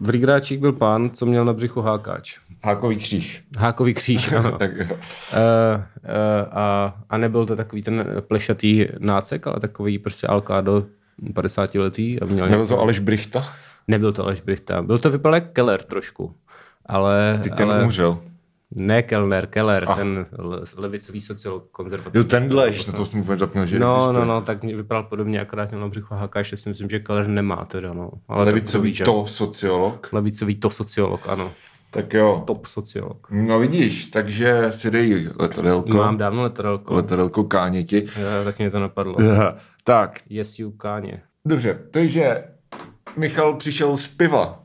v 0.00 0.08
Rigráčích 0.08 0.58
byl 0.58 0.72
pán, 0.72 1.10
co 1.10 1.26
měl 1.26 1.44
na 1.44 1.52
břichu 1.52 1.80
hákáč. 1.80 2.38
Hákový 2.64 2.96
kříž. 2.96 3.44
Hákový 3.58 3.94
kříž, 3.94 4.32
ano. 4.38 4.58
tak 4.58 4.70
jo. 4.76 4.84
Uh, 4.84 4.90
uh, 4.90 4.98
a, 6.50 6.94
a 7.10 7.18
nebyl 7.18 7.46
to 7.46 7.56
takový 7.56 7.82
ten 7.82 8.04
plešatý 8.20 8.86
nácek, 8.98 9.46
ale 9.46 9.60
takový 9.60 9.98
prostě 9.98 10.26
alkádo 10.26 10.86
50 11.34 11.74
letý. 11.74 12.20
A 12.20 12.24
měl 12.24 12.48
Nebyl 12.48 12.66
to 12.66 12.80
Aleš 12.80 12.98
Brichta? 12.98 13.46
Nebyl 13.88 14.12
to 14.12 14.24
Aleš 14.24 14.40
Brichta. 14.40 14.82
Byl 14.82 14.98
to 14.98 15.10
vypadal 15.10 15.34
jak 15.34 15.52
Keller 15.52 15.82
trošku. 15.82 16.34
Ale, 16.86 17.40
Ty 17.42 17.50
ten 17.50 17.70
ale... 17.70 17.84
umřel. 17.84 18.18
Ne 18.74 19.02
Kellner, 19.02 19.46
Keller, 19.46 19.84
Ah. 19.88 19.94
ten 19.96 20.26
le- 20.38 20.60
levicový 20.76 21.20
sociolog 21.20 21.68
konzervativní. 21.70 22.18
Jo, 22.18 22.24
tenhle, 22.24 22.70
na 22.86 22.92
to 22.92 23.06
jsem 23.06 23.20
úplně 23.20 23.36
zapněl, 23.36 23.66
že 23.66 23.78
No, 23.78 23.86
existuje. 23.86 24.12
no, 24.18 24.24
no, 24.24 24.40
tak 24.40 24.62
mě 24.62 24.76
vypadal 24.76 25.02
podobně, 25.02 25.40
akorát 25.40 25.70
měl 25.70 25.80
na 25.80 25.88
břichu 25.88 26.14
hákáš, 26.14 26.54
si 26.56 26.68
myslím, 26.68 26.90
že 26.90 26.98
Keller 26.98 27.28
nemá 27.28 27.64
teda, 27.64 27.92
no. 27.92 28.10
Ale 28.28 28.44
Levicový 28.44 28.94
to, 28.94 29.04
to 29.04 29.26
sociolog. 29.26 30.08
Levicový 30.12 30.54
to 30.56 30.70
sociolog, 30.70 31.28
ano. 31.28 31.52
Tak 31.90 32.14
jo. 32.14 32.42
Top 32.46 32.66
sociolog. 32.66 33.26
No 33.30 33.58
vidíš, 33.58 34.06
takže 34.06 34.66
si 34.70 34.90
dej 34.90 35.28
letadelko. 35.38 35.96
Mám 35.96 36.18
dávno 36.18 36.42
letadelko. 36.42 36.94
Letadelko 36.94 37.44
káněti. 37.44 37.96
Jo, 38.16 38.44
tak 38.44 38.58
mě 38.58 38.70
to 38.70 38.80
napadlo. 38.80 39.16
tak, 39.84 40.20
Yes, 40.28 40.58
you 40.58 40.70
káně. 40.70 41.22
dobře, 41.44 41.78
takže 41.90 42.44
Michal 43.16 43.54
přišel 43.56 43.96
z 43.96 44.08
piva. 44.08 44.62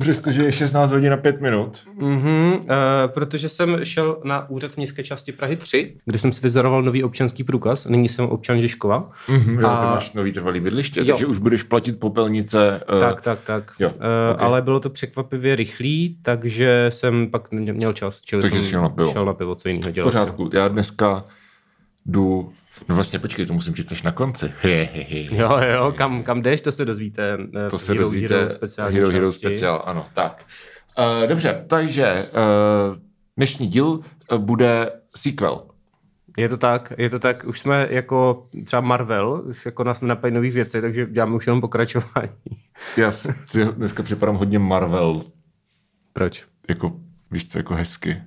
Přestože 0.00 0.42
je 0.44 0.52
16 0.52 0.90
hodin 0.90 1.12
a 1.12 1.16
5 1.16 1.40
minut. 1.40 1.82
Mhm, 1.94 2.52
uh, 2.60 2.66
protože 3.06 3.48
jsem 3.48 3.78
šel 3.84 4.20
na 4.24 4.50
úřad 4.50 4.76
městské 4.76 5.04
části 5.04 5.32
Prahy 5.32 5.56
3, 5.56 5.96
kde 6.04 6.18
jsem 6.18 6.32
si 6.32 6.40
vyzoroval 6.42 6.82
nový 6.82 7.04
občanský 7.04 7.44
průkaz. 7.44 7.86
Nyní 7.86 8.08
jsem 8.08 8.24
občan 8.24 8.60
Žižkova. 8.60 9.10
Mhm, 9.28 9.58
jo, 9.58 9.68
A- 9.68 9.80
ty 9.80 9.86
máš 9.86 10.12
nový 10.12 10.32
trvalý 10.32 10.60
bydliště, 10.60 11.00
Jo. 11.00 11.06
takže 11.06 11.26
už 11.26 11.38
budeš 11.38 11.62
platit 11.62 12.00
popelnice. 12.00 12.80
eh, 12.96 13.00
Tak, 13.00 13.20
tak, 13.20 13.38
tak. 13.46 13.72
jo, 13.78 13.88
Uh, 13.90 13.94
ok. 14.34 14.42
Ale 14.42 14.62
bylo 14.62 14.80
to 14.80 14.90
překvapivě 14.90 15.56
rychlý, 15.56 16.16
takže 16.22 16.86
jsem 16.88 17.26
pak 17.30 17.50
mě- 17.52 17.72
měl 17.72 17.92
čas. 17.92 18.20
Čili 18.20 18.42
Takže 18.42 18.60
jsem 18.60 18.70
šel 18.70 18.82
na 18.82 18.88
pivo. 18.88 19.12
Šel 19.12 19.24
na 19.24 19.32
pivo, 19.34 19.54
co 19.54 19.68
jiného 19.68 19.90
v 19.90 19.94
dělat. 19.94 20.06
pořádku. 20.06 20.50
Já 20.52 20.68
dneska 20.68 21.24
jdu... 22.06 22.52
No 22.88 22.94
vlastně 22.94 23.18
počkej, 23.18 23.46
to 23.46 23.52
musím 23.52 23.74
říct 23.74 23.92
až 23.92 24.02
na 24.02 24.12
konci. 24.12 24.52
He, 24.60 24.70
he, 24.70 25.02
he. 25.02 25.36
Jo, 25.36 25.58
jo, 25.74 25.92
kam, 25.96 26.22
kam 26.22 26.42
jdeš, 26.42 26.60
to 26.60 26.72
se 26.72 26.84
dozvíte. 26.84 27.38
eh, 27.66 27.70
To 27.70 27.78
se 27.78 27.92
Hero, 27.92 28.02
dozvíte 28.04 28.34
Hero, 28.36 28.50
speciální 28.50 28.96
Hero, 28.98 29.10
Hero 29.10 29.32
speciál, 29.32 29.82
ano, 29.86 30.06
tak. 30.14 30.44
Uh, 31.22 31.28
dobře, 31.28 31.64
takže 31.68 32.28
uh, 32.90 32.96
dnešní 33.36 33.66
díl 33.66 34.00
bude 34.38 34.90
sequel. 35.16 35.62
Je 36.38 36.48
to 36.48 36.56
tak, 36.56 36.92
je 36.98 37.10
to 37.10 37.18
tak. 37.18 37.44
Už 37.46 37.60
jsme 37.60 37.86
jako 37.90 38.48
třeba 38.64 38.80
Marvel, 38.80 39.42
už 39.46 39.66
jako 39.66 39.84
nás 39.84 40.00
nenapadají 40.00 40.34
nových 40.34 40.54
věcí, 40.54 40.80
takže 40.80 41.06
děláme 41.06 41.34
už 41.34 41.46
jenom 41.46 41.60
pokračování. 41.60 42.28
Já 42.96 43.12
si 43.12 43.64
dneska 43.64 44.02
připadám 44.02 44.36
hodně 44.36 44.58
Marvel, 44.58 45.22
Proč? 46.12 46.44
jako, 46.68 46.92
víš 47.30 47.50
co, 47.50 47.58
jako 47.58 47.74
hezky. 47.74 48.22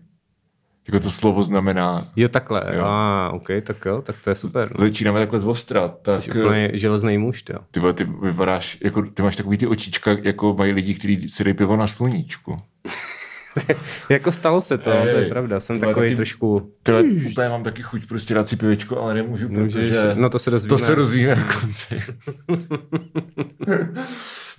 Jako 0.88 1.00
to 1.00 1.12
slovo 1.12 1.44
znamená, 1.44 2.08
Jo, 2.16 2.28
takhle. 2.30 2.64
Jo. 2.74 2.84
A, 2.86 3.30
OK, 3.34 3.48
tak 3.64 3.86
jo, 3.86 4.02
tak 4.02 4.16
to 4.24 4.30
je 4.30 4.36
super. 4.36 4.74
začínáme 4.80 5.20
takhle 5.20 5.40
z 5.40 5.48
ostra, 5.48 5.88
tak 6.02 6.24
Jsi 6.24 6.32
úplně 6.32 6.72
železný 6.74 7.18
muž, 7.18 7.44
jo. 7.50 7.60
ty, 7.72 7.82
ty 7.94 8.04
vypadáš, 8.22 8.78
jako, 8.84 9.02
ty 9.02 9.22
máš 9.22 9.36
takový 9.36 9.58
ty 9.58 9.68
očička, 9.68 10.12
jako 10.22 10.54
mají 10.54 10.72
lidi, 10.72 10.94
kteří 10.96 11.30
si 11.30 11.44
dají 11.44 11.54
pivo 11.54 11.76
na 11.78 11.88
sluníčku. 11.88 12.58
Jako 14.10 14.32
stalo 14.32 14.62
se 14.62 14.78
to, 14.78 14.90
no, 14.90 15.02
to 15.02 15.08
je 15.08 15.24
Ej, 15.24 15.30
pravda. 15.30 15.60
Jsem 15.60 15.80
takový 15.80 16.06
taky- 16.08 16.16
trošku... 16.16 16.72
Ty 16.84 16.92
vole, 16.92 17.04
úplně 17.32 17.50
mám 17.50 17.64
taky 17.64 17.82
chuť 17.82 18.08
prostě 18.08 18.34
dát 18.34 18.48
si 18.48 18.56
pivečko, 18.56 19.02
ale 19.02 19.14
nemůžu, 19.14 19.50
Můžeš, 19.50 19.74
protože... 19.74 20.12
no 20.16 20.30
to 20.30 20.40
se 20.40 20.52
dozvíme. 20.52 20.70
To 20.70 20.78
se 20.78 20.96
rozvíjíme 20.96 21.36
na 21.36 21.44
konci. 21.54 22.02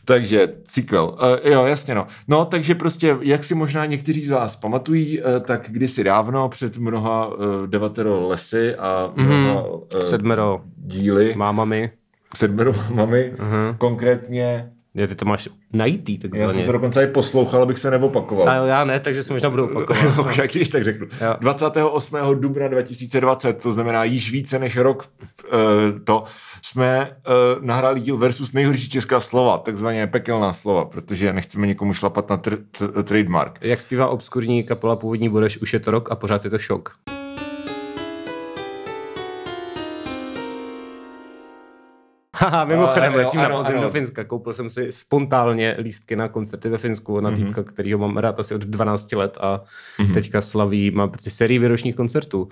takže 0.09 0.48
sequel. 0.64 1.17
Uh, 1.45 1.53
jo, 1.53 1.64
jasně 1.67 1.95
no. 1.95 2.06
No, 2.28 2.45
takže 2.45 2.75
prostě, 2.75 3.17
jak 3.20 3.45
si 3.45 3.55
možná 3.55 3.87
někteří 3.87 4.25
z 4.25 4.31
vás 4.31 4.56
pamatují, 4.56 5.23
uh, 5.23 5.41
tak 5.41 5.67
kdysi 5.69 6.05
dávno, 6.05 6.48
před 6.48 6.77
mnoha 6.77 7.27
uh, 7.27 7.34
devatero 7.67 8.29
lesy 8.29 8.75
a 8.75 9.12
mnoha 9.17 9.63
uh, 9.69 9.80
Sedmero 10.01 10.61
díly, 10.77 11.35
mámami. 11.36 11.91
sedmero 12.35 12.73
mami, 12.95 13.33
Aha. 13.39 13.74
konkrétně, 13.79 14.73
Je, 14.95 15.07
ty 15.07 15.15
to 15.15 15.25
máš 15.25 15.49
najítý, 15.73 16.19
já 16.35 16.49
jsem 16.49 16.63
to 16.67 16.73
dokonce 16.73 17.05
i 17.05 17.07
poslouchal, 17.07 17.63
abych 17.63 17.79
se 17.79 17.91
neopakoval. 17.91 18.49
A 18.49 18.55
já 18.55 18.85
ne, 18.85 19.01
takže 19.01 19.23
se 19.23 19.33
možná 19.33 19.51
budu 19.51 19.65
opakovat. 19.65 20.03
Ok, 20.19 20.39
jak 20.39 20.51
když 20.51 20.69
tak 20.69 20.85
řeknu. 20.85 21.07
Jo. 21.21 21.37
28. 21.41 22.17
dubna 22.35 22.69
2020, 22.69 23.63
to 23.63 23.73
znamená 23.73 24.05
již 24.05 24.33
více 24.33 24.59
než 24.59 24.77
rok 24.77 25.09
uh, 25.53 25.59
to, 26.05 26.25
jsme 26.63 27.17
uh, 27.57 27.65
nahráli 27.65 28.01
díl 28.01 28.17
versus 28.17 28.53
nejhorší 28.53 28.91
česká 28.91 29.21
slova, 29.21 29.59
takzvaně 29.59 30.07
pekelná 30.07 30.53
slova, 30.53 30.85
protože 30.85 31.33
nechceme 31.33 31.67
někomu 31.67 31.93
šlapat 31.93 32.31
na 32.31 32.39
tr- 32.39 32.59
t- 32.79 33.03
trademark. 33.03 33.59
Jak 33.61 33.81
zpívá 33.81 34.09
obskurní 34.09 34.65
kapela 34.65 34.97
Původní 34.97 35.29
budeš, 35.29 35.59
už 35.59 35.73
je 35.73 35.81
to 35.81 35.91
rok 35.91 36.11
a 36.13 36.17
pořád 36.17 36.45
je 36.45 36.51
to 36.51 36.59
šok. 36.59 36.95
Haha, 42.41 42.65
mimochodem, 42.65 43.13
A, 43.13 43.17
jo, 43.17 43.25
letím 43.25 43.41
na 43.41 43.47
ano, 43.47 43.57
podzim 43.59 43.77
ano. 43.77 43.83
do 43.83 43.91
Finska. 43.91 44.25
Koupil 44.25 44.53
jsem 44.53 44.71
si 44.71 44.93
spontánně 44.93 45.77
lístky 45.79 46.17
na 46.17 46.29
koncerty 46.29 46.69
ve 46.69 46.79
Finsku 46.79 47.21
na 47.21 47.31
týpka, 47.31 47.63
kterýho 47.63 47.99
mám 47.99 48.17
rád 48.17 48.41
asi 48.41 48.55
od 48.55 48.63
12 48.63 49.13
let 49.13 49.39
a 49.41 49.61
teďka 50.15 50.41
slaví, 50.41 50.91
má 50.91 51.09
prostě 51.09 51.31
sérii 51.31 51.59
výročních 51.59 51.97
koncertů. 51.97 52.49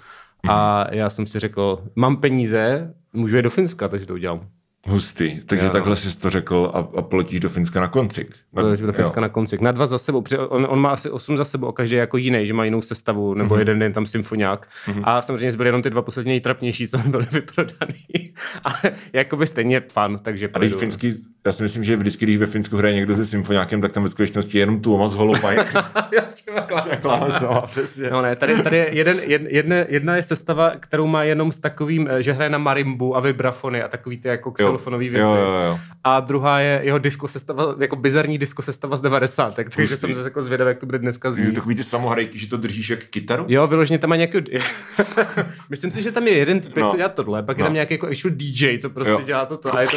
A 0.49 0.87
já 0.91 1.11
jsem 1.11 1.27
si 1.27 1.39
řekl, 1.39 1.79
mám 1.97 2.17
peníze, 2.17 2.95
můžu 3.13 3.37
jít 3.37 3.43
do 3.43 3.51
Finska, 3.51 3.89
takže 3.89 4.07
to 4.07 4.15
udělám. 4.15 4.41
Hustý. 4.87 5.41
Takže 5.47 5.67
Jo. 5.67 5.73
takhle 5.73 5.97
jsi 5.97 6.19
to 6.19 6.31
řekl 6.31 6.71
a, 6.75 6.79
a 6.99 7.03
poletíš 7.03 7.41
do 7.41 7.49
Finska 7.49 7.81
na 7.81 7.89
koncik. 7.89 8.35
Na, 8.53 8.63
Do, 8.63 8.93
Finska 8.93 9.21
na 9.21 9.29
koncik. 9.29 9.61
Na 9.61 9.73
dva 9.73 9.87
za 9.87 9.99
sebou. 9.99 10.23
protože 10.23 10.39
On, 10.39 10.67
on 10.71 10.81
má 10.81 10.91
asi 10.91 11.11
osm 11.11 11.37
za 11.37 11.45
sebou 11.45 11.67
a 11.69 11.73
každý 11.73 11.97
je 11.97 12.01
jako 12.01 12.17
jiný, 12.17 12.47
že 12.47 12.55
má 12.55 12.65
jinou 12.65 12.83
sestavu, 12.83 13.35
nebo 13.35 13.55
mm-hmm. 13.55 13.59
jeden 13.59 13.79
den 13.79 13.93
tam 13.93 14.07
symfoniák. 14.07 14.69
Mm-hmm. 14.87 15.03
A 15.05 15.23
samozřejmě 15.23 15.53
zbyly 15.53 15.69
jenom 15.69 15.83
ty 15.83 15.91
dva 15.91 16.03
poslední 16.03 16.31
nejtrapnější, 16.31 16.89
co 16.89 16.99
byly 17.09 17.27
vyprodaný. 17.33 18.33
Ale 18.65 18.95
jakoby 19.13 19.47
stejně 19.47 19.83
fan, 19.93 20.19
takže 20.23 20.49
A 20.55 20.59
teď 20.59 20.75
finský, 20.75 21.15
já 21.47 21.53
si 21.53 21.63
myslím, 21.63 21.85
že 21.85 21.97
vždycky, 21.97 22.25
když 22.25 22.39
ve 22.39 22.47
Finsku 22.47 22.77
hraje 22.77 22.95
někdo 22.95 23.17
se 23.17 23.25
symfoniákem, 23.25 23.81
tak 23.81 23.93
tam 23.93 24.03
ve 24.03 24.09
skutečnosti 24.09 24.59
je 24.59 24.63
jenom 24.63 24.81
Tuomas 24.81 25.15
Holopaj. 25.15 25.57
Já 26.17 26.27
s 26.27 26.35
těma 26.35 26.61
klávesama. 26.61 27.61
Přesně. 27.61 28.11
No 28.11 28.23
ne, 28.23 28.37
tady, 28.37 28.63
tady 28.63 28.77
je 28.77 28.89
jeden, 28.95 29.21
jed, 29.25 29.43
jedna, 29.89 30.17
je 30.17 30.23
sestava, 30.23 30.73
kterou 30.81 31.07
má 31.07 31.23
jenom 31.23 31.53
s 31.53 31.59
takovým, 31.59 32.09
eh, 32.11 32.23
že 32.23 32.33
hraje 32.33 32.51
na 32.51 32.59
marimbu 32.59 33.17
a 33.17 33.21
vibrafony 33.21 33.83
a 33.83 33.89
takový 33.89 34.19
ty 34.19 34.29
jako 34.29 34.51
xylofonové 34.51 35.03
věci. 35.05 35.19
Jo, 35.19 35.35
jo, 35.35 35.61
jo. 35.67 35.79
A 36.05 36.21
druhá 36.21 36.61
je 36.61 36.81
jeho 36.83 36.99
disco 36.99 37.29
sestava, 37.29 37.75
jako 37.81 37.97
bizarní 37.97 38.39
disco 38.39 38.63
sestava 38.63 38.97
z 38.97 39.01
90. 39.01 39.55
Takže 39.55 39.81
Hustý. 39.83 39.97
jsem 39.97 40.15
zase 40.15 40.27
jako 40.27 40.43
zvědavý, 40.43 40.69
jak 40.69 40.79
to 40.79 40.87
bude 40.87 40.99
dneska 40.99 41.29
Jo, 41.29 41.35
znít. 41.35 41.55
Takový 41.55 41.75
ty 41.75 41.85
samohrajky, 41.85 42.39
že 42.39 42.47
to 42.49 42.57
držíš 42.57 42.91
jak 42.91 43.05
kytaru? 43.05 43.45
Jo, 43.49 43.67
vyloženě 43.67 43.99
tam 43.99 44.11
má 44.11 44.17
nějaký... 44.17 44.39
Myslím 45.71 45.91
si, 45.91 46.03
že 46.03 46.13
tam 46.13 46.27
je 46.29 46.39
jeden 46.39 46.61
typ, 46.61 46.77
No. 46.77 46.83
no. 46.83 46.91
co 46.91 46.97
dělá 46.97 47.09
tohle, 47.09 47.43
pak 47.43 47.57
no. 47.57 47.61
je 47.61 47.63
No. 47.63 47.67
tam 47.67 47.75
nějaký 47.75 47.95
jako 47.95 48.07
actual 48.07 48.35
DJ, 48.37 48.79
co 48.79 48.91
prostě 48.91 49.13
Jo. 49.13 49.21
dělá 49.25 49.47
toto. 49.47 49.75
A 49.77 49.81
je 49.81 49.87
to, 49.89 49.97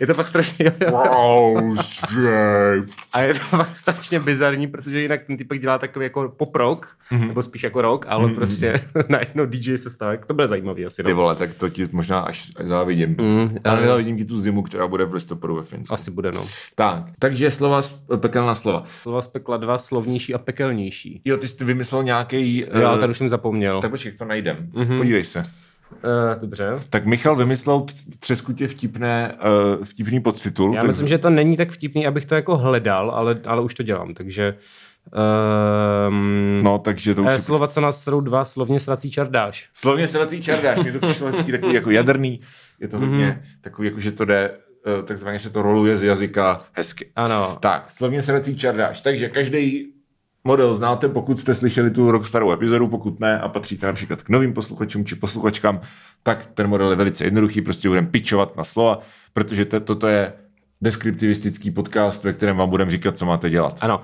je 0.00 0.06
to 0.06 0.14
fakt 0.14 0.28
strašně... 0.28 0.72
A 3.12 3.20
je 3.20 3.34
to 3.34 3.40
fakt 3.40 3.76
strašně 3.76 4.20
bizarní, 4.20 4.66
protože 4.66 5.00
jinak 5.00 5.22
ten 5.26 5.36
typek 5.36 5.60
dělá 5.60 5.78
takový 5.78 6.04
jako 6.06 6.28
pop 6.36 6.54
rock, 6.56 6.86
Mhm. 7.10 7.20
mm-hmm. 7.22 7.28
nebo 7.28 7.42
spíš 7.42 7.62
jako 7.62 7.82
rock, 7.82 8.06
ale 8.08 8.24
mm-hmm. 8.26 8.34
prostě 8.34 8.80
najednou 9.08 9.46
DJ 9.46 9.76
se 9.78 9.90
stává. 9.90 10.16
To 10.26 10.34
bude 10.34 10.48
zajímavý 10.48 10.86
asi. 10.86 11.02
Ty 11.02 11.10
No. 11.10 11.16
vole, 11.16 11.36
tak 11.36 11.54
to 11.54 11.68
ti 11.68 11.88
možná 11.92 12.20
až 12.20 12.50
závidím. 12.68 13.16
Mm, 13.20 13.56
Ale 13.64 13.76
ale 13.78 13.86
závidím 13.86 14.16
ti 14.16 14.24
tu 14.24 14.38
zimu, 14.38 14.62
která 14.62 14.86
bude 14.86 15.04
v 15.04 15.14
listopadu 15.14 15.54
ve 15.54 15.62
Finsku. 15.62 15.94
asi 15.94 16.10
bude, 16.10 16.32
no. 16.32 16.46
Tak, 16.74 17.04
takže 17.18 17.50
slova, 17.50 17.82
z- 17.82 18.02
pekelná 18.16 18.54
slova. 18.54 18.84
Slova 19.02 19.22
z 19.22 19.28
pekla 19.28 19.56
dva, 19.56 19.78
slovnější 19.78 20.34
a 20.34 20.38
pekelnější. 20.38 21.20
Jo, 21.24 21.36
ty 21.36 21.48
jsi 21.48 21.64
vymyslel 21.64 22.02
nějaký. 22.02 22.58
Jo, 22.74 22.86
ale 22.86 22.98
tady 22.98 23.10
už 23.10 23.18
jsem 23.18 23.28
zapomněl. 23.28 23.80
Tak 23.80 23.90
počkej, 23.90 24.12
to 24.12 24.24
najdem. 24.24 24.56
Mhm. 24.72 24.84
Mm-hmm. 24.84 24.96
Podívej 24.98 25.24
se. 25.24 25.46
Uh, 26.04 26.40
dobře. 26.40 26.68
Tak 26.90 27.06
Michal 27.06 27.36
vymyslel 27.36 27.86
třeskutě 28.18 28.68
vtipné, 28.68 29.34
uh, 29.78 29.84
vtipný 29.84 30.20
podtitul. 30.20 30.74
Já 30.74 30.80
tak 30.80 30.86
myslím, 30.88 31.08
že 31.08 31.18
to 31.18 31.30
není 31.30 31.56
tak 31.56 31.70
vtipný, 31.70 32.06
abych 32.06 32.26
to 32.26 32.34
jako 32.34 32.56
hledal, 32.56 33.10
ale, 33.10 33.40
ale 33.46 33.62
už 33.62 33.74
to 33.74 33.82
dělám, 33.82 34.14
takže... 34.14 34.54
Um, 36.08 36.60
No, 36.62 36.78
takže 36.78 37.14
to 37.14 37.22
už 37.22 37.28
Eh, 37.32 37.40
slova, 37.40 37.68
co 37.68 37.80
nás 37.80 38.00
starou 38.00 38.20
dva, 38.20 38.44
slovně 38.44 38.80
srací 38.80 39.10
čardáš. 39.10 39.68
Slovně 39.74 40.08
se 40.08 40.18
vrací 40.18 40.42
čardáš, 40.42 40.78
mně 40.78 40.92
to 40.92 40.98
přišlo 40.98 41.26
hezký, 41.26 41.52
takový 41.52 41.74
jako 41.74 41.90
jaderný. 41.90 42.40
Je 42.80 42.88
to 42.88 42.98
hodně 42.98 43.26
Mhm. 43.26 43.42
takový, 43.60 43.88
jako 43.88 44.00
že 44.00 44.12
to 44.12 44.24
jde, 44.24 44.50
takzvaně 45.04 45.38
se 45.38 45.50
to 45.50 45.62
roluje 45.62 45.96
z 45.96 46.02
jazyka 46.04 46.64
hezky. 46.72 47.10
Ano. 47.16 47.58
Tak, 47.60 47.86
slovně 47.92 48.22
se 48.22 48.32
vrací 48.32 48.56
čardáš. 48.56 49.00
Takže 49.00 49.28
každý 49.28 49.86
model 50.46 50.74
znáte, 50.74 51.08
pokud 51.08 51.40
jste 51.40 51.54
slyšeli 51.54 51.90
tu 51.90 52.10
rok 52.10 52.26
starou 52.26 52.52
epizodu, 52.52 52.88
pokud 52.88 53.20
ne 53.20 53.40
a 53.40 53.48
patříte 53.48 53.86
například 53.86 54.22
k 54.22 54.28
novým 54.28 54.52
posluchačům 54.52 55.04
či 55.04 55.14
posluchačkám, 55.14 55.80
tak 56.22 56.46
ten 56.54 56.66
model 56.66 56.90
je 56.90 56.96
velice 56.96 57.24
jednoduchý, 57.24 57.60
prostě 57.60 57.88
budeme 57.88 58.06
pičovat 58.06 58.56
na 58.56 58.64
slova, 58.64 59.00
protože 59.32 59.64
te, 59.64 59.80
toto 59.80 60.06
je 60.06 60.32
deskriptivistický 60.80 61.70
podcast, 61.70 62.24
ve 62.24 62.32
kterém 62.32 62.56
vám 62.56 62.70
budeme 62.70 62.90
říkat, 62.90 63.18
co 63.18 63.26
máte 63.26 63.50
dělat. 63.50 63.78
Ano. 63.80 64.00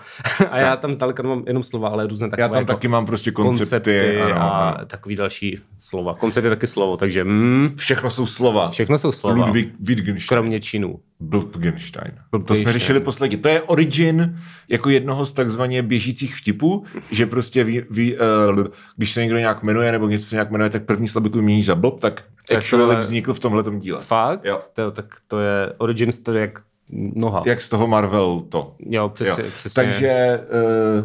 A 0.51 0.59
já 0.59 0.77
tam 0.77 0.95
zdaleka 0.95 1.23
mám 1.23 1.45
jenom 1.47 1.63
slova, 1.63 1.89
ale 1.89 2.07
různé 2.07 2.31
takové 2.31 2.43
Já 2.43 2.49
tam 2.49 2.57
jako 2.57 2.73
taky 2.73 2.89
mám 2.89 3.07
prostě 3.07 3.31
koncepty, 3.31 3.61
koncepty 3.61 4.21
ano, 4.21 4.37
a 4.37 4.71
ano. 4.71 4.87
takový 4.87 5.17
další 5.17 5.59
slova. 5.81 6.15
Koncept 6.15 6.45
je 6.45 6.51
taky 6.51 6.67
slovo, 6.67 6.97
takže 6.97 7.25
mm, 7.25 7.71
Všechno 7.77 8.11
jsou 8.11 8.27
slova. 8.27 8.71
všechno 8.71 8.99
jsou 8.99 9.13
slova. 9.13 9.45
Ludwig 9.47 9.69
Wittgenstein. 9.81 10.29
Kromě 10.29 10.61
činů. 10.61 11.01
Wittgenstein. 11.21 12.13
To 12.47 12.55
jsme 12.55 12.73
řešili 12.73 13.01
posledně. 13.01 13.37
To 13.37 13.49
je 13.49 13.63
origin 13.63 14.39
jako 14.69 14.91
jednoho 14.91 15.25
z 15.27 15.33
takzvaně 15.33 15.83
běžících 15.83 16.37
vtipů, 16.37 16.85
že 17.11 17.27
prostě 17.27 17.65
ví, 17.65 17.83
ví, 17.91 18.17
uh, 18.17 18.67
když 18.97 19.13
se 19.13 19.21
někdo 19.21 19.39
nějak 19.39 19.63
jmenuje 19.63 19.93
nebo 19.93 20.09
něco 20.09 20.27
se 20.27 20.35
nějak 20.35 20.51
jmenuje, 20.51 20.71
tak 20.71 20.85
první 20.85 21.09
slabiku 21.09 21.43
mění 21.43 21.63
za 21.63 21.75
blob, 21.75 22.01
tak 22.01 22.25
actually 22.57 22.83
tohle- 22.83 23.01
vznikl 23.01 23.35
v 23.35 23.39
tomhletom 23.41 23.79
díle. 23.81 24.01
Fakt? 24.01 24.45
Jo. 24.45 24.61
To, 24.73 24.91
tak 24.91 25.07
to 25.27 25.41
je 25.41 25.73
origin 25.79 26.13
story 26.13 26.41
jak 26.41 26.59
noha. 26.93 27.43
Jak 27.47 27.61
z 27.61 27.69
toho 27.69 27.87
Marvel 27.87 28.41
to. 28.49 28.75
Jo, 28.79 29.09
přesně, 29.09 29.45
Jo. 29.45 29.51
přesně. 29.59 29.83
Takže 29.83 30.41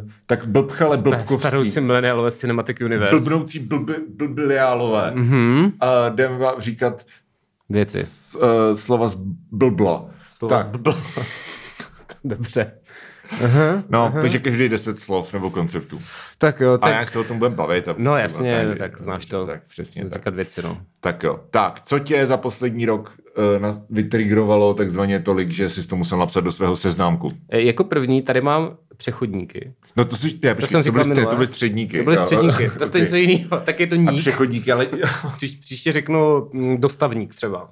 uh, 0.03 0.09
tak 0.25 0.45
blbchale 0.47 0.97
blbkovský. 0.97 1.47
Staroucí 1.47 1.79
mileniálové 1.81 2.31
Cinematic 2.31 2.77
Universe. 2.81 3.15
Blbnoucí 3.15 3.59
blb, 3.59 3.89
blbliálové. 4.15 5.11
Mm-hmm. 5.15 5.55
Mhm. 5.61 5.71
A 5.79 6.09
jdeme 6.09 6.37
vám 6.37 6.55
říkat 6.61 7.05
Věci. 7.69 7.99
s, 8.03 8.35
uh, 8.35 8.41
slova 8.73 9.07
z 9.07 9.15
blbla. 9.51 10.05
Slova 10.29 10.57
tak, 10.57 10.67
zblblo. 10.67 10.93
Dobře. 12.23 12.71
no, 13.89 14.13
takže 14.21 14.39
každý 14.39 14.69
deset 14.69 14.97
slov 14.99 15.33
nebo 15.33 15.49
konceptů. 15.49 16.01
Tak 16.37 16.59
jo, 16.59 16.73
A 16.73 16.77
tak... 16.77 16.93
jak 16.95 17.09
se 17.09 17.19
o 17.19 17.23
tom 17.23 17.37
budeme 17.39 17.55
bavit. 17.55 17.87
A 17.87 17.95
No 17.97 18.17
jasně, 18.17 18.51
tady- 18.65 18.75
tak 18.79 19.01
znáš 19.01 19.25
to. 19.25 19.45
Tak 19.45 19.63
přesně 19.67 20.05
tak. 20.05 20.33
věci, 20.33 20.61
no. 20.61 20.77
Tak 20.99 21.23
jo. 21.23 21.39
Tak, 21.49 21.81
co 21.81 21.99
tě 21.99 22.27
za 22.27 22.37
poslední 22.37 22.85
rok 22.85 23.11
uh, 23.19 23.24
vytrigrovalo 23.89 24.73
takzvaně 24.73 25.19
tolik, 25.19 25.51
že 25.51 25.69
jsi 25.69 25.87
to 25.87 25.95
musel 25.95 26.17
napsat 26.19 26.41
do 26.43 26.51
svého 26.51 26.75
seznámku? 26.75 27.31
E, 27.49 27.61
Jako 27.61 27.83
první 27.83 28.21
tady 28.21 28.41
mám 28.41 28.77
přechodníky. 28.97 29.73
No 29.97 30.05
to, 30.05 30.15
jsi, 30.15 30.39
ne, 30.43 30.55
To 30.55 30.67
jsem 30.67 30.83
to, 30.83 30.91
byly, 30.91 31.07
minule. 31.09 31.25
to 31.27 31.35
byly 31.35 31.47
středníky. 31.47 31.97
To 31.97 32.03
byly 32.03 32.17
středníky, 32.17 32.69
to 32.69 32.83
je 32.83 32.87
Ok. 32.87 32.93
něco 32.93 33.15
jiného. 33.15 33.59
Tak 33.63 33.79
je 33.79 33.87
to 33.87 33.95
A 33.95 33.97
ník. 33.97 34.19
přechodníky, 34.19 34.71
ale 34.71 34.87
Příš, 35.37 35.51
příště 35.51 35.91
řeknu 35.91 36.49
mm, 36.53 36.77
dostavník 36.81 37.35
třeba. 37.35 37.69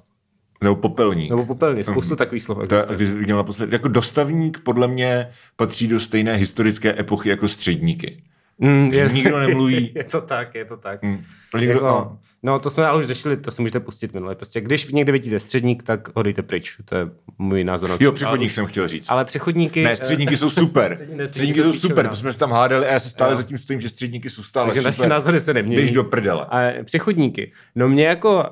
nebo 0.62 0.76
popelník. 0.76 1.30
Nebo 1.30 1.46
popelně, 1.46 1.84
spoustu 1.84 2.16
takových 2.16 2.42
slov. 2.42 2.58
Existuje. 2.62 2.96
když 2.96 3.10
viděl 3.10 3.36
naposled, 3.36 3.72
jako 3.72 3.88
dostavník 3.88 4.58
podle 4.58 4.88
mě 4.88 5.28
patří 5.56 5.88
do 5.88 6.00
stejné 6.00 6.36
historické 6.36 7.00
epochy 7.00 7.28
jako 7.28 7.48
středníky. 7.48 8.22
Mm, 8.58 8.92
Že 8.92 9.08
nikdo 9.12 9.38
nemluví. 9.40 9.92
Je 9.96 10.04
to 10.04 10.20
tak, 10.20 10.54
je 10.54 10.64
to 10.64 10.76
tak. 10.76 11.04
A 11.54 11.58
Někdo, 11.58 11.72
Jako, 11.74 11.84
no. 11.86 12.18
no 12.42 12.58
to 12.58 12.70
jsme 12.70 12.86
ale 12.86 12.98
už 12.98 13.06
řešili, 13.06 13.36
to 13.36 13.50
si 13.50 13.62
můžete 13.62 13.80
pustit 13.80 14.14
minule. 14.14 14.34
Prostě 14.34 14.60
když 14.60 14.92
někde 14.92 15.12
vidíte 15.12 15.40
středník, 15.40 15.82
tak 15.82 16.16
ho 16.16 16.22
dejte 16.22 16.42
pryč. 16.42 16.76
To 16.84 16.94
je 16.96 17.06
můj 17.38 17.64
názor. 17.64 17.90
na. 17.90 17.96
Jo, 18.00 18.12
přechodník 18.12 18.52
jsem 18.52 18.66
chtěl 18.66 18.88
říct. 18.88 19.10
Ale 19.10 19.24
přechodníky... 19.24 19.84
Ne, 19.84 19.96
středníky 19.96 20.36
jsou 20.36 20.50
super. 20.50 20.92
Střední- 20.96 21.16
ne, 21.16 21.26
Středníky 21.26 21.62
jsou 21.62 21.72
super, 21.72 22.08
to 22.08 22.16
jsme 22.16 22.32
se 22.32 22.38
tam 22.38 22.50
hádali 22.52 22.86
a 22.86 22.92
já 22.92 23.00
se 23.00 23.08
stále 23.10 23.32
Jo. 23.32 23.36
zatím 23.36 23.58
stojím, 23.58 23.80
že 23.80 23.88
středníky 23.88 24.30
jsou 24.30 24.42
stále 24.42 24.66
Takže 24.68 24.82
naše 24.82 24.96
super. 24.96 25.10
názory 25.10 25.40
se 25.40 25.54
nemění. 25.54 25.76
Běž 25.76 25.90
do 25.92 26.04
prdele. 26.04 26.46
A 26.50 26.84
přechodníky. 26.84 27.52
No 27.74 27.88
mně 27.88 28.06
jako, 28.06 28.36
uh, 28.36 28.42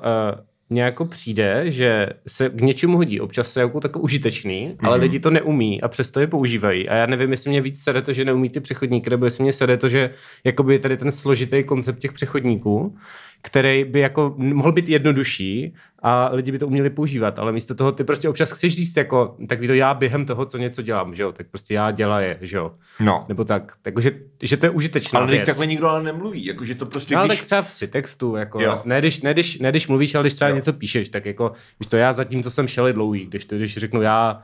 mně 0.73 0.83
jako 0.83 1.05
přijde, 1.05 1.63
že 1.65 2.09
se 2.27 2.49
k 2.49 2.61
něčemu 2.61 2.97
hodí. 2.97 3.19
Občas 3.19 3.51
se 3.51 3.59
jako 3.59 3.79
tak 3.79 3.95
užitečný, 3.95 4.69
mm-hmm. 4.69 4.87
ale 4.87 4.97
lidi 4.97 5.19
to 5.19 5.29
neumí 5.29 5.81
a 5.81 5.87
přesto 5.87 6.19
je 6.19 6.27
používají. 6.27 6.89
A 6.89 6.95
já 6.95 7.05
nevím, 7.05 7.31
jestli 7.31 7.49
mě 7.49 7.61
víc 7.61 7.83
sede 7.83 8.01
to, 8.01 8.13
že 8.13 8.25
neumí 8.25 8.49
ty 8.49 8.59
přechodníky, 8.59 9.09
nebo 9.09 9.25
jestli 9.25 9.43
mě 9.43 9.53
sede 9.53 9.77
to, 9.77 9.89
že 9.89 10.09
jakoby 10.43 10.73
je 10.73 10.79
tady 10.79 10.97
ten 10.97 11.11
složitý 11.11 11.63
koncept 11.63 11.99
těch 11.99 12.13
přechodníků, 12.13 12.95
který 13.45 13.83
by 13.83 13.99
jako 13.99 14.33
mohl 14.37 14.71
být 14.71 14.89
jednodušší 14.89 15.75
a 16.05 16.29
lidi 16.33 16.51
by 16.51 16.59
to 16.59 16.67
uměli 16.67 16.89
používat, 16.89 17.39
ale 17.39 17.51
místo 17.51 17.75
toho 17.75 17.91
ty 17.91 18.03
prostě 18.03 18.29
občas 18.29 18.51
chceš 18.51 18.75
říct 18.75 18.97
jako, 18.97 19.35
tak 19.49 19.59
ví 19.59 19.67
to 19.67 19.73
já 19.73 19.93
během 19.93 20.25
toho, 20.25 20.45
co 20.45 20.57
něco 20.57 20.81
dělám, 20.81 21.15
že 21.15 21.23
jo, 21.23 21.31
tak 21.31 21.47
prostě 21.47 21.73
já 21.73 21.91
dělaje, 21.91 22.37
že 22.41 22.57
jo, 22.57 22.71
No. 22.99 23.25
nebo 23.29 23.43
tak, 23.45 23.73
takže, 23.81 24.11
že 24.43 24.57
to 24.57 24.65
je 24.65 24.69
užitečná 24.69 25.19
Ale 25.19 25.27
věc. 25.27 25.39
teď 25.39 25.45
takhle 25.45 25.67
nikdo 25.67 25.87
ale 25.89 26.03
nemluví, 26.03 26.45
jakože 26.45 26.75
to 26.75 26.85
prostě, 26.85 27.15
No, 27.15 27.19
ale 27.19 27.27
když... 27.27 27.39
tak 27.39 27.45
třeba 27.45 27.61
při 27.61 27.87
textu, 27.87 28.35
jako, 28.35 28.61
Jo. 28.61 28.75
ne, 28.85 28.99
když, 28.99 29.21
ne, 29.21 29.33
když, 29.33 29.59
ne, 29.59 29.69
když 29.71 29.87
mluvíš, 29.87 30.15
ale 30.15 30.23
když 30.23 30.33
třeba 30.33 30.49
Jo. 30.49 30.55
něco 30.55 30.73
píšeš, 30.73 31.09
tak 31.09 31.25
jako, 31.25 31.51
víš 31.79 31.87
co, 31.89 31.97
já 31.97 32.13
zatím, 32.13 32.43
co 32.43 32.49
jsem 32.51 32.67
šel, 32.67 32.93
dlouhý, 32.93 33.25
když, 33.25 33.45
to, 33.45 33.55
když 33.55 33.77
řeknu 33.77 34.01
já, 34.01 34.41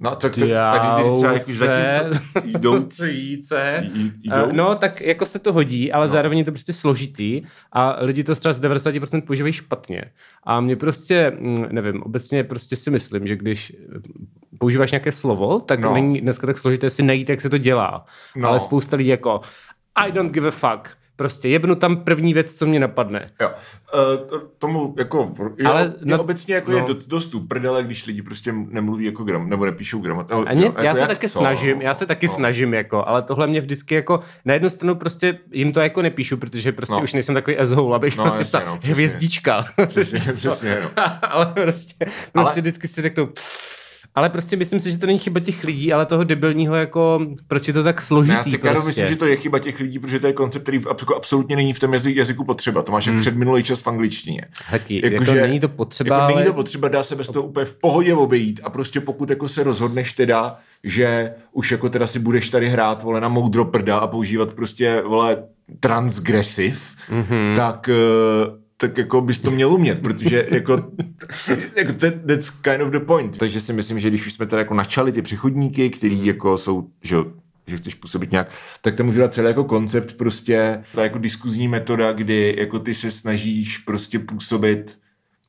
No, 0.00 0.16
tak 0.16 0.34
to, 0.34 0.44
a 0.60 1.00
když 1.00 1.16
třeba 1.16 1.32
zatím, 1.34 2.12
co 2.22 2.40
jdouc, 2.58 2.98
jíce, 2.98 3.90
jí- 3.94 4.12
Eh. 4.32 4.52
No, 4.52 4.74
tak 4.74 5.00
jako 5.00 5.26
se 5.26 5.38
to 5.38 5.52
hodí, 5.52 5.92
ale 5.92 6.06
no. 6.06 6.12
zároveň 6.12 6.38
je 6.38 6.44
to 6.44 6.50
prostě 6.52 6.72
složitý 6.72 7.42
a 7.72 7.96
lidi 8.00 8.24
to 8.24 8.34
třeba 8.34 8.52
z 8.52 8.60
90% 8.60 9.20
používají 9.26 9.52
špatně. 9.52 10.04
A 10.44 10.60
mě 10.60 10.76
prostě, 10.76 11.32
mm, 11.40 11.66
nevím, 11.70 12.02
obecně 12.02 12.44
prostě 12.44 12.76
si 12.76 12.90
myslím, 12.90 13.26
že 13.26 13.36
když 13.36 13.72
používáš 14.58 14.92
nějaké 14.92 15.12
slovo, 15.12 15.60
tak 15.60 15.80
No. 15.80 15.94
není 15.94 16.20
dneska 16.20 16.46
tak 16.46 16.58
složité 16.58 16.90
si 16.90 17.02
najít, 17.02 17.28
jak 17.28 17.40
se 17.40 17.50
to 17.50 17.58
dělá. 17.58 18.04
No. 18.36 18.48
Ale 18.48 18.60
spousta 18.60 18.96
lidí 18.96 19.08
jako 19.10 19.40
I 19.94 20.12
don't 20.12 20.32
give 20.32 20.48
a 20.48 20.50
fuck. 20.50 20.97
Prostě 21.18 21.48
jebnu 21.48 21.74
tam 21.74 21.96
první 21.96 22.34
věc, 22.34 22.54
co 22.54 22.66
mě 22.66 22.80
napadne. 22.80 23.30
Jo. 23.40 23.48
Uh, 23.50 24.26
to, 24.28 24.38
tomu 24.58 24.94
jako, 24.98 25.34
jo, 25.58 25.68
Ale 25.70 25.92
na- 26.04 26.18
obecně 26.20 26.54
jako 26.54 26.70
no. 26.70 26.76
je 26.76 26.82
no. 26.88 26.94
dost, 27.06 27.34
uprdele, 27.34 27.84
když 27.84 28.06
lidi 28.06 28.22
prostě 28.22 28.52
nemluví 28.52 29.04
jako 29.04 29.24
gram, 29.24 29.48
nebo 29.48 29.64
nepíšou 29.64 29.98
gramat. 30.00 30.30
No, 30.30 30.44
A 30.48 30.54
mě, 30.54 30.66
jo, 30.66 30.74
já 30.78 30.82
jako 30.84 30.94
se 30.96 31.00
jak 31.00 31.08
taky 31.10 31.28
co, 31.28 31.38
snažím, 31.38 31.82
já 31.82 31.94
se 31.94 32.06
taky 32.06 32.26
no. 32.26 32.32
snažím, 32.32 32.74
jako, 32.74 33.08
ale 33.08 33.22
tohle 33.22 33.46
mě 33.46 33.60
vždycky 33.60 33.94
jako, 33.94 34.20
na 34.44 34.54
jednu 34.54 34.70
stranu 34.70 34.94
prostě 34.94 35.38
jim 35.52 35.72
to 35.72 35.80
jako 35.80 36.02
nepíšu, 36.02 36.36
protože 36.36 36.72
prostě 36.72 36.94
No. 36.94 37.02
už 37.02 37.12
nejsem 37.12 37.34
takový 37.34 37.58
asshole, 37.58 37.96
abych 37.96 38.16
No, 38.16 38.22
prostě 38.24 38.40
jasně, 38.40 38.58
psal 38.60 38.62
no, 38.66 38.78
přesně. 38.78 38.94
hvězdička. 38.94 39.64
Přesně, 39.86 40.18
přesně, 40.20 40.78
no. 40.82 40.90
ale 41.22 41.46
prostě, 41.46 41.94
prostě 42.32 42.32
Ale- 42.34 42.52
vždycky 42.56 42.88
si 42.88 43.02
řeknu, 43.02 43.28
ale 44.14 44.30
prostě 44.30 44.56
myslím 44.56 44.80
si, 44.80 44.90
že 44.90 44.98
to 44.98 45.06
není 45.06 45.18
chyba 45.18 45.40
těch 45.40 45.64
lidí, 45.64 45.92
ale 45.92 46.06
toho 46.06 46.24
debilního 46.24 46.74
jako, 46.74 47.26
proč 47.46 47.68
je 47.68 47.74
to 47.74 47.84
tak 47.84 48.02
složitý 48.02 48.36
já 48.36 48.44
si 48.44 48.58
prostě. 48.58 48.86
myslím, 48.86 49.06
že 49.06 49.16
to 49.16 49.26
je 49.26 49.36
chyba 49.36 49.58
těch 49.58 49.80
lidí, 49.80 49.98
protože 49.98 50.20
to 50.20 50.26
je 50.26 50.32
koncept, 50.32 50.62
který 50.62 50.78
abso- 50.78 51.16
absolutně 51.16 51.56
není 51.56 51.72
v 51.72 51.80
tom 51.80 51.94
jazyku, 51.94 52.44
potřeba. 52.44 52.82
To 52.82 52.92
máš 52.92 53.06
jak 53.06 53.16
předminulý 53.20 53.62
čas 53.62 53.82
v 53.82 53.86
angličtině. 53.86 54.42
Taky, 54.70 54.94
Jako, 55.04 55.14
jako, 55.14 55.24
že- 55.24 55.40
není 55.42 55.60
to 55.60 55.68
potřeba, 55.68 56.16
jako 56.16 56.24
ale... 56.24 56.34
není 56.34 56.46
to 56.46 56.52
potřeba, 56.54 56.88
dá 56.88 57.02
se 57.02 57.16
bez 57.16 57.26
toho 57.28 57.46
úplně 57.46 57.66
v 57.66 57.74
pohodě 57.74 58.14
obejít 58.14 58.60
a 58.64 58.70
prostě 58.70 59.00
pokud 59.00 59.30
jako 59.30 59.48
se 59.48 59.62
rozhodneš 59.62 60.12
teda, 60.12 60.56
že 60.84 61.32
už 61.52 61.70
jako 61.70 61.88
teda 61.88 62.06
si 62.06 62.18
budeš 62.18 62.48
tady 62.50 62.68
hrát, 62.68 63.02
vole, 63.02 63.20
na 63.20 63.28
moudro 63.28 63.64
prda 63.64 63.98
a 63.98 64.06
používat 64.06 64.52
prostě, 64.54 65.02
vole, 65.06 65.36
transgresiv, 65.80 66.94
Mhm. 67.10 67.22
mm-hmm. 67.22 67.56
tak 67.56 67.88
eh, 67.88 68.67
tak 68.80 68.98
jako 68.98 69.20
bys 69.20 69.40
to 69.40 69.50
měl 69.50 69.72
umět, 69.72 70.02
protože 70.02 70.46
jako, 70.50 70.90
jako 71.76 71.92
that, 71.92 72.14
that's 72.28 72.50
kind 72.50 72.80
of 72.82 72.90
the 72.90 73.00
point. 73.00 73.38
Takže 73.38 73.60
si 73.60 73.72
myslím, 73.72 74.00
že 74.00 74.08
když 74.08 74.26
už 74.26 74.32
jsme 74.32 74.46
teda 74.46 74.58
jako 74.60 74.74
načali 74.74 75.12
ty 75.12 75.22
přechodníky, 75.22 75.90
který 75.90 76.26
jako 76.26 76.58
jsou, 76.58 76.88
že 77.02 77.14
jo, 77.14 77.26
že 77.66 77.76
chceš 77.76 77.94
působit 77.94 78.32
nějak, 78.32 78.48
tak 78.80 78.94
tam 78.94 79.06
můžu 79.06 79.20
dát 79.20 79.34
celý 79.34 79.46
jako 79.48 79.64
koncept 79.64 80.16
prostě, 80.16 80.84
ta 80.94 81.02
jako 81.02 81.18
diskuzní 81.18 81.68
metoda, 81.68 82.12
kdy 82.12 82.54
jako 82.58 82.78
ty 82.78 82.94
se 82.94 83.10
snažíš 83.10 83.78
prostě 83.78 84.18
působit 84.18 84.98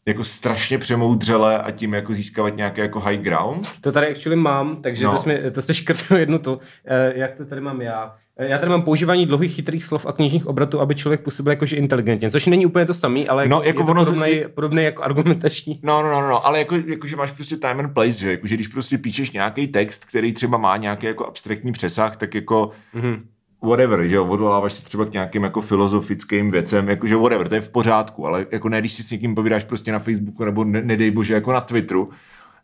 jako 0.06 0.24
strašně 0.24 0.78
přemoudřele 0.78 1.60
a 1.60 1.72
tím 1.72 1.94
jako 1.94 2.14
získávat 2.14 2.56
nějaké 2.58 2.82
jako 2.82 3.00
high 3.00 3.18
ground. 3.18 3.70
To 3.82 3.92
tady 3.92 4.08
actually 4.08 4.36
mám, 4.36 4.82
takže 4.82 5.06
No. 5.06 5.12
to, 5.12 5.18
jsme, 5.18 5.52
to 5.52 5.62
se 5.62 5.74
škrtlo 5.74 6.18
jednu 6.18 6.40
tu. 6.40 6.60
Eh, 6.86 7.14
jak 7.16 7.36
to 7.36 7.46
tady 7.46 7.62
mám 7.62 7.82
já? 7.82 8.16
Já 8.40 8.58
tady 8.58 8.70
mám 8.70 8.82
používání 8.82 9.26
dlouhých 9.26 9.56
chytrých 9.56 9.86
slov 9.86 10.06
a 10.06 10.12
knižních 10.12 10.48
obratů, 10.48 10.80
aby 10.82 10.96
člověk 10.96 11.22
působil 11.22 11.52
jakože 11.52 11.76
inteligentně, 11.76 12.32
což 12.32 12.46
není 12.46 12.66
úplně 12.66 12.86
to 12.86 12.94
samé, 12.94 13.26
ale 13.26 13.48
No, 13.48 13.56
jako, 13.56 13.68
jako 13.68 13.80
je 13.80 13.86
to 13.86 13.92
ono- 13.92 14.06
podobný, 14.06 14.44
podobný 14.54 14.84
jako 14.84 15.04
argumentační. 15.04 15.80
No, 15.84 16.04
no, 16.04 16.10
no, 16.22 16.30
no, 16.30 16.46
ale 16.48 16.60
jako, 16.60 16.76
jako, 16.88 17.08
že 17.08 17.16
máš 17.16 17.32
prostě 17.32 17.58
time 17.58 17.80
and 17.80 17.94
place, 17.94 18.12
že? 18.12 18.32
Jako, 18.32 18.48
že 18.48 18.56
když 18.56 18.68
prostě 18.68 18.98
píšeš 18.98 19.32
nějaký 19.32 19.68
text, 19.68 20.06
který 20.06 20.34
třeba 20.34 20.58
má 20.58 20.78
nějaký 20.78 21.06
jako 21.06 21.26
abstraktní 21.26 21.72
přesah, 21.72 22.16
tak 22.16 22.36
jako 22.36 22.72
Mhm. 22.94 23.22
whatever, 23.64 24.08
že 24.08 24.16
jo, 24.16 24.26
odvoláváš 24.26 24.74
se 24.74 24.84
třeba 24.86 25.06
k 25.06 25.14
nějakým 25.14 25.44
jako 25.44 25.62
filozofickým 25.62 26.52
věcem, 26.52 26.90
jakože 26.90 27.16
whatever, 27.16 27.48
to 27.50 27.56
je 27.56 27.62
v 27.62 27.70
pořádku, 27.70 28.28
ale 28.28 28.46
jako 28.52 28.70
ne, 28.70 28.80
když 28.80 28.94
si 28.94 29.04
s 29.04 29.12
někým 29.12 29.36
povídáš 29.36 29.64
prostě 29.64 29.92
na 29.92 30.00
Facebooku 30.00 30.46
nebo 30.46 30.64
ne, 30.64 30.82
nedej 30.82 31.12
bože 31.12 31.34
jako 31.34 31.52
na 31.54 31.62
Twitteru, 31.62 32.10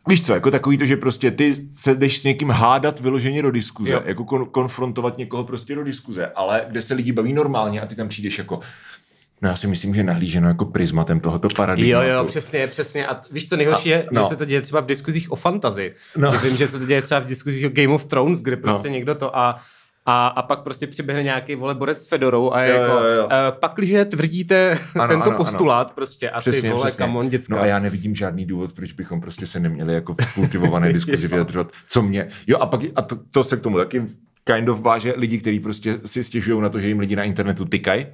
Víš 0.08 0.26
co, 0.26 0.34
jako 0.34 0.52
takový 0.52 0.78
to, 0.78 0.86
že 0.86 0.98
prostě 0.98 1.32
ty 1.32 1.56
se 1.76 1.96
jdeš 1.96 2.20
s 2.20 2.24
někým 2.24 2.50
hádat 2.50 3.00
vyloženě 3.00 3.42
do 3.42 3.52
diskuze, 3.52 3.94
Jo. 3.94 4.02
jako 4.06 4.24
kon- 4.24 4.46
konfrontovat 4.46 5.18
někoho 5.18 5.44
prostě 5.44 5.76
do 5.76 5.84
diskuze, 5.84 6.28
ale 6.36 6.66
kde 6.70 6.82
se 6.82 6.94
lidi 6.94 7.12
baví 7.12 7.34
normálně 7.34 7.82
a 7.82 7.86
ty 7.86 7.96
tam 7.96 8.08
přijdeš 8.08 8.38
jako, 8.38 8.60
no 9.42 9.50
já 9.50 9.56
si 9.56 9.68
myslím, 9.68 9.96
že 9.96 10.04
nahlíženo 10.04 10.48
jako 10.48 10.66
prismatem 10.66 11.20
tohoto 11.20 11.48
paradigmatu. 11.56 12.08
Jo, 12.08 12.14
jo, 12.18 12.26
přesně, 12.26 12.68
přesně. 12.68 13.08
A 13.08 13.22
víš, 13.32 13.50
co 13.50 13.56
nejhorší 13.58 13.90
je, 13.90 14.08
no. 14.12 14.22
že 14.22 14.28
se 14.28 14.36
to 14.36 14.46
děje 14.46 14.62
třeba 14.62 14.82
v 14.82 14.86
diskuzích 14.86 15.32
o 15.32 15.36
fantazi. 15.36 15.94
No. 16.18 16.32
No. 16.32 16.40
vím, 16.40 16.58
že 16.58 16.68
se 16.68 16.80
to 16.80 16.86
děje 16.86 17.02
třeba 17.02 17.20
v 17.20 17.26
diskuzích 17.26 17.66
o 17.66 17.70
Game 17.70 17.94
of 17.94 18.06
Thrones, 18.06 18.42
kde 18.42 18.58
prostě 18.58 18.88
no. 18.88 18.94
někdo 18.94 19.16
to 19.16 19.38
a 19.38 19.58
a, 20.06 20.28
a 20.28 20.42
pak 20.42 20.60
prostě 20.60 20.88
přiběhne 20.88 21.24
nějaký 21.24 21.56
vole 21.56 21.76
borec 21.76 22.04
s 22.04 22.08
Fedorou 22.08 22.52
a 22.52 22.62
je 22.62 22.70
Jo, 22.70 22.82
jako, 22.82 22.94
jo, 22.94 23.12
jo. 23.12 23.26
Uh, 23.26 23.32
pakliže 23.60 24.06
tvrdíte 24.06 24.80
Ano, 24.96 25.08
tento 25.14 25.30
ano, 25.30 25.38
postulát 25.38 25.92
prostě 25.96 26.30
a 26.30 26.42
ty 26.42 26.70
vole, 26.70 26.92
come 26.92 27.20
on, 27.20 27.30
děcka. 27.30 27.56
No 27.56 27.62
a 27.62 27.66
já 27.66 27.80
nevidím 27.80 28.16
žádný 28.16 28.46
důvod, 28.46 28.74
proč 28.74 28.92
bychom 28.92 29.22
prostě 29.22 29.48
se 29.48 29.60
neměli 29.60 29.94
jako 29.94 30.16
v 30.22 30.34
kultivované 30.34 30.94
diskuzi 30.94 31.28
vyjadřovat. 31.28 31.72
Co 31.90 32.02
mě? 32.02 32.28
Jo 32.48 32.58
a 32.58 32.66
pak, 32.66 32.82
a 32.96 33.02
to, 33.02 33.16
to 33.32 33.44
se 33.44 33.58
k 33.58 33.62
tomu 33.62 33.78
taky 33.78 34.08
kind 34.54 34.70
of 34.70 34.82
váže 34.82 35.14
lidi, 35.18 35.40
kteří 35.40 35.60
prostě 35.60 36.00
si 36.06 36.24
stěžují 36.24 36.62
na 36.62 36.70
to, 36.70 36.80
že 36.80 36.88
jim 36.88 37.00
lidi 37.00 37.16
na 37.16 37.24
internetu 37.24 37.66
tykají. 37.66 38.06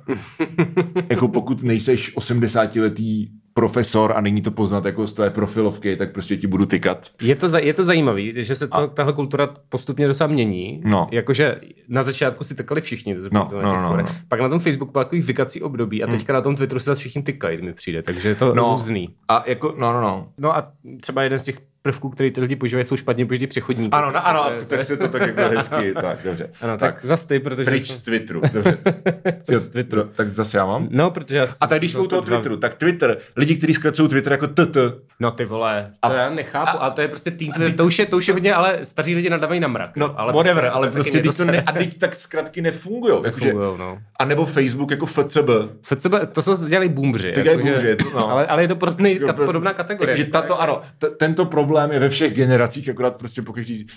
jako 1.10 1.28
pokud 1.28 1.64
nejseš 1.64 2.18
80-letý 2.18 3.32
profesor 3.62 4.14
a 4.16 4.22
není 4.22 4.42
to 4.42 4.52
poznat 4.52 4.86
jako 4.86 5.08
z 5.08 5.14
tvé 5.14 5.30
profilovky, 5.30 5.96
tak 5.96 6.12
prostě 6.12 6.38
ti 6.38 6.48
budu 6.48 6.66
tykat. 6.66 7.08
Je 7.22 7.36
to, 7.36 7.50
za, 7.50 7.60
je 7.60 7.74
to 7.74 7.84
zajímavé, 7.84 8.22
že 8.44 8.56
se 8.56 8.68
to, 8.68 8.76
a... 8.76 8.88
tahle 8.88 9.14
kultura 9.14 9.50
postupně 9.70 10.08
docela 10.08 10.28
mění. 10.28 10.82
No. 10.86 11.08
Jakože 11.12 11.62
na 11.88 12.04
začátku 12.04 12.44
si 12.44 12.56
tykali 12.56 12.82
všichni. 12.82 13.16
No, 13.32 13.50
no, 13.52 13.62
no, 13.62 13.82
no, 13.82 13.98
no. 13.98 14.06
Pak 14.28 14.40
na 14.40 14.50
tom 14.50 14.60
Facebooku 14.60 14.92
bylo 14.92 15.04
takový 15.04 15.22
vykací 15.22 15.62
období 15.62 16.04
a 16.04 16.06
hmm. 16.06 16.18
teďka 16.18 16.34
hmm. 16.34 16.38
na 16.38 16.42
tom 16.42 16.56
Twitteru 16.56 16.80
se 16.80 16.96
všichni 16.96 17.24
tykají, 17.24 17.62
mi 17.62 17.74
přijde. 17.74 18.02
Takže 18.02 18.30
je 18.30 18.36
to 18.36 18.56
no. 18.56 18.72
různý. 18.72 19.10
A 19.28 19.44
jako, 19.48 19.76
no, 19.78 19.94
no, 19.94 20.02
no. 20.02 20.28
No 20.38 20.56
a 20.56 20.72
třeba 21.02 21.24
jeden 21.24 21.40
z 21.40 21.44
těch 21.44 21.60
prvků, 21.82 22.10
který 22.10 22.32
ty 22.32 22.42
lidi 22.42 22.56
používají, 22.56 22.86
jsou 22.86 22.98
špatně 22.98 23.26
použití 23.26 23.48
přechodníky. 23.48 23.92
Ano, 23.92 24.12
no, 24.12 24.28
ano, 24.28 24.46
to, 24.60 24.66
tak 24.66 24.84
se 24.84 24.98
to 24.98 25.08
tak 25.08 25.22
jako 25.22 25.42
hezky, 25.42 25.94
tak, 26.02 26.20
dobře. 26.24 26.50
Ano, 26.62 26.78
tak, 26.78 26.96
tak 26.96 27.06
zas 27.06 27.24
ty, 27.24 27.40
protože... 27.40 27.66
Pryč 27.66 27.88
jsem... 27.88 27.96
z 27.96 28.02
Twitteru, 28.02 28.42
dobře. 28.54 28.78
Pryč 29.46 29.64
z 29.64 29.70
Twitteru. 29.70 30.02
No, 30.02 30.10
tak 30.16 30.30
zase 30.30 30.58
já 30.58 30.66
mám? 30.66 30.88
No, 30.92 31.12
protože 31.12 31.38
já... 31.38 31.48
A 31.62 31.68
tak 31.68 31.80
když 31.80 31.92
jsme 31.92 32.00
u 32.00 32.08
toho 32.08 32.22
Twitteru, 32.22 32.58
tak 32.58 32.74
Twitter, 32.74 33.18
lidi, 33.36 33.56
kteří 33.56 33.74
zkracují 33.74 34.10
Twitter 34.10 34.32
jako 34.32 34.48
TT. 34.48 34.78
No 35.20 35.32
ty 35.32 35.46
vole, 35.46 35.92
to 36.00 36.14
já 36.14 36.30
nechápu, 36.30 36.78
a, 36.78 36.82
ale 36.82 36.92
to 36.92 37.02
je 37.02 37.08
prostě 37.08 37.32
tým, 37.32 37.52
Twitter, 37.52 37.76
to 37.78 37.86
už 37.86 38.00
je, 38.00 38.06
to 38.06 38.18
už 38.18 38.28
je 38.28 38.34
hodně, 38.34 38.54
ale 38.54 38.80
staří 38.84 39.16
lidi 39.16 39.30
nadávají 39.30 39.60
na 39.60 39.68
mrak. 39.68 39.92
No, 39.96 40.20
ale 40.20 40.34
whatever, 40.34 40.62
prostě, 40.62 40.76
ale 40.76 40.92
prostě 40.92 41.12
teď 41.22 41.38
to 41.38 41.46
ne, 41.46 41.62
a 41.62 41.72
teď 41.72 41.98
tak 41.98 42.16
zkratky 42.16 42.62
nefungují. 42.62 43.24
Nefungujou, 43.24 43.78
no. 43.78 43.98
A 44.20 44.26
nebo 44.26 44.46
Facebook 44.46 44.92
jako 44.92 45.06
FCB. 45.06 45.50
FCB, 45.82 46.14
to 46.32 46.42
jsou 46.42 46.68
dělali 46.68 46.90
boomři. 46.90 47.32
To 47.32 47.42
dělají 47.42 47.64
boomři, 47.64 47.96
no. 48.14 48.30
ale, 48.32 48.48
ale 48.48 48.62
je 48.62 48.68
to 48.68 48.76
podobný, 48.76 49.20
podobná 49.46 49.74
kategorie. 49.74 50.18
Takže 50.18 50.32
tato, 50.32 50.62
ano, 50.62 50.82
tento 51.18 51.46
problém 51.46 51.71
je 51.92 52.00
ve 52.00 52.10
všech 52.10 52.34
generacích, 52.34 52.90
akorát 52.90 53.18
prostě 53.18 53.42
po 53.42 53.54
každý 53.54 53.88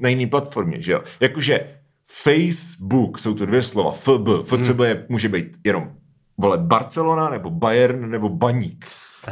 na 0.00 0.08
jiný 0.08 0.26
platformě, 0.26 0.82
že 0.82 0.92
jo. 0.92 1.02
Jakože 1.20 1.60
Facebook, 2.06 3.18
jsou 3.18 3.34
to 3.34 3.46
dvě 3.46 3.62
slova, 3.62 3.92
FB, 3.92 4.28
FCB 4.44 4.78
hmm. 4.78 4.84
je, 4.84 5.06
může 5.08 5.28
být 5.28 5.56
jenom 5.64 5.92
vole 6.38 6.58
Barcelona, 6.58 7.30
nebo 7.30 7.50
Bayern, 7.50 8.10
nebo 8.10 8.28
Baník. 8.28 8.84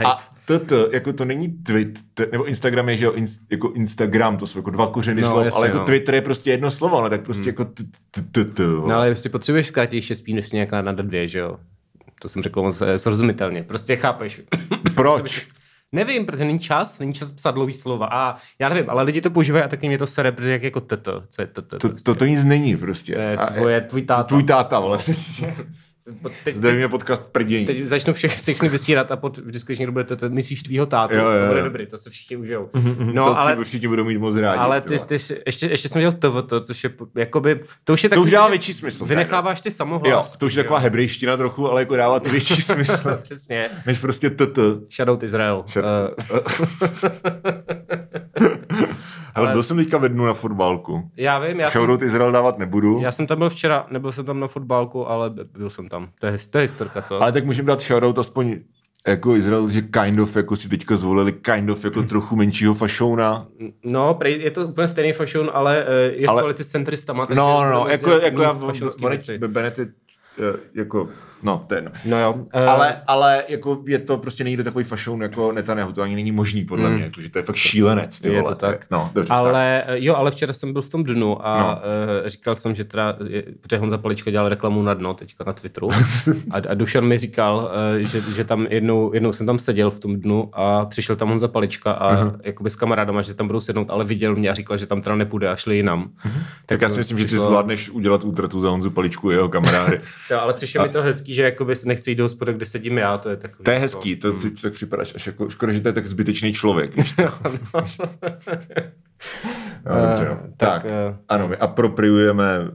A 0.05 0.17
to, 0.45 0.93
jako 0.93 1.13
to 1.13 1.25
není 1.25 1.49
tweet, 1.49 1.99
nebo 2.33 2.45
Instagram 2.45 2.89
je, 2.89 2.97
že 2.97 3.05
jo, 3.05 3.13
inst, 3.13 3.41
jako 3.51 3.73
Instagram, 3.73 4.37
to 4.37 4.47
jsou 4.47 4.59
jako 4.59 4.71
dva 4.71 4.87
kořeny 4.87 5.23
no, 5.23 5.29
slov, 5.29 5.47
ale 5.55 5.67
jako 5.67 5.79
no. 5.79 5.85
Twitter 5.85 6.15
je 6.15 6.21
prostě 6.21 6.51
jedno 6.51 6.71
slovo, 6.71 6.99
ale 6.99 7.11
tak 7.11 7.23
prostě 7.23 7.43
hmm. 7.43 7.49
jako 7.49 7.67
No 8.89 8.95
ale 8.95 9.11
prostě 9.11 9.29
potřebuješ 9.29 9.67
zkrátit 9.67 10.05
spíš 10.05 10.35
než 10.35 10.53
nějak 10.53 10.71
na 10.71 10.93
dvě, 10.93 11.29
že 11.29 11.39
jo. 11.39 11.57
To 12.23 12.29
jsem 12.29 12.43
řekl 12.43 12.63
moc 12.63 12.83
eh, 12.83 12.99
srozumitelně. 12.99 13.63
Prostě 13.63 13.97
chápeš. 13.97 14.43
Proč? 14.95 15.49
Nevím, 15.93 16.27
protože 16.27 16.45
není 16.45 16.59
čas, 16.59 16.99
není 16.99 17.15
čas 17.15 17.33
psat 17.33 17.55
dlouhý 17.55 17.73
slova. 17.73 18.07
A 18.07 18.37
já 18.59 18.69
nevím, 18.69 18.91
ale 18.91 19.03
lidi 19.03 19.21
to 19.21 19.31
používají 19.31 19.65
a 19.65 19.69
taky 19.69 19.89
mě 19.89 19.99
to 19.99 20.07
sere, 20.07 20.33
protože 20.33 20.51
jak 20.51 20.63
jako 20.63 20.81
teto. 20.81 21.23
Co 21.29 21.43
je 21.43 21.47
teto? 21.47 21.79
To, 21.79 21.89
to, 22.03 22.15
to 22.15 22.25
nic 22.25 22.45
není 22.45 22.77
prostě. 22.77 23.13
To 23.13 23.21
je 23.21 23.39
tvoje, 23.55 23.81
tvůj 23.81 24.03
táta. 24.03 24.23
Tvůj 24.23 24.43
táta, 24.43 24.77
ale 24.77 24.99
přesně. 26.03 26.45
Teď, 26.45 26.57
Zdravíme 26.57 26.89
podcast 26.89 27.33
prdění. 27.33 27.67
Teď 27.67 27.85
začnu 27.85 28.13
vše, 28.13 28.29
všechny 28.29 28.69
vysírat 28.69 29.13
a 29.13 29.17
pod, 29.17 29.39
vždycky, 29.39 29.73
když 29.73 29.79
někdo 29.79 29.93
bude, 29.93 30.05
to, 30.05 30.17
to 30.17 30.29
myslíš 30.29 30.63
tvýho 30.63 30.87
tátu, 30.87 31.15
jo, 31.15 31.25
jo, 31.25 31.31
jo. 31.31 31.41
to 31.41 31.47
bude 31.49 31.63
dobrý, 31.63 31.87
to 31.87 31.99
se 31.99 32.11
všichni 32.11 32.37
užijou. 32.37 32.67
Mm-hmm, 32.67 33.13
no, 33.15 33.25
to 33.25 33.39
ale, 33.39 33.65
všichni 33.65 33.89
budou 33.89 34.05
mít 34.05 34.19
moc 34.19 34.37
rádi. 34.37 34.59
Ale 34.59 34.81
ty, 34.81 34.99
ty, 34.99 35.17
ještě, 35.47 35.67
ještě 35.67 35.89
jsem 35.89 36.01
dělal 36.01 36.43
to, 36.43 36.61
což 36.61 36.85
je 36.85 36.91
jakoby, 37.17 37.61
to 37.85 37.93
už 37.93 38.03
je 38.03 38.09
tak, 38.09 38.17
To 38.17 38.23
už 38.23 38.31
dává 38.31 38.49
větší 38.49 38.75
smysl. 38.75 39.05
Vynecháváš 39.05 39.61
ty 39.61 39.71
samohlas. 39.71 40.33
Jo, 40.33 40.39
to 40.39 40.47
už 40.47 40.55
je 40.55 40.63
taková 40.63 40.79
hebrejština 40.79 41.37
trochu, 41.37 41.71
ale 41.71 41.81
jako 41.81 41.97
dává 41.97 42.21
to 42.21 42.29
větší 42.29 42.63
smysl. 42.63 43.19
Přesně. 43.23 43.71
Než 43.87 43.99
prostě 43.99 44.31
TT. 44.31 44.59
Shoutout 44.91 45.23
Izrael. 45.23 45.65
Shadow. 45.69 46.11
Uh. 46.33 46.39
Ale 49.35 49.53
byl 49.53 49.63
jsem 49.63 49.77
teďka 49.77 49.99
ve 49.99 50.09
dnu 50.09 50.27
na 50.27 50.35
fotbalku. 50.35 51.11
Já 51.17 51.39
vím, 51.39 51.61
já 51.61 51.71
Shoutout 51.71 52.01
jsem... 52.01 52.09
Izrael 52.09 52.33
dávat 52.33 52.59
nebudu. 52.59 53.01
Já 53.03 53.13
jsem 53.13 53.27
tam 53.27 53.39
byl 53.39 53.51
včera, 53.51 53.87
nebyl 53.91 54.13
jsem 54.13 54.25
tam 54.25 54.41
na 54.41 54.47
fotbalku, 54.47 55.09
ale 55.09 55.31
byl 55.31 55.71
jsem 55.71 55.89
tam. 55.89 56.09
To 56.21 56.27
je, 56.27 56.37
to 56.51 56.59
je 56.59 56.63
historka, 56.63 57.03
co? 57.03 57.23
Ale 57.23 57.33
tak 57.33 57.45
můžeme 57.45 57.67
dát 57.67 57.81
shoutout 57.81 58.19
aspoň 58.19 58.57
jako 59.07 59.37
Izrael, 59.37 59.69
že 59.69 59.83
kind 59.83 60.21
of 60.21 60.37
jako 60.37 60.57
si 60.57 60.69
teďka 60.69 60.97
zvolili 60.97 61.33
kind 61.33 61.71
of 61.71 61.85
jako 61.85 62.03
trochu 62.03 62.37
menšího 62.37 62.75
fašouna. 62.75 63.47
No, 63.85 64.19
je 64.25 64.51
to 64.51 64.67
úplně 64.67 64.89
stejný 64.89 65.13
fašon, 65.13 65.51
ale 65.53 65.85
eh, 65.87 66.13
je 66.15 66.29
ale... 66.29 66.41
v 66.41 66.43
koalici 66.43 66.65
s 66.65 66.69
centristama. 66.69 67.27
No, 67.31 67.65
no, 67.65 67.71
no, 67.71 67.87
jako, 67.89 68.11
jako 68.11 68.43
já, 68.43 68.53
Benedikt 69.47 69.95
Eh, 70.39 70.59
jako, 70.75 71.09
no, 71.43 71.65
ten. 71.67 71.93
No 72.05 72.21
jo. 72.21 72.33
Uh... 72.33 72.71
Ale, 72.71 73.03
ale 73.07 73.45
jako 73.49 73.83
je 73.87 73.99
to 73.99 74.17
prostě 74.19 74.45
nejde 74.45 74.65
takový 74.65 74.85
fašoun 74.85 75.23
jako 75.23 75.53
Netanyahu, 75.53 75.93
to 75.93 76.03
ani 76.03 76.15
není 76.15 76.33
možný 76.33 76.65
podle 76.65 76.91
mm. 76.91 76.97
mě, 76.97 77.11
protože 77.11 77.31
to 77.31 77.39
je 77.39 77.43
fakt 77.43 77.57
šílenec, 77.57 78.21
ty 78.21 78.33
je 78.33 78.41
vole. 78.41 78.55
to 78.55 78.61
tak. 78.61 78.87
No, 78.91 79.11
dobře, 79.15 79.33
ale 79.33 79.83
tak. 79.87 79.95
jo, 79.99 80.15
ale 80.15 80.31
včera 80.31 80.53
jsem 80.53 80.73
byl 80.73 80.83
v 80.83 80.91
tom 80.91 81.05
dnu 81.05 81.47
a 81.47 81.59
no. 81.59 81.67
uh, 82.23 82.29
říkal 82.29 82.57
jsem, 82.57 82.75
že 82.75 82.85
teda, 82.85 83.17
protože 83.61 83.79
Honza 83.79 83.99
Palička 83.99 84.31
dělal 84.31 84.49
reklamu 84.49 84.83
na 84.83 84.95
dno 84.95 85.15
teďka 85.15 85.45
na 85.47 85.53
Twitteru 85.53 85.91
a, 86.51 86.57
a 86.69 86.75
Dušan 86.75 87.05
mi 87.05 87.19
říkal, 87.19 87.71
uh, 87.97 88.07
že, 88.07 88.23
že 88.35 88.45
tam 88.45 88.67
jednou, 88.71 89.15
jednou 89.15 89.33
jsem 89.33 89.47
tam 89.47 89.59
seděl 89.59 89.91
v 89.91 90.01
tom 90.01 90.17
dnu 90.17 90.51
a 90.53 90.85
přišel 90.85 91.17
tam 91.17 91.29
Honza 91.29 91.49
Palička 91.49 91.93
a 91.93 92.15
uh-huh. 92.15 92.41
jakoby 92.43 92.71
s 92.71 92.77
kamarádama, 92.77 93.23
že 93.23 93.35
tam 93.35 93.47
budou 93.47 93.61
sednout, 93.61 93.91
ale 93.91 94.05
viděl 94.05 94.37
mě 94.37 94.51
a 94.51 94.55
říkal, 94.55 94.77
že 94.77 94.87
tam 94.87 95.03
teda 95.03 95.17
nepůjde 95.17 95.49
a 95.49 95.57
šli 95.57 95.77
jinam. 95.77 96.05
Uh-huh. 96.05 96.33
Tak, 96.33 96.67
tak 96.67 96.81
já 96.81 96.89
si 96.91 96.99
myslím, 96.99 97.17
přišlo... 97.17 97.37
že 97.37 97.43
ty 97.43 97.47
zvládneš 97.47 97.91
udělat 97.91 98.25
útratu 98.25 98.61
za 98.61 98.71
Honzu 98.71 98.91
Paličku 98.91 99.31
jeho 99.31 99.49
kamarády. 99.49 100.01
jo, 100.31 100.39
ale 100.41 100.55
přišel 100.55 100.83
mi 100.83 100.89
to 100.89 101.03
hezký, 101.03 101.32
že 101.35 101.43
jakoby 101.43 101.75
nechci 101.85 102.11
jít 102.11 102.15
do 102.15 102.25
hospoda, 102.25 102.53
kde 102.53 102.67
sedím 102.67 102.99
já, 102.99 103.19
to 103.19 103.31
je 103.31 103.37
takový. 103.37 103.65
To 103.65 103.71
je 103.71 103.79
hezký, 103.79 104.11
jako, 104.11 104.21
to 104.23 104.33
si 104.33 104.51
tak 104.51 104.73
připadáš 104.73 105.15
až 105.15 105.27
jako, 105.27 105.51
škoda, 105.51 105.73
že 105.73 105.81
to 105.81 105.89
je 105.89 105.93
tak 105.93 106.09
zbytečný 106.09 106.53
člověk, 106.53 106.97
víš 106.97 107.15
co? 107.15 107.23
no, 109.85 109.95
no, 109.95 110.07
dobře, 110.09 110.29
no. 110.29 110.39
tak, 110.57 110.83
tak 110.83 110.85
uh, 110.85 111.17
ano, 111.29 111.49
my 111.49 111.57
apropriujeme 111.57 112.61
uh, 112.61 112.69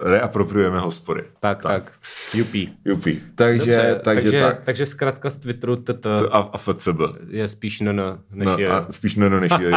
reapropriujeme 0.00 0.78
hospody. 0.78 1.24
Tak, 1.40 1.62
tak. 1.62 1.84
tak. 1.84 1.92
Jupi. 2.34 2.68
Jupi. 2.84 3.22
Takže, 3.34 3.58
Dobře, 3.58 4.00
takže, 4.04 4.22
takže, 4.22 4.40
tak. 4.40 4.60
takže 4.64 4.86
zkrátka 4.86 5.30
z 5.30 5.36
Twitteru 5.36 5.76
TT 5.76 6.06
a, 6.30 6.38
a 6.38 6.58
FCB. 6.58 7.00
je 7.28 7.48
spíš 7.48 7.80
no, 7.80 7.92
no 7.92 8.18
než 8.30 8.46
no, 8.46 8.58
je. 8.58 8.70
A 8.70 8.86
spíš 8.90 9.16
no, 9.16 9.28
no 9.28 9.40
než 9.40 9.52
je. 9.60 9.70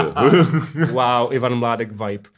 wow, 0.91 1.33
Ivan 1.33 1.55
Mládek 1.55 1.91
vibe. 1.91 2.29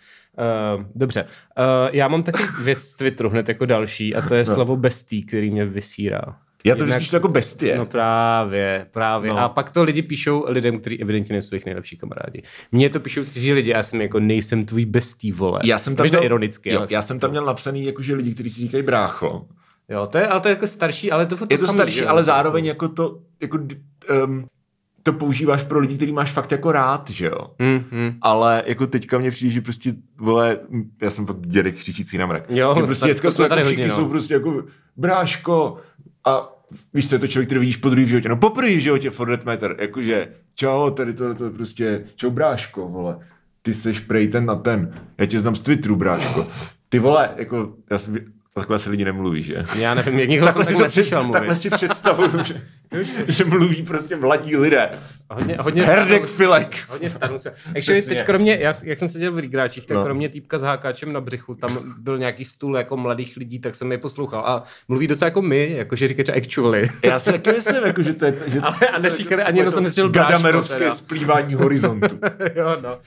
Uh, 0.77 0.83
dobře. 0.95 1.23
Uh, 1.23 1.89
já 1.91 2.07
mám 2.07 2.23
taky 2.23 2.43
věc 2.63 2.79
z 2.79 2.95
Twitteru 2.95 3.29
hned 3.29 3.47
jako 3.49 3.65
další 3.65 4.15
a 4.15 4.21
to 4.21 4.35
je 4.35 4.43
no. 4.47 4.53
slovo 4.53 4.75
bestý, 4.75 5.25
který 5.25 5.51
mě 5.51 5.65
vysírá. 5.65 6.21
Já 6.65 6.75
to 6.75 6.83
Jinak, 6.83 6.97
vždycky 6.97 7.15
jako 7.15 7.27
bestie. 7.27 7.77
No 7.77 7.85
právě, 7.85 8.87
právě. 8.91 9.31
No. 9.31 9.39
A 9.39 9.49
pak 9.49 9.71
to 9.71 9.83
lidi 9.83 10.01
píšou 10.01 10.45
lidem, 10.47 10.79
kteří 10.79 11.01
evidentně 11.01 11.33
nejsou 11.33 11.55
jejich 11.55 11.65
nejlepší 11.65 11.97
kamarádi. 11.97 12.41
Mně 12.71 12.89
to 12.89 12.99
píšou 12.99 13.25
cizí 13.25 13.53
lidi, 13.53 13.71
já 13.71 13.83
jsem 13.83 14.01
jako 14.01 14.19
nejsem 14.19 14.65
tvůj 14.65 14.85
bestý, 14.85 15.31
vole. 15.31 15.59
Já 15.63 15.79
jsem 15.79 15.95
tam 15.95 16.07
měl, 16.07 16.23
ironicky. 16.23 16.73
Jo, 16.73 16.87
já 16.89 17.01
jsem 17.01 17.19
tam 17.19 17.29
měl 17.29 17.45
napsaný 17.45 17.85
jakože 17.85 18.15
lidi, 18.15 18.33
kteří 18.33 18.49
si 18.49 18.61
říkají 18.61 18.83
brácho. 18.83 19.45
Jo, 19.89 20.07
to 20.07 20.17
je, 20.17 20.27
ale 20.27 20.41
to 20.41 20.47
je 20.47 20.53
jako 20.53 20.67
starší, 20.67 21.11
ale 21.11 21.25
to, 21.25 21.37
to 21.37 21.47
Je 21.49 21.57
to 21.57 21.65
samý, 21.65 21.77
starší, 21.77 22.01
ale 22.01 22.23
zároveň 22.23 22.65
jako 22.65 22.87
to, 22.87 23.19
jako 23.41 23.59
um, 24.25 24.45
to 25.03 25.13
používáš 25.13 25.63
pro 25.63 25.79
lidi, 25.79 25.95
který 25.95 26.11
máš 26.11 26.31
fakt 26.31 26.51
jako 26.51 26.71
rád, 26.71 27.09
že 27.09 27.25
jo? 27.25 27.47
Mm, 27.59 27.83
mm. 27.91 28.13
Ale 28.21 28.63
jako 28.65 28.87
teďka 28.87 29.17
mě 29.17 29.31
přijde, 29.31 29.53
že 29.53 29.61
prostě, 29.61 29.93
vole, 30.17 30.59
já 31.01 31.11
jsem 31.11 31.25
fakt 31.25 31.47
dědek 31.47 31.75
křičící 31.75 32.17
na 32.17 32.25
mrak. 32.25 32.43
Jo, 32.49 32.73
že 32.77 32.83
prostě 32.83 33.07
děcka 33.07 33.31
jsou, 33.31 33.43
jako 33.43 33.55
hodně, 33.63 33.87
no. 33.87 33.95
jsou 33.95 34.09
prostě 34.09 34.33
jako 34.33 34.63
bráško 34.97 35.77
a 36.25 36.54
víš 36.93 37.09
co, 37.09 37.15
je 37.15 37.19
to 37.19 37.27
člověk, 37.27 37.47
který 37.47 37.59
vidíš 37.59 37.77
po 37.77 37.89
druhý 37.89 38.05
v 38.05 38.07
životě. 38.07 38.29
No 38.29 38.37
poprvé 38.37 38.75
v 38.75 38.79
životě 38.79 39.09
for 39.09 39.29
that 39.29 39.45
matter. 39.45 39.75
Jakože, 39.79 40.27
čau, 40.55 40.89
tady 40.89 41.13
to, 41.13 41.35
to 41.35 41.49
prostě, 41.49 42.05
čau 42.15 42.29
bráško, 42.29 42.87
vole. 42.87 43.19
Ty 43.61 43.73
seš 43.73 43.99
prej 43.99 44.27
ten 44.27 44.45
na 44.45 44.55
ten. 44.55 44.93
Já 45.17 45.25
tě 45.25 45.39
znám 45.39 45.55
z 45.55 45.61
Twitteru, 45.61 45.95
bráško. 45.95 46.47
Ty 46.89 46.99
vole, 46.99 47.29
jako, 47.35 47.73
já 47.91 47.97
jsem, 47.97 48.15
takhle 48.55 48.79
se 48.79 48.89
lidi 48.89 49.05
nemluví, 49.05 49.43
že? 49.43 49.63
Já 49.79 49.93
nevím, 49.93 50.19
jak 50.19 50.29
nikdo 50.29 50.45
takhle 50.45 50.65
si 50.65 50.73
to 50.73 50.85
před, 50.85 51.11
mluvit. 51.11 51.31
Takhle 51.31 51.55
si 51.55 51.69
představuju, 51.69 52.43
že, 52.43 52.61
že 53.27 53.45
mluví 53.45 53.83
prostě 53.83 54.15
mladí 54.15 54.57
lidé. 54.57 54.89
Hodně, 55.29 55.57
hodně 55.61 55.83
Herdek 55.83 56.27
starnou, 56.27 56.37
Filek. 56.37 56.77
Hodně 56.89 57.09
starnou 57.09 57.37
se. 57.37 57.53
Actually, 57.77 58.01
teď 58.01 58.23
kromě, 58.23 58.57
já, 58.61 58.73
jak 58.83 58.99
jsem 58.99 59.09
seděl 59.09 59.31
v 59.31 59.39
Rigráčích, 59.39 59.85
tak 59.85 59.97
no. 59.97 60.03
kromě 60.03 60.29
týpka 60.29 60.59
s 60.59 60.61
hákáčem 60.61 61.13
na 61.13 61.21
břichu, 61.21 61.55
tam 61.55 61.79
byl 61.99 62.17
nějaký 62.17 62.45
stůl 62.45 62.77
jako 62.77 62.97
mladých 62.97 63.37
lidí, 63.37 63.59
tak 63.59 63.75
jsem 63.75 63.91
je 63.91 63.97
poslouchal. 63.97 64.43
A 64.45 64.63
mluví 64.87 65.07
docela 65.07 65.27
jako 65.27 65.41
my, 65.41 65.71
jako 65.77 65.95
že 65.95 66.07
říkají 66.07 66.41
actually. 66.41 66.87
Já 67.03 67.19
si 67.19 67.31
taky 67.31 67.51
myslím, 67.51 67.85
jako, 67.85 68.01
že 68.01 68.13
to 68.13 68.25
je... 68.25 68.35
Že, 68.47 68.59
Ale, 68.59 68.87
a 68.93 68.99
neříkali 68.99 69.43
ani 69.43 69.59
jenom 69.59 69.73
jsem 69.73 69.83
nestřel 69.83 70.09
Gadamerovské 70.09 70.91
splývání 70.91 71.53
horizontu. 71.53 72.19
jo, 72.55 72.77
no. 72.83 72.97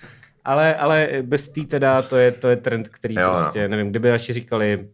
Ale, 0.44 0.74
ale 0.74 1.08
bez 1.22 1.48
tý 1.48 1.66
teda, 1.66 2.02
to 2.02 2.16
je, 2.16 2.32
to 2.32 2.48
je 2.48 2.56
trend, 2.56 2.88
který 2.88 3.14
jo, 3.14 3.30
no. 3.30 3.36
prostě, 3.36 3.62
no. 3.62 3.68
nevím, 3.68 3.90
kdyby 3.90 4.10
naši 4.10 4.32
říkali, 4.32 4.88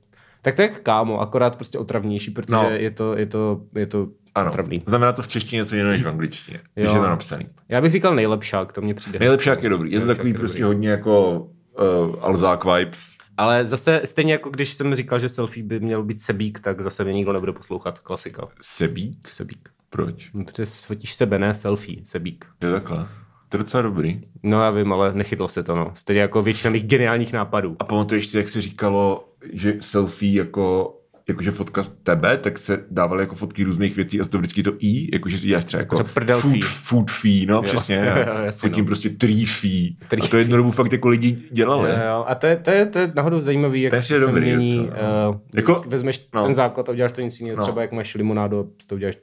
tak 0.45 0.55
to 0.55 0.63
je 0.63 0.69
kámo, 0.69 1.21
akorát 1.21 1.57
prostě 1.57 1.79
otravnější, 1.79 2.31
protože 2.31 2.57
no. 2.57 2.71
je 2.71 2.91
to, 2.91 3.17
je 3.17 3.27
to, 3.27 3.61
je 3.75 3.87
to 3.87 4.09
ano. 4.35 4.51
otravný. 4.51 4.83
Znamená 4.87 5.13
to 5.13 5.23
v 5.23 5.29
češtině 5.29 5.63
něco 5.63 5.77
jiného 5.77 5.93
než 5.93 6.03
v 6.03 6.09
angličtině, 6.09 6.61
když 6.75 6.89
je 6.89 6.95
to 6.95 7.03
napsaný. 7.03 7.47
Já 7.69 7.81
bych 7.81 7.93
říkal 7.93 8.15
nejlepšák, 8.15 8.73
to 8.73 8.81
mě 8.81 8.95
přijde. 8.95 9.19
Nejlepšák 9.19 9.63
je 9.63 9.71
dobrý, 9.71 9.93
je 9.93 10.01
to 10.01 10.07
takový 10.07 10.35
prostě 10.35 10.59
dobrý. 10.59 10.75
hodně 10.75 10.89
jako 10.89 11.41
uh, 11.81 12.25
Alzák 12.25 12.65
vibes. 12.65 13.19
Ale 13.37 13.67
zase 13.67 14.01
stejně 14.05 14.33
jako 14.33 14.51
když 14.51 14.75
jsem 14.75 14.95
říkal, 14.95 15.19
že 15.19 15.29
selfie 15.29 15.67
by 15.67 15.81
měl 15.81 16.03
být 16.03 16.21
sebík, 16.21 16.61
tak 16.61 16.81
zase 16.81 17.05
mě 17.05 17.13
nikdo 17.13 17.33
nebude 17.33 17.53
poslouchat. 17.53 17.99
Klasika. 17.99 18.49
Sebík? 18.63 19.29
Sebík. 19.29 19.69
Proč? 19.91 20.31
No, 20.35 20.45
protože 20.45 20.67
fotíš 20.67 21.15
sebe, 21.15 21.39
ne 21.39 21.55
selfie, 21.55 22.05
sebík. 22.05 22.47
Je 22.63 22.73
takhle. 22.73 23.09
To 23.49 23.57
je 23.57 23.59
docela 23.59 23.83
dobrý. 23.83 24.21
No 24.43 24.63
já 24.63 24.71
vím, 24.71 24.93
ale 24.93 25.15
nechytlo 25.15 25.49
se 25.49 25.63
to, 25.63 25.77
no. 25.77 25.93
Stejně 25.95 26.23
jako 26.23 26.43
většina 26.43 26.71
mých 26.71 26.85
geniálních 26.85 27.33
nápadů. 27.33 27.77
A 27.79 27.85
pamatuješ 27.85 28.27
si, 28.27 28.37
jak 28.37 28.49
se 28.49 28.61
říkalo, 28.61 29.29
že 29.53 29.75
selfie 29.81 30.39
jako 30.39 30.95
jakože 31.29 31.51
fotka 31.51 31.83
z 31.83 31.89
tebe, 31.89 32.37
tak 32.39 32.59
se 32.59 32.85
dávaly 32.91 33.23
jako 33.23 33.35
fotky 33.35 33.65
různých 33.65 33.97
věcí 33.97 34.21
a 34.21 34.25
to 34.25 34.39
vždycky 34.39 34.63
to 34.63 34.73
i, 34.79 35.15
jakože 35.15 35.39
si 35.39 35.47
děláš 35.47 35.65
třeba 35.65 35.81
jako 35.81 36.05
Třeba 36.05 36.39
food, 36.41 36.65
food 36.65 37.11
fee, 37.11 37.47
no 37.47 37.55
Jo. 37.55 37.63
přesně. 37.63 37.97
Jo, 38.27 38.45
jasně, 38.45 38.69
Fotím 38.69 38.85
no. 38.85 38.87
prostě 38.87 39.11
tree 39.11 39.47
fee. 39.47 39.97
Tree 40.09 40.23
a 40.25 40.29
to 40.29 40.37
jednu 40.37 40.57
dobu 40.57 40.71
fakt 40.71 40.93
jako 40.93 41.09
lidi 41.09 41.37
dělali. 41.51 41.91
Jo, 41.91 41.97
jo. 42.07 42.25
A 42.29 42.35
to 42.35 42.47
je, 42.47 42.57
to, 42.57 42.71
je, 42.71 42.87
to 42.87 42.99
je 42.99 43.13
nahoru 43.15 43.41
zajímavý, 43.41 43.83
jak 43.83 43.91
To 43.91 43.97
je 43.97 44.03
se 44.03 44.19
dobrý 44.19 44.57
mění, 44.57 44.79
uh, 44.79 45.37
Jako- 45.55 45.85
vezmeš 45.87 46.27
no. 46.35 46.45
ten 46.45 46.55
základ 46.55 46.89
a 46.89 46.93
uděláš 46.93 47.13
to 47.13 47.21
nic 47.21 47.41
jiného. 47.41 47.57
No. 47.57 47.61
No. 47.61 47.67
Třeba 47.67 47.83
jak 47.83 47.93
máš 47.93 48.15
limonádu, 48.15 48.71
to 48.87 48.95
uděláš 48.95 49.17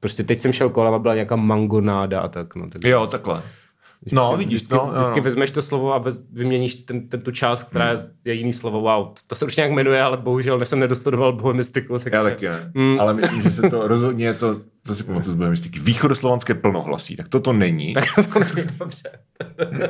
Prostě 0.00 0.22
teď 0.24 0.38
jsem 0.38 0.52
šel 0.52 0.70
kolem 0.70 0.94
a 0.94 0.98
byla 0.98 1.14
nějaká 1.14 1.36
mangonáda 1.36 2.20
a 2.20 2.28
tak. 2.28 2.54
No, 2.54 2.70
tak 2.70 2.84
Jo, 2.84 3.06
takhle. 3.06 3.42
No, 4.12 4.22
Vždycky- 4.24 4.38
vidíš, 4.38 4.56
vždycky, 4.60 4.74
no, 4.74 4.92
vždycky 4.96 5.20
no. 5.20 5.24
vezmeš 5.24 5.50
to 5.50 5.62
slovo 5.62 5.94
a 5.94 5.98
vez, 5.98 6.22
vyměníš 6.32 6.74
ten, 6.74 7.08
ten, 7.08 7.20
tu 7.20 7.30
část, 7.30 7.64
která 7.64 7.90
je, 7.90 7.98
je 8.24 8.34
jiný 8.34 8.52
slovo. 8.52 8.80
Wow, 8.80 9.06
to, 9.06 9.20
to 9.26 9.34
se 9.34 9.44
už 9.44 9.56
nějak 9.56 9.72
jmenuje, 9.72 10.02
ale 10.02 10.16
bohužel 10.16 10.64
jsem 10.64 10.80
nedostudoval 10.80 11.32
bohemistiku. 11.32 11.98
Takže... 11.98 12.16
Já 12.16 12.22
taky 12.22 12.48
ne. 12.48 12.70
Mm. 12.74 13.00
Ale 13.00 13.14
myslím, 13.14 13.42
že 13.42 13.50
se 13.50 13.70
to 13.70 13.88
rozhodně 13.88 14.26
je 14.26 14.34
to, 14.34 14.60
co 14.86 14.94
si 14.94 15.02
pamatuju 15.02 15.32
z 15.32 15.36
bohemistiky, 15.36 15.78
východoslovanské 15.78 16.54
plnohlasí, 16.54 17.16
tak 17.16 17.28
toto 17.28 17.52
není. 17.52 17.94
to 18.32 18.38
není 18.56 18.68
dobře. 18.78 19.10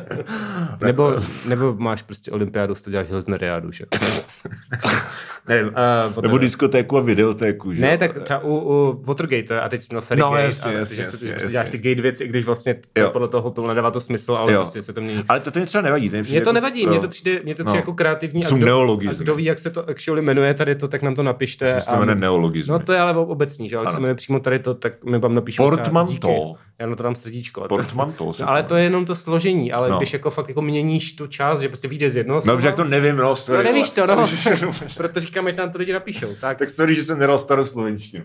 nebo, 0.84 1.14
nebo 1.48 1.74
máš 1.78 2.02
prostě 2.02 2.30
olympiádu, 2.30 2.74
to 2.84 2.90
děláš 2.90 3.08
Hilsneriádu, 3.08 3.72
že? 3.72 3.84
Nevím. 5.48 5.72
Uh, 6.16 6.22
Nebo 6.22 6.38
diskotéku 6.38 6.96
a 6.98 7.00
videotéku, 7.00 7.72
že? 7.74 7.80
Ne, 7.80 7.98
tak 7.98 8.22
třeba 8.22 8.40
u, 8.44 8.56
u 8.58 9.02
Watergate, 9.04 9.60
a 9.60 9.68
teď 9.68 9.80
jsem 9.80 9.86
měl 9.90 10.00
Ferry 10.00 10.20
No, 10.20 10.30
Gate, 10.30 10.42
jasně, 10.42 10.72
jasně, 10.72 10.96
že 10.96 11.02
jasně, 11.02 11.18
se, 11.18 11.24
jasně. 11.24 11.32
prostě 11.32 11.52
děláš 11.52 11.70
ty 11.70 11.78
gate 11.78 12.02
věci, 12.02 12.24
i 12.24 12.28
když 12.28 12.44
vlastně 12.44 12.74
to 12.92 13.00
Jo. 13.00 13.10
podle 13.10 13.28
toho 13.28 13.42
hotelu 13.42 13.66
nedává 13.66 13.90
to 13.90 14.00
smysl, 14.00 14.34
ale 14.34 14.52
Jo. 14.52 14.58
prostě 14.60 14.82
se 14.82 14.92
to 14.92 15.00
mění. 15.00 15.22
Ale 15.28 15.40
to, 15.40 15.50
to 15.50 15.58
mě 15.58 15.66
třeba 15.66 15.82
nevadí. 15.82 16.08
To 16.10 16.12
mě, 16.16 16.22
Mně 16.22 16.28
to 16.30 16.34
jako- 16.36 16.52
nevadí, 16.52 16.86
mně 16.86 16.98
to 16.98 17.08
přijde, 17.08 17.40
mně 17.44 17.54
to 17.54 17.64
přijde 17.64 17.70
No. 17.76 17.76
jako 17.80 17.94
kreativní. 17.94 18.42
Jsou 18.42 18.54
a 18.54 18.58
kdo, 18.58 18.66
neologizmy. 18.66 19.22
A 19.22 19.22
kdo 19.22 19.34
ví, 19.34 19.44
jak 19.44 19.58
se 19.58 19.70
to 19.70 19.88
actually 19.88 20.22
jmenuje 20.22 20.54
tady 20.54 20.74
to, 20.74 20.88
tak 20.88 21.02
nám 21.02 21.14
to 21.14 21.22
napište. 21.22 21.74
To 21.74 21.80
se 21.80 21.96
jmenuje 21.96 22.14
neologismy. 22.16 22.72
No 22.72 22.78
to 22.78 22.92
je 22.92 22.98
ale 23.00 23.16
obecný, 23.16 23.68
že? 23.68 23.76
Ale 23.76 23.86
Ano. 23.86 23.94
se 23.94 24.00
jmenuje 24.00 24.14
přímo 24.14 24.40
tady 24.40 24.58
to, 24.58 24.74
tak 24.84 25.04
mi 25.04 25.18
vám 25.18 25.34
napíšu 25.34 25.62
Portmanteau. 25.62 26.54
Já 26.78 26.86
na 26.86 26.96
to 26.96 27.02
dám 27.02 27.14
srdíčko. 27.14 27.60
Portmanteau 27.68 28.32
se 28.32 28.42
No, 28.42 28.48
ale 28.50 28.62
to 28.62 28.76
je 28.76 28.84
jenom 28.84 29.04
to 29.04 29.14
složení, 29.14 29.72
ale 29.72 29.88
No. 29.88 29.92
no. 29.92 29.98
když 29.98 30.12
jako 30.12 30.30
fakt 30.30 30.48
jako 30.48 30.62
měníš 30.62 31.12
tu 31.16 31.26
část, 31.26 31.60
že 31.60 31.68
prostě 31.68 31.88
vyjde 31.88 32.10
z 32.10 32.16
jednoho 32.16 32.40
No, 32.46 32.58
jak 32.58 32.74
to 32.74 32.84
nevím, 32.84 33.16
no, 33.16 33.22
no 33.22 33.36
sorry, 33.36 33.64
nevíš 33.64 33.90
to, 33.90 34.06
no. 34.06 34.26
Proto 34.96 35.20
říkám, 35.20 35.46
ať 35.46 35.56
nám 35.56 35.70
to 35.70 35.78
lidi 35.78 35.92
napíšou. 35.92 36.26
Tak, 36.40 36.58
tak 36.58 36.70
sorry, 36.70 36.94
že 36.94 37.02
jsem 37.02 37.18
nedal 37.18 37.38
staroslovenštinu. 37.38 38.24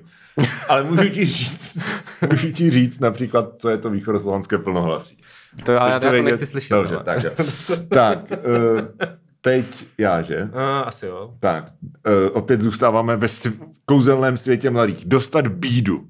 Ale 0.70 0.84
můžu 0.84 1.10
ti 1.10 1.26
říct, 1.26 1.78
můžu 2.32 2.52
ti 2.52 2.70
říct 2.72 3.00
například, 3.00 3.60
co 3.60 3.70
je 3.70 3.78
to 3.78 3.90
východoslovanské 3.90 4.58
plnohlasí. 4.58 5.18
to, 5.64 5.72
ale 5.82 5.92
Chceš 5.92 5.94
já 5.94 6.00
to 6.00 6.12
vědět? 6.12 6.32
nechci 6.32 6.46
slyšet. 6.46 6.74
Dobře, 6.74 6.96
ale. 6.96 7.04
tak 7.04 7.24
jo. 7.24 7.32
tak, 7.90 8.20
uh, 8.32 8.82
teď 9.42 9.66
já, 9.98 10.22
že? 10.22 10.50
A, 10.54 10.80
asi 10.80 11.06
jo. 11.06 11.34
Tak, 11.40 11.64
uh, 12.08 12.38
opět 12.38 12.62
zůstáváme 12.62 13.18
ve 13.18 13.28
sv- 13.28 13.68
kouzelném 13.86 14.38
světě 14.38 14.70
mladých. 14.70 15.06
Dostat 15.06 15.48
bídu. 15.48 16.06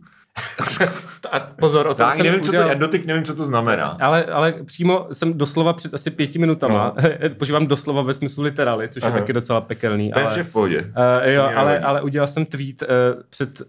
A 1.31 1.39
pozor, 1.39 1.88
o 1.88 1.93
tom 1.93 2.08
Tak, 2.08 2.15
jsem 2.15 2.25
nevím, 2.25 2.41
co 2.41 2.46
to, 2.46 2.51
udělal... 2.51 2.69
já 2.69 2.74
dotyk 2.74 3.05
nevím, 3.05 3.24
co 3.24 3.36
to 3.36 3.46
znamená. 3.46 3.98
Ale, 4.01 4.25
ale 4.25 4.53
přímo 4.65 5.08
jsem 5.12 5.34
doslova 5.34 5.74
před 5.74 5.93
asi 5.93 6.12
pěti 6.12 6.39
minutama, 6.39 6.96
no. 6.98 7.29
požívám 7.38 7.67
doslova 7.67 8.01
ve 8.01 8.13
smyslu 8.13 8.43
literally, 8.43 8.89
což 8.89 9.03
Aha. 9.03 9.15
je 9.15 9.22
taky 9.22 9.34
docela 9.34 9.62
pekelný. 9.62 10.12
To 10.12 10.19
je 10.19 10.25
ale, 10.25 10.34
vše 10.34 10.43
v 10.43 10.51
pohodě. 10.51 10.81
Uh, 10.81 11.31
jo, 11.31 11.50
ale, 11.55 11.79
ale 11.79 12.01
udělal 12.01 12.27
jsem 12.27 12.46
tweet 12.46 12.81
uh, 12.81 12.88
před 13.29 13.62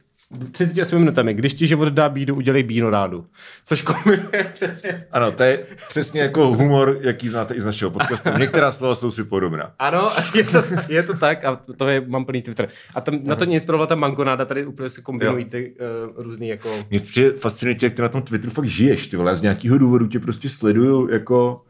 38 0.52 0.98
minutami. 0.98 1.34
Když 1.34 1.54
ti 1.54 1.66
život 1.66 1.88
dá 1.88 2.08
bídu, 2.08 2.34
udělej 2.34 2.62
bíno 2.62 2.90
rádu. 2.90 3.26
Což 3.64 3.82
kombinuje 3.82 4.50
přesně. 4.54 5.06
Ano, 5.12 5.32
to 5.32 5.42
je 5.42 5.66
přesně 5.88 6.20
jako 6.20 6.46
humor, 6.46 6.98
jaký 7.00 7.28
znáte 7.28 7.54
i 7.54 7.60
z 7.60 7.64
našeho 7.64 7.90
podcastu. 7.90 8.30
Některá 8.38 8.72
slova 8.72 8.94
jsou 8.94 9.10
si 9.10 9.24
podobná. 9.24 9.72
Ano, 9.78 10.10
je 10.34 10.44
to, 10.44 10.62
je 10.88 11.02
to 11.02 11.16
tak 11.16 11.44
a 11.44 11.60
to 11.76 11.88
je, 11.88 12.00
mám 12.06 12.24
plný 12.24 12.42
Twitter. 12.42 12.68
A 12.94 13.00
tam, 13.00 13.18
na 13.24 13.36
to 13.36 13.46
mě 13.46 13.54
inspirovala 13.54 13.86
ta 13.86 13.94
mangonáda, 13.94 14.44
tady 14.44 14.66
úplně 14.66 14.88
se 14.88 15.00
kombinují 15.00 15.44
ty 15.44 15.72
uh, 16.16 16.24
různý 16.24 16.48
jako... 16.48 16.84
Mně 16.90 17.00
přijde 17.00 17.32
fascinující, 17.32 17.86
jak 17.86 17.94
ty 17.94 18.02
na 18.02 18.08
tom 18.08 18.22
Twitteru 18.22 18.52
fakt 18.52 18.68
žiješ, 18.68 19.06
ty 19.06 19.16
vole. 19.16 19.36
Z 19.36 19.42
nějakého 19.42 19.78
důvodu 19.78 20.06
tě 20.06 20.18
prostě 20.18 20.48
sleduju 20.48 21.08
jako 21.10 21.62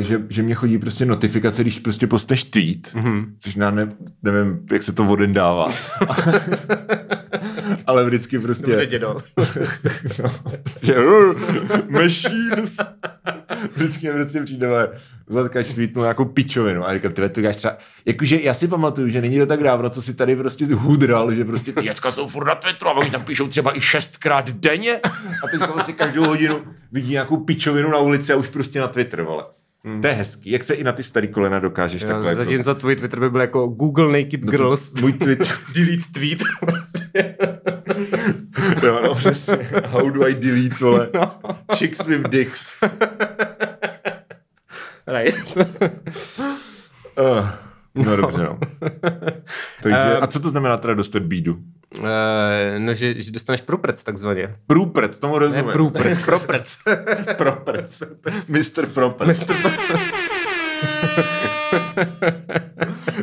že, 0.00 0.20
že 0.28 0.42
mě 0.42 0.54
chodí 0.54 0.78
prostě 0.78 1.06
notifikace, 1.06 1.62
když 1.62 1.78
prostě 1.78 2.06
posteš 2.06 2.44
tweet, 2.44 2.94
Mhm. 2.94 3.04
mm-hmm. 3.14 3.26
což 3.38 3.56
já 3.56 3.70
ne, 3.70 3.92
nevím, 4.22 4.60
jak 4.72 4.82
se 4.82 4.92
to 4.92 5.04
voden 5.04 5.32
dává. 5.32 5.66
Ale 7.86 8.04
vždycky 8.04 8.38
prostě... 8.38 8.66
Dobře, 8.66 8.86
dědo. 8.86 9.08
no, 10.22 10.30
prostě 10.62 10.94
machines. 11.88 12.76
Vždycky 13.76 14.06
mě 14.06 14.12
prostě 14.12 14.42
přijde, 14.42 14.68
Zlatka 15.26 15.62
tweetnul 15.74 16.04
nějakou 16.04 16.24
pičovinu 16.24 16.88
a 16.88 16.94
říkám, 16.94 17.12
tyhle 17.12 17.28
to 17.28 17.40
děláš 17.40 17.56
třeba, 17.56 17.76
jakože 18.04 18.40
já 18.42 18.54
si 18.54 18.68
pamatuju, 18.68 19.08
že 19.08 19.20
není 19.20 19.38
to 19.38 19.46
tak 19.46 19.62
dávno, 19.62 19.90
co 19.90 20.02
si 20.02 20.14
tady 20.14 20.36
prostě 20.36 20.66
hudral, 20.66 21.34
že 21.34 21.44
prostě 21.44 21.72
ty 21.72 21.82
děcka 21.82 22.12
jsou 22.12 22.28
furt 22.28 22.44
na 22.46 22.54
Twitteru 22.54 22.90
a 22.90 22.94
oni 22.94 23.10
tam 23.10 23.24
píšou 23.24 23.48
třeba 23.48 23.76
i 23.76 23.80
šestkrát 23.80 24.50
denně 24.50 25.00
a 25.44 25.48
teď 25.50 25.60
vlastně 25.74 25.94
každou 25.94 26.26
hodinu 26.26 26.58
vidí 26.92 27.10
nějakou 27.12 27.36
pičovinu 27.36 27.90
na 27.90 27.98
ulici 27.98 28.32
a 28.32 28.36
už 28.36 28.48
prostě 28.48 28.80
na 28.80 28.88
Twitter, 28.88 29.22
vole. 29.22 29.44
Hmm. 29.84 30.02
To 30.02 30.08
je 30.08 30.14
hezký, 30.14 30.50
jak 30.50 30.64
se 30.64 30.74
i 30.74 30.84
na 30.84 30.92
ty 30.92 31.02
starý 31.02 31.28
kolena 31.28 31.58
dokážeš 31.58 32.02
takhle. 32.02 32.18
Jo, 32.18 32.24
jako- 32.28 32.36
zatímco 32.44 32.74
tvůj 32.74 32.96
Twitter 32.96 33.20
by 33.20 33.30
byl 33.30 33.40
jako 33.40 33.66
Google 33.66 34.12
Naked 34.22 34.44
No 34.44 34.52
to- 34.52 34.58
Girls. 34.58 34.92
Můj 35.00 35.12
Twitter. 35.12 35.46
Delete 35.74 36.02
tweet. 36.14 36.42
Jo, 38.82 39.00
no, 39.04 39.14
přesně. 39.14 39.68
How 39.86 40.10
do 40.10 40.26
I 40.28 40.34
delete, 40.34 40.76
vole? 40.84 41.08
No. 41.14 41.38
Chicks 41.76 42.06
with 42.06 42.28
dicks. 42.28 42.80
right. 45.06 45.56
Uh, 47.18 47.48
no 47.94 48.16
dobře, 48.16 48.38
no. 48.42 48.58
Takže, 49.82 50.16
a 50.20 50.26
co 50.26 50.40
to 50.40 50.48
znamená 50.48 50.76
teda 50.76 50.94
dostat 50.94 51.22
bídu? 51.22 51.54
Uh, 51.98 52.04
no, 52.78 52.94
že, 52.94 53.22
že 53.22 53.30
dostaneš 53.32 53.60
proprec 53.60 54.02
takzvaně. 54.02 54.54
Průprec, 54.66 55.18
tomu 55.18 55.34
Ne, 55.34 55.38
rozumím. 55.38 55.72
průprec, 55.72 56.18
proprec. 56.24 56.76
Proprec. 57.36 58.02
Mr. 58.48 58.86
Proprec. 58.86 59.28
Mistr 59.28 59.54
Pro- 59.54 59.98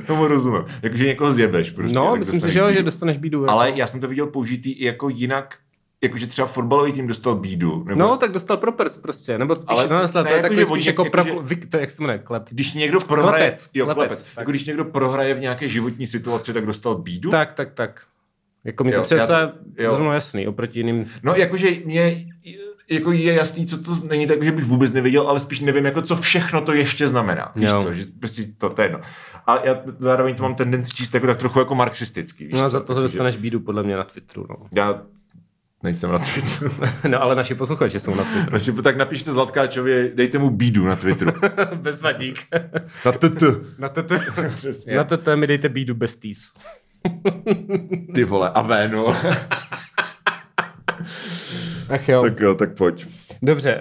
Tomu 0.07 0.27
rozumím. 0.27 0.61
Jakože 0.81 1.05
někoho 1.05 1.31
zjebeš 1.33 1.71
prostě. 1.71 1.95
No, 1.95 2.15
myslím 2.15 2.41
si, 2.41 2.51
že 2.51 2.61
bídu. 2.61 2.73
že 2.73 2.83
dostaneš 2.83 3.17
bídu. 3.17 3.49
Ale 3.49 3.71
já 3.75 3.87
jsem 3.87 3.99
to 3.99 4.07
viděl 4.07 4.27
použitý 4.27 4.71
i 4.71 4.85
jako 4.85 5.09
jinak, 5.09 5.55
jakože 6.03 6.27
třeba 6.27 6.47
fotbalový 6.47 6.93
tým 6.93 7.07
dostal 7.07 7.35
bídu. 7.35 7.83
Nebo 7.87 7.99
No, 7.99 8.17
tak 8.17 8.31
dostal 8.31 8.57
proprec 8.57 8.97
prostě, 8.97 9.37
nebo 9.37 9.55
spíš, 9.55 9.65
Ale 9.67 9.87
no, 9.87 9.95
ne, 9.95 10.01
ne, 10.01 10.07
to 10.11 10.19
je 10.19 10.25
jako, 10.35 10.41
takový 10.41 10.59
že 10.59 10.65
spíš 10.65 10.85
jako, 10.85 11.01
jako, 11.03 11.11
pra, 11.11 11.23
že- 11.23 11.55
to, 11.69 11.77
jak 11.77 11.91
se 11.91 11.97
to 11.97 12.03
jmenuje, 12.03 12.19
klep. 12.19 12.43
když 12.49 12.73
někdo 12.73 12.99
prohraje, 12.99 13.43
Klepec, 13.43 13.69
jo, 13.73 13.85
klepec, 13.85 13.99
klepec. 14.07 14.23
tak. 14.23 14.37
Jako 14.37 14.51
když 14.51 14.65
někdo 14.65 14.85
prohraje 14.85 15.33
v 15.33 15.39
nějaké 15.39 15.69
životní 15.69 16.07
situaci, 16.07 16.53
tak 16.53 16.65
dostal 16.65 16.95
bídu. 16.95 17.31
Tak, 17.31 17.53
tak, 17.53 17.71
tak. 17.73 18.01
Jako 18.63 18.83
mi 18.83 18.91
to 18.91 19.01
přece 19.01 19.51
zrovna 19.89 20.13
jasný, 20.13 20.47
oproti 20.47 20.79
jiným. 20.79 21.05
No, 21.23 21.35
jakože 21.35 21.67
mě 21.85 22.25
jako 22.89 23.11
je 23.11 23.33
jasný, 23.33 23.65
co 23.65 23.83
to 23.83 23.91
není 24.07 24.27
tak, 24.27 24.43
že 24.43 24.51
bych 24.51 24.65
vůbec 24.65 24.91
nevěděl, 24.91 25.27
ale 25.29 25.39
spíš 25.39 25.59
nevím, 25.59 25.85
jako 25.85 26.01
co 26.01 26.15
všechno 26.15 26.61
to 26.61 26.73
ještě 26.73 27.07
znamená. 27.07 27.51
Víš 27.55 27.69
Jo. 27.69 27.81
co, 27.81 27.93
že 27.93 28.05
prostě 28.19 28.45
to, 28.57 28.69
to 28.69 28.81
je 28.81 28.85
jedno. 28.85 29.01
A 29.47 29.65
já 29.65 29.81
zároveň 29.99 30.35
to 30.35 30.43
mám 30.43 30.55
tendenci 30.55 30.91
číst 30.95 31.13
jako 31.13 31.27
tak 31.27 31.37
trochu 31.37 31.59
jako 31.59 31.75
marxistický. 31.75 32.43
Víš 32.43 32.53
No 32.53 32.59
a 32.63 32.69
za 32.69 32.79
to 32.79 32.93
dostaneš 33.01 33.35
bídu 33.37 33.59
podle 33.59 33.83
mě 33.83 33.95
na 33.95 34.03
Twitteru, 34.03 34.45
no. 34.49 34.55
Já 34.71 35.01
nejsem 35.83 36.11
na 36.11 36.19
Twitteru. 36.19 36.71
no 37.07 37.21
ale 37.21 37.35
naši 37.35 37.55
posluchači 37.55 37.99
jsou 37.99 38.15
na 38.15 38.23
Twitteru. 38.23 38.53
Naši, 38.53 38.73
tak 38.73 38.97
napište 38.97 39.31
Zlatkáčovi, 39.31 40.11
dejte 40.15 40.37
mu 40.37 40.49
bídu 40.49 40.85
na 40.85 40.95
Twitteru. 40.95 41.31
Bezvadík. 41.75 42.39
Na 43.05 43.11
TT. 43.11 43.43
na 43.77 43.89
TT, 43.89 44.11
na 44.95 45.03
TT 45.03 45.27
mi 45.35 45.47
dejte 45.47 45.69
bídu 45.69 45.95
bez 45.95 46.15
týs. 46.15 46.53
Ty 48.15 48.23
vole, 48.23 48.49
a 48.49 48.61
véno. 48.61 49.15
Ach 51.89 52.09
jo. 52.09 52.21
tak 52.21 52.39
jo, 52.39 52.55
tak 52.55 52.75
pojď. 52.77 53.07
Dobře. 53.41 53.79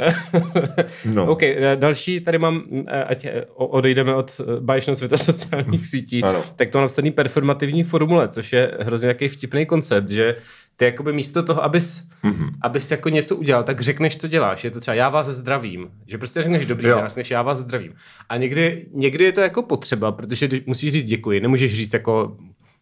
No. 1.05 1.27
OK, 1.27 1.43
eh, 1.43 1.77
další 1.77 2.21
tady 2.21 2.39
mám, 2.39 2.63
eh, 2.87 3.05
ať 3.05 3.25
eh, 3.25 3.45
odejdeme 3.55 4.15
od 4.15 4.41
báječného 4.61 4.97
světa 4.97 5.17
sociálních 5.17 5.87
sítí, 5.87 6.23
Ano. 6.23 6.43
tak 6.57 6.71
to 6.71 6.79
mám 6.79 6.85
napsaný 6.85 7.11
performativní 7.11 7.85
formule, 7.85 8.29
což 8.29 8.53
je 8.53 8.73
hrozně 8.81 9.07
nějaký 9.07 9.29
vtipný 9.29 9.67
koncept, 9.67 10.09
že 10.09 10.37
ty 10.79 10.85
jakoby 10.85 11.13
místo 11.13 11.43
toho, 11.43 11.65
abys, 11.65 12.09
Mhm. 12.23 12.33
mm-hmm. 12.35 12.51
abys 12.63 12.91
jako 12.91 13.09
něco 13.09 13.37
udělal, 13.37 13.65
tak 13.65 13.81
řekneš, 13.81 14.17
co 14.17 14.29
děláš. 14.29 14.65
Je 14.65 14.71
to 14.71 14.81
třeba 14.81 14.95
já 14.95 15.09
vás 15.09 15.27
zdravím. 15.27 15.89
Že 16.07 16.19
prostě 16.19 16.43
řekneš 16.43 16.67
dobře, 16.67 16.89
Jo. 16.89 16.97
děláš, 16.97 17.15
než 17.15 17.31
já 17.31 17.43
vás 17.43 17.59
zdravím. 17.59 17.93
A 18.29 18.37
někdy, 18.37 18.87
někdy 18.95 19.25
je 19.25 19.33
to 19.33 19.41
jako 19.41 19.63
potřeba, 19.63 20.13
protože 20.13 20.49
musíš 20.67 20.93
říct 20.93 21.05
děkuji, 21.05 21.41
nemůžeš 21.41 21.75
říct 21.75 21.93
jako 21.93 22.37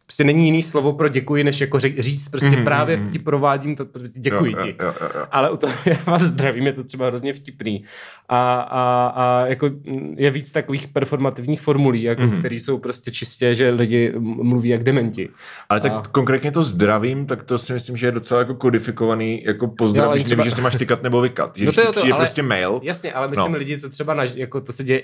Prostě 0.07 0.25
není 0.25 0.45
jiný 0.45 0.63
slovo 0.63 0.93
pro 0.93 1.09
děkuji, 1.09 1.45
než 1.45 1.61
jako 1.61 1.81
říct 1.81 2.29
prostě 2.29 2.49
mm-hmm. 2.49 2.65
právě 2.65 3.01
ti 3.13 3.19
provádím 3.19 3.77
to, 3.77 3.87
děkuji 4.15 4.51
Mhm, 4.57 4.61
Jo, 4.61 4.73
ti. 4.73 4.77
jo, 4.83 4.95
jo, 5.01 5.09
jo. 5.15 5.27
Ale 5.33 5.51
u 5.51 5.57
toho 5.57 5.73
já 5.87 5.97
vás 6.07 6.23
zdravím, 6.23 6.67
je 6.67 6.73
to 6.73 6.85
třeba 6.85 7.07
hrozně 7.07 7.33
vtipný. 7.33 7.85
A, 8.29 8.55
a, 8.61 9.07
a 9.17 9.47
jako 9.47 9.71
je 10.17 10.31
víc 10.31 10.53
takových 10.53 10.89
performativních 10.89 11.61
formulí, 11.61 12.03
jako, 12.03 12.23
Mhm. 12.23 12.31
mm-hmm. 12.31 12.39
které 12.39 12.55
jsou 12.55 12.79
prostě 12.79 13.11
čistě, 13.11 13.55
že 13.55 13.71
lidi 13.71 14.13
mluví 14.19 14.69
jak 14.69 14.83
dementi. 14.83 15.29
Ale 15.69 15.81
tak 15.81 15.93
A- 15.97 16.03
konkrétně 16.13 16.53
to 16.53 16.63
zdravím, 16.63 17.27
tak 17.27 17.43
to 17.43 17.59
si 17.59 17.73
myslím, 17.73 17.97
že 17.97 18.07
je 18.07 18.13
docela 18.13 18.41
jako 18.41 18.55
kodifikovaný 18.55 19.45
jako 19.45 19.67
pozdrav, 19.69 20.13
když 20.13 20.25
třeba- 20.25 20.41
nevíš, 20.43 20.53
že 20.53 20.57
se 20.57 20.63
máš 20.63 20.77
tykat 20.77 21.03
nebo 21.03 21.21
vykat. 21.21 21.57
Že 21.57 21.67
No 21.67 21.73
to 21.73 21.81
jo, 21.81 21.87
to, 21.87 21.93
přijde 21.93 22.13
ale- 22.13 22.21
prostě 22.21 22.43
mail, 22.43 22.81
Jasně, 22.83 23.13
ale 23.13 23.29
myslím 23.29 23.53
No. 23.53 23.59
lidi, 23.59 23.79
co 23.81 23.91
třeba, 23.91 24.15
na, 24.15 24.25
jako 24.25 24.61
to 24.61 24.73
se 24.73 24.85
děje 24.85 25.03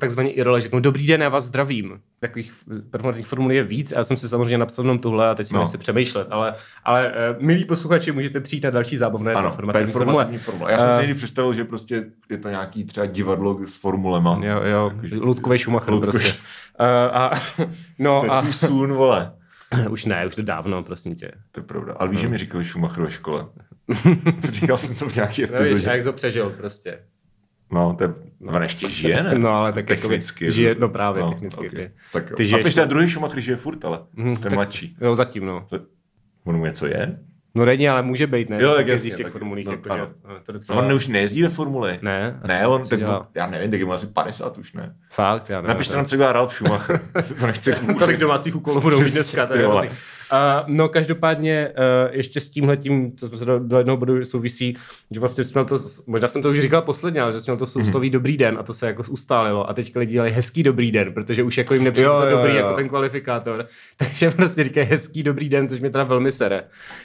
takzvaný 0.00 0.30
irole, 0.30 0.60
že 0.60 0.62
řeknou, 0.62 0.80
dobrý 0.80 1.06
den, 1.06 1.20
já 1.22 1.28
vás 1.28 1.44
zdravím. 1.44 1.98
takových 2.20 2.52
performativních 2.90 3.26
formulí 3.26 3.56
je 3.56 3.64
víc. 3.64 3.92
Já 3.96 4.04
jsem 4.04 4.16
si 4.16 4.28
samozřejmě 4.36 4.58
napsal 4.58 4.84
jenom 4.84 4.98
tuhle 4.98 5.28
a 5.28 5.34
teď 5.34 5.46
si 5.46 5.54
no. 5.54 5.60
nechci 5.60 5.78
přemýšlet, 5.78 6.28
ale, 6.30 6.54
ale 6.84 7.12
uh, 7.36 7.42
milí 7.42 7.64
posluchači, 7.64 8.12
můžete 8.12 8.40
přijít 8.40 8.64
na 8.64 8.70
další 8.70 8.96
zábavné 8.96 9.34
ano, 9.34 9.48
performativní, 9.48 9.92
performativní 9.92 10.38
formule. 10.38 10.72
Já 10.72 10.78
jsem 10.78 10.90
si 10.90 11.00
někdy 11.00 11.14
představil, 11.14 11.54
že 11.54 11.64
prostě 11.64 12.04
je 12.30 12.38
to 12.38 12.48
nějaký 12.48 12.84
třeba 12.84 13.06
divadlo 13.06 13.58
s 13.66 13.76
formulema. 13.76 14.40
Jo, 14.42 14.62
jo, 14.64 14.92
Ludkový 15.20 15.58
Schumacher 15.58 15.92
Ludkový. 15.92 16.18
prostě. 16.18 16.38
Uh, 16.80 17.16
a, 17.16 17.30
no 17.98 18.32
a... 18.32 18.52
soon, 18.52 18.92
vole. 18.92 19.32
Už 19.90 20.04
ne, 20.04 20.26
už 20.26 20.34
to 20.34 20.42
dávno, 20.42 20.82
prosím 20.82 21.14
tě. 21.14 21.32
To 21.52 21.60
je 21.60 21.64
pravda. 21.64 21.94
Ale 21.98 22.10
víš, 22.10 22.20
že 22.20 22.28
mi 22.28 22.38
říkali 22.38 22.64
Schumacher 22.64 23.04
ve 23.04 23.10
škole. 23.10 23.46
Říkal 24.52 24.76
jsem 24.76 24.96
to 24.96 25.08
v 25.08 25.14
nějaký 25.14 25.44
epizodě. 25.44 25.70
No, 25.70 25.76
víš, 25.76 25.84
jak 25.84 26.04
to 26.04 26.12
přežil 26.12 26.50
prostě. 26.50 26.98
No, 27.70 27.94
to 27.94 28.04
je, 28.04 28.14
no. 28.40 28.52
on 28.52 28.62
ještě 28.62 28.88
žije, 28.88 29.22
ne? 29.22 29.38
No, 29.38 29.48
ale 29.48 29.72
tak 29.72 29.86
technicky. 29.86 30.44
Jako, 30.44 30.54
žije, 30.54 30.76
no 30.78 30.88
právě, 30.88 31.22
no, 31.22 31.28
technicky. 31.28 31.66
Okay. 31.66 31.86
Ty, 31.86 31.92
tak 32.12 32.30
jo. 32.30 32.36
ty 32.36 32.44
žiješ... 32.44 32.76
A 32.76 32.80
ten 32.80 32.88
druhý 32.88 33.10
Schumacher 33.10 33.40
žije 33.40 33.56
furt, 33.56 33.84
ale 33.84 33.98
mm, 34.12 34.34
ten 34.34 34.42
tak, 34.42 34.52
mladší. 34.52 34.96
Jo, 35.00 35.14
zatím, 35.14 35.46
no. 35.46 35.66
To, 35.70 35.80
on 36.44 36.56
mu 36.56 36.64
něco 36.64 36.86
je? 36.86 37.18
No 37.56 37.64
není, 37.64 37.88
ale 37.88 38.02
může 38.02 38.26
být, 38.26 38.50
ne? 38.50 38.62
Jo, 38.62 38.74
tak 38.74 38.88
jasně, 38.88 39.10
v 39.10 39.14
těch 39.14 39.26
tak, 39.26 39.32
formulích. 39.32 39.66
No, 39.66 39.72
jako, 39.72 39.88
že, 39.94 40.00
no, 40.00 40.08
to 40.42 40.52
docela... 40.52 40.82
On 40.82 40.92
už 40.92 41.06
nejezdí 41.06 41.42
ve 41.42 41.48
formuli. 41.48 41.98
Ne? 42.02 42.40
Ne, 42.46 42.66
on, 42.66 42.82
tak, 42.88 43.00
já 43.34 43.46
nevím, 43.46 43.70
tak 43.70 43.80
je 43.80 43.86
mu 43.86 43.92
asi 43.92 44.06
50 44.06 44.58
už, 44.58 44.72
ne? 44.72 44.94
Fakt, 45.10 45.48
já 45.48 45.56
nevím. 45.56 45.68
Napište 45.68 45.96
nám, 45.96 46.04
co 46.04 46.16
dělá 46.16 46.32
Ralf 46.32 46.54
Schumacher. 46.54 47.00
to 47.40 47.46
nechci 47.46 47.72
Tolik 47.98 48.20
domácích 48.20 48.56
úkolů 48.56 48.80
budou 48.80 49.00
mít 49.00 49.12
dneska. 49.12 49.48
Uh, 50.32 50.74
no 50.74 50.88
každopádně 50.88 51.68
uh, 51.68 52.14
ještě 52.14 52.40
s 52.40 52.50
tímhletím, 52.50 53.16
co 53.16 53.28
jsme 53.28 53.38
se 53.38 53.44
do, 53.44 53.58
do 53.58 53.78
jednoho 53.78 53.96
bodu 53.96 54.24
souvisí, 54.24 54.76
že 55.10 55.20
vlastně 55.20 55.44
jsme 55.44 55.64
to, 55.64 55.78
možná 56.06 56.28
jsem 56.28 56.42
to 56.42 56.50
už 56.50 56.60
říkal 56.60 56.82
posledně, 56.82 57.20
ale 57.20 57.32
že 57.32 57.40
jsme 57.40 57.56
to 57.56 57.66
sousloví 57.66 58.08
mm-hmm. 58.08 58.12
dobrý 58.12 58.36
den 58.36 58.56
a 58.60 58.62
to 58.62 58.74
se 58.74 58.86
jako 58.86 59.02
ustálilo 59.10 59.70
a 59.70 59.74
teď 59.74 59.96
lidi 59.96 60.12
dělají 60.12 60.32
hezký 60.32 60.62
dobrý 60.62 60.92
den, 60.92 61.12
protože 61.12 61.42
už 61.42 61.58
jako 61.58 61.74
jim 61.74 61.84
nepřijde 61.84 62.08
to 62.08 62.30
dobrý 62.30 62.52
jo. 62.52 62.56
jako 62.56 62.74
ten 62.74 62.88
kvalifikátor, 62.88 63.66
takže 63.96 64.30
prostě 64.30 64.64
říkají 64.64 64.86
hezký 64.86 65.22
dobrý 65.22 65.48
den, 65.48 65.68
což 65.68 65.80
mě 65.80 65.90
teda 65.90 66.04
velmi 66.04 66.32
sere. 66.32 66.62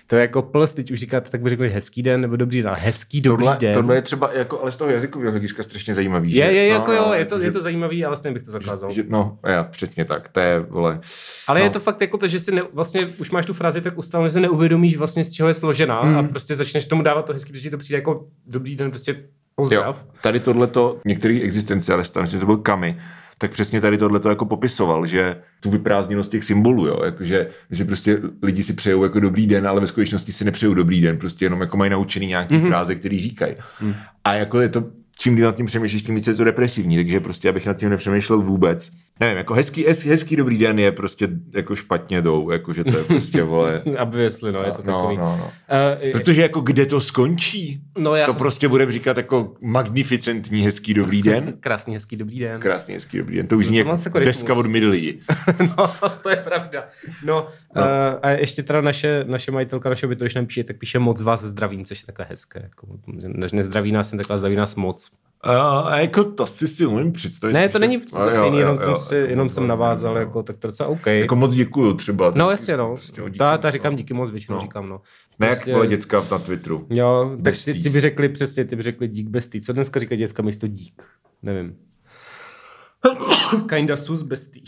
To 0.08 0.16
je 0.16 0.22
jako 0.22 0.42
plus, 0.42 0.74
teď 0.74 0.92
už 0.92 1.00
říkáte, 1.00 1.30
tak 1.30 1.42
by 1.42 1.50
řekli 1.50 1.70
hezký 1.70 2.04
den 2.04 2.22
nebo 2.22 2.36
dobrý 2.36 2.62
den, 2.62 2.74
hezký 2.78 3.22
dobrý 3.22 3.44
tohle, 3.44 3.58
den. 3.60 3.74
Tohle 3.74 3.96
je 3.96 4.02
třeba 4.02 4.30
jako, 4.34 4.62
ale 4.62 4.72
z 4.72 4.78
toho 4.78 4.92
jazykového 4.92 5.32
hlediska 5.32 5.64
strašně 5.64 5.94
zajímavý. 5.94 6.36
Je, 6.36 6.46
že? 6.46 6.54
je, 6.54 6.68
jako 6.68 6.92
no, 6.92 6.98
jo, 6.98 7.14
je 7.14 7.26
to, 7.26 7.40
že, 7.40 7.46
je 7.46 7.52
to 7.52 7.62
zajímavý, 7.62 8.06
ale 8.06 8.18
stejně 8.18 8.34
bych 8.34 8.44
to 8.44 8.52
zakázal. 8.52 8.92
Že, 8.92 9.04
no, 9.08 9.38
já, 9.48 9.64
přesně 9.64 10.06
tak, 10.06 10.30
to 10.30 10.40
je, 10.40 10.60
vole. 10.60 11.00
Ale 11.48 11.60
no. 11.60 11.66
je 11.66 11.70
to 11.70 11.80
fakt 11.80 12.02
jako 12.02 12.18
to, 12.18 12.28
že 12.28 12.40
si 12.40 12.52
ne, 12.52 12.62
vlastně 12.74 13.11
už 13.20 13.32
máš 13.32 13.46
tu 13.46 13.54
frázi 13.54 13.82
tak 13.82 13.98
ustálenou, 13.98 14.28
že 14.28 14.34
se 14.34 14.40
neuvědomíš 14.40 14.98
vlastně 14.98 15.26
z 15.26 15.34
čeho 15.34 15.48
je 15.48 15.54
složená 15.54 16.04
mm. 16.04 16.18
a 16.18 16.24
prostě 16.24 16.56
začneš 16.56 16.86
tomu 16.86 17.02
dávat 17.02 17.26
to 17.26 17.34
hezky, 17.34 17.52
protože 17.52 17.64
ti 17.64 17.70
to 17.70 17.78
přijde 17.78 17.98
jako 17.98 18.28
dobrý 18.48 18.76
den, 18.76 18.92
prostě 18.92 19.24
pozdrav. 19.56 20.04
Jo, 20.06 20.12
tady 20.24 20.40
tohleto, 20.40 21.00
některý 21.06 21.42
existencialista, 21.42 22.22
myslím, 22.22 22.38
že 22.38 22.40
to 22.40 22.46
byl 22.46 22.58
Kami, 22.58 22.98
tak 23.38 23.52
přesně 23.52 23.82
tady 23.82 23.98
tohle 23.98 24.20
to 24.20 24.30
jako 24.30 24.46
popisoval, 24.46 25.06
že 25.06 25.36
tu 25.60 25.70
vyprázdněnost 25.70 26.32
těch 26.32 26.44
symbolů, 26.44 26.88
jo, 26.88 27.02
jakože 27.06 27.48
si 27.74 27.86
prostě 27.86 28.20
lidi 28.44 28.64
si 28.64 28.74
přejou 28.74 29.04
jako 29.04 29.20
dobrý 29.20 29.48
den, 29.48 29.68
ale 29.68 29.82
ve 29.82 29.88
skutečnosti 29.88 30.32
si 30.32 30.46
nepřejou 30.46 30.74
dobrý 30.74 31.02
den, 31.02 31.18
prostě 31.18 31.46
jenom 31.46 31.62
jako 31.62 31.78
mají 31.78 31.92
naučený 31.92 32.28
nějaký 32.28 32.56
mm-hmm. 32.56 32.68
fráze, 32.68 32.96
který 32.96 33.20
říkají. 33.20 33.56
Mm. 33.82 33.94
A 34.24 34.34
jako 34.34 34.62
je 34.62 34.70
to 34.70 34.84
čím 35.22 35.36
díl 35.36 35.46
nad 35.46 35.56
tím 35.56 35.66
přemýšlíš, 35.66 36.02
tím 36.02 36.16
více 36.16 36.32
je 36.32 36.36
to 36.36 36.44
depresivní, 36.44 36.96
takže 36.96 37.20
prostě 37.20 37.50
abych 37.50 37.66
nad 37.66 37.78
tím 37.78 37.90
nepřemýšlel 37.90 38.42
vůbec. 38.42 38.92
Nevím, 39.22 39.38
jako 39.38 39.54
hezký, 39.54 39.86
hezký, 39.86 40.10
hezký 40.10 40.36
dobrý 40.36 40.58
den 40.58 40.80
je 40.80 40.92
prostě 40.92 41.28
jako 41.54 41.76
špatně 41.76 42.22
jdou, 42.22 42.52
jako 42.52 42.74
že 42.74 42.84
to 42.84 42.98
je 42.98 43.04
prostě, 43.04 43.44
vole. 43.52 43.84
Obviously, 44.02 44.52
no, 44.52 44.64
je 44.64 44.72
to 44.72 44.78
no, 44.78 44.84
takový. 44.84 45.18
No, 45.18 45.24
no. 45.24 45.52
Uh, 46.06 46.12
Protože 46.12 46.42
jako 46.42 46.62
kde 46.62 46.86
to 46.86 47.02
skončí? 47.02 47.82
No, 47.98 48.16
já 48.16 48.26
to 48.26 48.34
jsem... 48.34 48.40
prostě 48.40 48.68
budeme 48.68 48.92
říkat 48.92 49.18
jako 49.18 49.54
magnificentní 49.64 50.62
hezký 50.62 50.94
dobrý 50.94 51.22
den. 51.22 51.54
Krásný 51.60 51.94
hezký 51.94 52.16
dobrý 52.16 52.40
den. 52.40 52.62
Krásný 52.62 52.94
hezký 52.94 53.18
dobrý 53.18 53.36
den. 53.36 53.48
To 53.48 53.56
už 53.56 53.66
zní 53.66 53.78
jako 53.78 54.20
deska 54.20 54.54
od 54.54 54.66
Midley. 54.66 55.20
no, 55.78 55.92
to 56.24 56.30
je 56.30 56.36
pravda. 56.36 56.84
No, 57.26 57.48
no. 57.76 57.82
Uh, 57.82 57.88
a 58.22 58.30
ještě 58.30 58.64
teda 58.64 58.82
naše, 58.82 59.26
naše 59.28 59.52
majitelka 59.52 59.90
našeho 59.90 60.10
bytu, 60.10 60.24
když 60.24 60.36
nám 60.36 60.46
píše, 60.46 60.64
tak 60.64 60.78
píše 60.78 61.00
moc 61.00 61.22
vás 61.22 61.44
zdravím, 61.44 61.86
což 61.86 62.02
je 62.02 62.06
takové 62.06 62.28
hezké. 62.30 62.60
Jako, 62.64 62.88
nezdraví 63.54 63.92
nás, 63.92 64.12
jen 64.12 64.18
takhle 64.18 64.38
zdraví 64.38 64.56
nás 64.56 64.76
moc. 64.76 65.12
A 65.44 66.00
jako 66.00 66.24
to 66.24 66.46
si 66.46 66.68
si 66.68 66.86
umím 66.86 67.12
představit. 67.12 67.54
Ne, 67.54 67.70
to 67.70 67.80
není 67.80 68.02
to 68.02 68.24
jo, 68.24 68.32
stejný, 68.32 68.58
jo, 68.58 68.60
jenom 68.60 68.76
jo, 68.76 68.82
jsem, 68.82 68.98
si, 68.98 69.16
jo, 69.16 69.26
jenom 69.26 69.50
jsem 69.50 69.68
navázal, 69.68 70.18
jako, 70.18 70.44
tak 70.44 70.58
to 70.58 70.68
docela 70.68 70.90
OK. 70.90 71.06
Jako 71.06 71.36
moc 71.36 71.56
děkuju 71.56 71.94
třeba. 71.94 72.32
No 72.36 72.52
jasně, 72.52 72.78
no. 72.78 72.96
Prostě 72.96 73.22
ta, 73.38 73.58
ta 73.58 73.70
říkám 73.70 73.96
díky 73.96 74.14
moc, 74.14 74.32
většinou 74.32 74.56
no. 74.56 74.62
říkám, 74.62 74.90
no. 74.90 75.02
Ne, 75.40 75.48
prostě, 75.48 75.72
jak 75.72 75.90
děcka 75.90 76.26
na 76.32 76.40
Twitteru. 76.40 76.88
Jo, 76.90 77.38
tak 77.44 77.54
ty, 77.66 77.74
ty, 77.74 77.90
by 77.90 78.02
řekli 78.02 78.30
přesně, 78.30 78.66
ty 78.66 78.76
by 78.76 78.84
řekli 78.84 79.08
dík 79.08 79.30
bestý. 79.30 79.62
Co 79.62 79.74
dneska 79.74 80.00
říká 80.00 80.16
děcka 80.16 80.44
místo 80.44 80.68
dík? 80.68 81.04
Nevím. 81.44 81.76
Kinda 83.70 83.98
sus 83.98 84.22
bestý. 84.22 84.64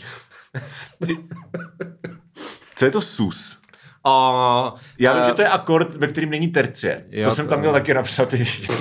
Co 2.76 2.84
je 2.84 2.90
to 2.90 3.02
sus? 3.02 3.58
A, 4.04 4.74
Já 4.98 5.12
vím, 5.12 5.22
uh, 5.22 5.28
že 5.28 5.34
to 5.34 5.42
je 5.42 5.48
akord, 5.48 5.96
ve 5.96 6.06
kterým 6.06 6.30
není 6.30 6.48
tercie. 6.48 7.04
Jo, 7.10 7.28
to 7.28 7.34
jsem 7.34 7.48
tam 7.48 7.60
měl 7.60 7.72
taky 7.72 7.94
napsat 7.94 8.32
ještě. 8.32 8.72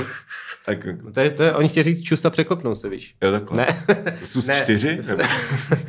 Tak... 0.65 0.87
To 1.13 1.19
je, 1.19 1.29
to 1.29 1.43
je, 1.43 1.53
oni 1.53 1.69
chtějí 1.69 1.83
říct 1.83 2.01
čus 2.01 2.25
a 2.25 2.29
překlopnou 2.29 2.75
se, 2.75 2.89
víš. 2.89 3.15
Jo, 3.21 3.31
takhle. 3.31 3.57
Ne. 3.57 3.67
Sus 4.25 4.47
ne. 4.47 4.55
4? 4.55 4.99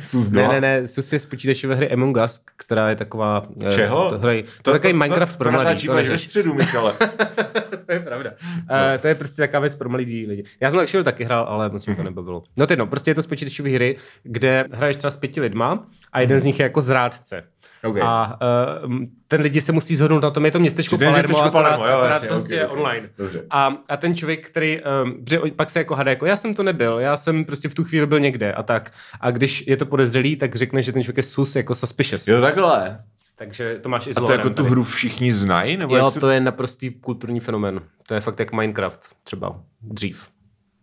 Sus 0.03 0.27
2? 0.27 0.41
Ne, 0.41 0.47
ne, 0.47 0.61
ne, 0.61 0.87
Sus 0.87 1.13
je 1.13 1.19
z 1.19 1.25
počítačové 1.25 1.75
hry 1.75 1.91
Among 1.91 2.17
Us, 2.25 2.41
která 2.55 2.89
je 2.89 2.95
taková... 2.95 3.47
Eh, 3.65 3.71
Čeho? 3.71 4.09
To, 4.09 4.17
hrají, 4.17 4.43
to, 4.43 4.49
to, 4.61 4.71
takový 4.71 4.93
to, 4.93 4.99
Minecraft 4.99 5.31
to, 5.31 5.37
pro 5.37 5.51
mladý. 5.51 5.87
To 5.87 5.93
ve 5.93 6.17
středu, 6.17 6.53
Michale. 6.53 6.93
to 7.85 7.91
je 7.91 7.99
pravda. 7.99 8.31
No. 8.55 8.75
Uh, 8.75 9.01
to 9.01 9.07
je 9.07 9.15
prostě 9.15 9.41
taková 9.41 9.59
věc 9.59 9.75
pro 9.75 9.89
mladý 9.89 10.27
lidi. 10.27 10.43
Já 10.59 10.69
jsem 10.69 10.79
Actual 10.79 11.03
taky 11.03 11.23
hrál, 11.23 11.45
ale 11.49 11.69
moc 11.69 11.85
mi 11.85 11.95
to 11.95 12.01
mhm. 12.01 12.05
nebavilo. 12.05 12.43
No 12.57 12.67
ty 12.67 12.75
no, 12.75 12.87
prostě 12.87 13.11
je 13.11 13.15
to 13.15 13.21
z 13.21 13.25
počítačové 13.25 13.69
hry, 13.69 13.97
kde 14.23 14.65
hraješ 14.71 14.97
třeba 14.97 15.11
s 15.11 15.15
pěti 15.15 15.41
lidma 15.41 15.87
a 16.11 16.21
jeden 16.21 16.39
z 16.39 16.43
nich 16.43 16.59
je 16.59 16.63
jako 16.63 16.81
zrádce. 16.81 17.43
Okay. 17.85 18.01
A 18.05 18.39
uh, 18.85 18.95
ten 19.27 19.41
lidi 19.41 19.61
se 19.61 19.71
musí 19.71 19.95
zhodnout 19.95 20.23
na 20.23 20.31
tom, 20.31 20.45
je 20.45 20.51
to 20.51 20.59
městečko 20.59 20.97
Palermo, 20.97 21.17
městečko 21.17 21.41
akorát, 21.41 21.69
Palermo, 21.69 21.85
jo, 21.85 21.97
akorát 21.97 22.13
jasně, 22.13 22.27
prostě 22.27 22.65
okay, 22.65 22.77
online. 22.77 23.09
Okay. 23.27 23.41
A, 23.49 23.77
a 23.89 23.97
ten 23.97 24.15
člověk, 24.15 24.47
který, 24.47 24.79
um, 25.03 25.25
pak 25.55 25.69
se 25.69 25.79
jako 25.79 25.95
hada, 25.95 26.11
jako 26.11 26.25
já 26.25 26.37
jsem 26.37 26.53
to 26.53 26.63
nebyl, 26.63 26.99
já 26.99 27.17
jsem 27.17 27.45
prostě 27.45 27.69
v 27.69 27.73
tu 27.73 27.83
chvíli 27.83 28.07
byl 28.07 28.19
někde 28.19 28.53
a 28.53 28.63
tak. 28.63 28.91
A 29.21 29.31
když 29.31 29.67
je 29.67 29.77
to 29.77 29.85
podezřelý, 29.85 30.35
tak 30.35 30.55
řekne, 30.55 30.83
že 30.83 30.91
ten 30.91 31.03
člověk 31.03 31.17
je 31.17 31.23
sus, 31.23 31.55
jako 31.55 31.75
suspicious. 31.75 32.27
Jo, 32.27 32.41
takhle. 32.41 32.99
Takže 33.35 33.79
to 33.81 33.89
máš 33.89 34.07
i 34.07 34.11
A 34.11 34.21
to 34.21 34.31
jako 34.31 34.49
tu 34.49 34.63
hru 34.63 34.83
všichni 34.83 35.33
znají? 35.33 35.77
Nebo 35.77 35.97
jo, 35.97 36.11
se... 36.11 36.19
to 36.19 36.29
je 36.29 36.39
naprostý 36.39 36.91
kulturní 36.91 37.39
fenomen. 37.39 37.81
To 38.07 38.13
je 38.13 38.21
fakt 38.21 38.39
jak 38.39 38.51
Minecraft 38.51 39.15
třeba 39.23 39.61
dřív. 39.81 40.29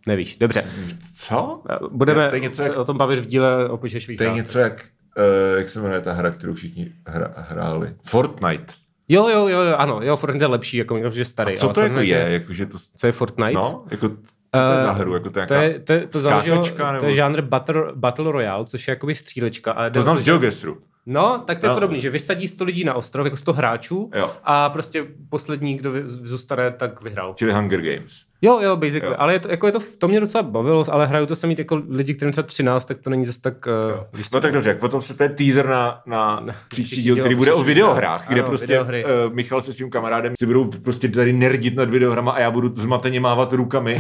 Nevíš, 0.06 0.36
dobře. 0.36 0.70
Co? 1.14 1.62
Budeme 1.90 2.28
to 2.28 2.34
je 2.34 2.40
něco 2.40 2.62
se 2.62 2.68
jak... 2.68 2.76
o 2.76 2.84
tom 2.84 2.98
bavit 2.98 3.18
v 3.18 3.26
díle 3.26 3.68
o 3.68 3.76
To 4.16 4.22
je 4.22 4.30
něco 4.30 4.58
jak 4.58 4.86
uh, 5.16 5.58
jak 5.58 5.68
se 5.68 5.80
jmenuje 5.80 6.00
ta 6.00 6.12
hra, 6.12 6.30
kterou 6.30 6.54
všichni 6.54 6.92
hra, 7.06 7.34
hráli? 7.36 7.94
Fortnite. 8.04 8.74
Jo, 9.08 9.28
jo, 9.28 9.48
jo, 9.48 9.60
jo, 9.60 9.76
ano, 9.76 10.00
jo, 10.02 10.16
Fortnite 10.16 10.44
je 10.44 10.48
lepší, 10.48 10.76
jako 10.76 11.10
že 11.10 11.20
je 11.20 11.24
starý. 11.24 11.52
A 11.52 11.56
co 11.56 11.68
to 11.68 11.80
jako 11.80 12.00
je? 12.00 12.06
je? 12.06 12.32
Jako, 12.32 12.52
že 12.52 12.66
to... 12.66 12.78
Co 12.96 13.06
je 13.06 13.12
Fortnite? 13.12 13.52
No, 13.52 13.84
jako, 13.90 14.08
co 14.08 14.14
to 14.52 14.72
je 14.72 14.82
za 14.82 14.92
hru? 14.92 15.14
Jako 15.14 15.30
to, 15.30 15.46
to 15.46 15.54
je, 15.54 15.78
to, 15.78 15.92
je, 15.92 16.06
to, 16.06 16.18
založilo, 16.18 16.64
nebo... 16.64 17.00
to 17.00 17.06
je 17.06 17.14
žánr 17.14 17.40
Battle, 17.42 17.92
Battle 17.94 18.32
Royale, 18.32 18.64
což 18.66 18.88
je 18.88 18.92
jakoby 18.92 19.14
střílečka. 19.14 19.72
Ale 19.72 19.90
to 19.90 20.02
znám 20.02 20.18
z 20.18 20.24
GeoGuessru. 20.24 20.78
No, 21.06 21.42
tak 21.46 21.58
to 21.58 21.66
je 21.66 21.68
no. 21.68 21.74
podobný, 21.74 22.00
že 22.00 22.10
vysadí 22.10 22.48
100 22.48 22.64
lidí 22.64 22.84
na 22.84 22.94
ostrov, 22.94 23.26
jako 23.26 23.36
100 23.36 23.52
hráčů 23.52 24.10
jo. 24.14 24.30
a 24.44 24.70
prostě 24.70 25.06
poslední, 25.28 25.74
kdo 25.74 25.92
zůstane, 26.04 26.70
tak 26.70 27.02
vyhrál. 27.02 27.34
Čili 27.36 27.52
Hunger 27.52 27.80
Games. 27.80 28.12
Jo, 28.42 28.60
jo, 28.60 28.76
basically. 28.76 29.10
Jo. 29.10 29.14
Ale 29.18 29.32
je 29.32 29.38
to, 29.38 29.50
jako 29.50 29.66
je 29.66 29.72
to, 29.72 29.78
to 29.98 30.08
mě 30.08 30.20
docela 30.20 30.42
bavilo, 30.42 30.84
ale 30.90 31.06
hraju 31.06 31.26
to 31.26 31.36
samý 31.36 31.54
jako 31.58 31.82
lidi, 31.88 32.14
kterým 32.14 32.32
třeba 32.32 32.46
13, 32.46 32.84
tak 32.84 32.98
to 32.98 33.10
není 33.10 33.26
zase 33.26 33.40
tak... 33.40 33.66
Uh, 33.66 34.20
no 34.32 34.40
tak 34.40 34.52
dobře, 34.52 34.74
potom 34.74 35.02
se 35.02 35.14
to 35.14 35.22
je 35.22 35.28
teaser 35.28 35.68
na, 35.68 36.02
na, 36.06 36.40
na 36.40 36.54
příští 36.68 37.02
díl, 37.02 37.16
který 37.16 37.34
bude 37.34 37.52
o 37.52 37.62
videohrách, 37.64 38.28
kde 38.28 38.40
ano, 38.40 38.48
prostě 38.48 38.80
uh, 38.80 38.86
Michal 39.32 39.62
se 39.62 39.72
svým 39.72 39.90
kamarádem 39.90 40.34
si 40.38 40.46
budou 40.46 40.64
prostě 40.64 41.08
tady 41.08 41.32
nerdit 41.32 41.76
nad 41.76 41.90
videohrama 41.90 42.32
a 42.32 42.40
já 42.40 42.50
budu 42.50 42.74
zmateně 42.74 43.20
mávat 43.20 43.52
rukami 43.52 43.98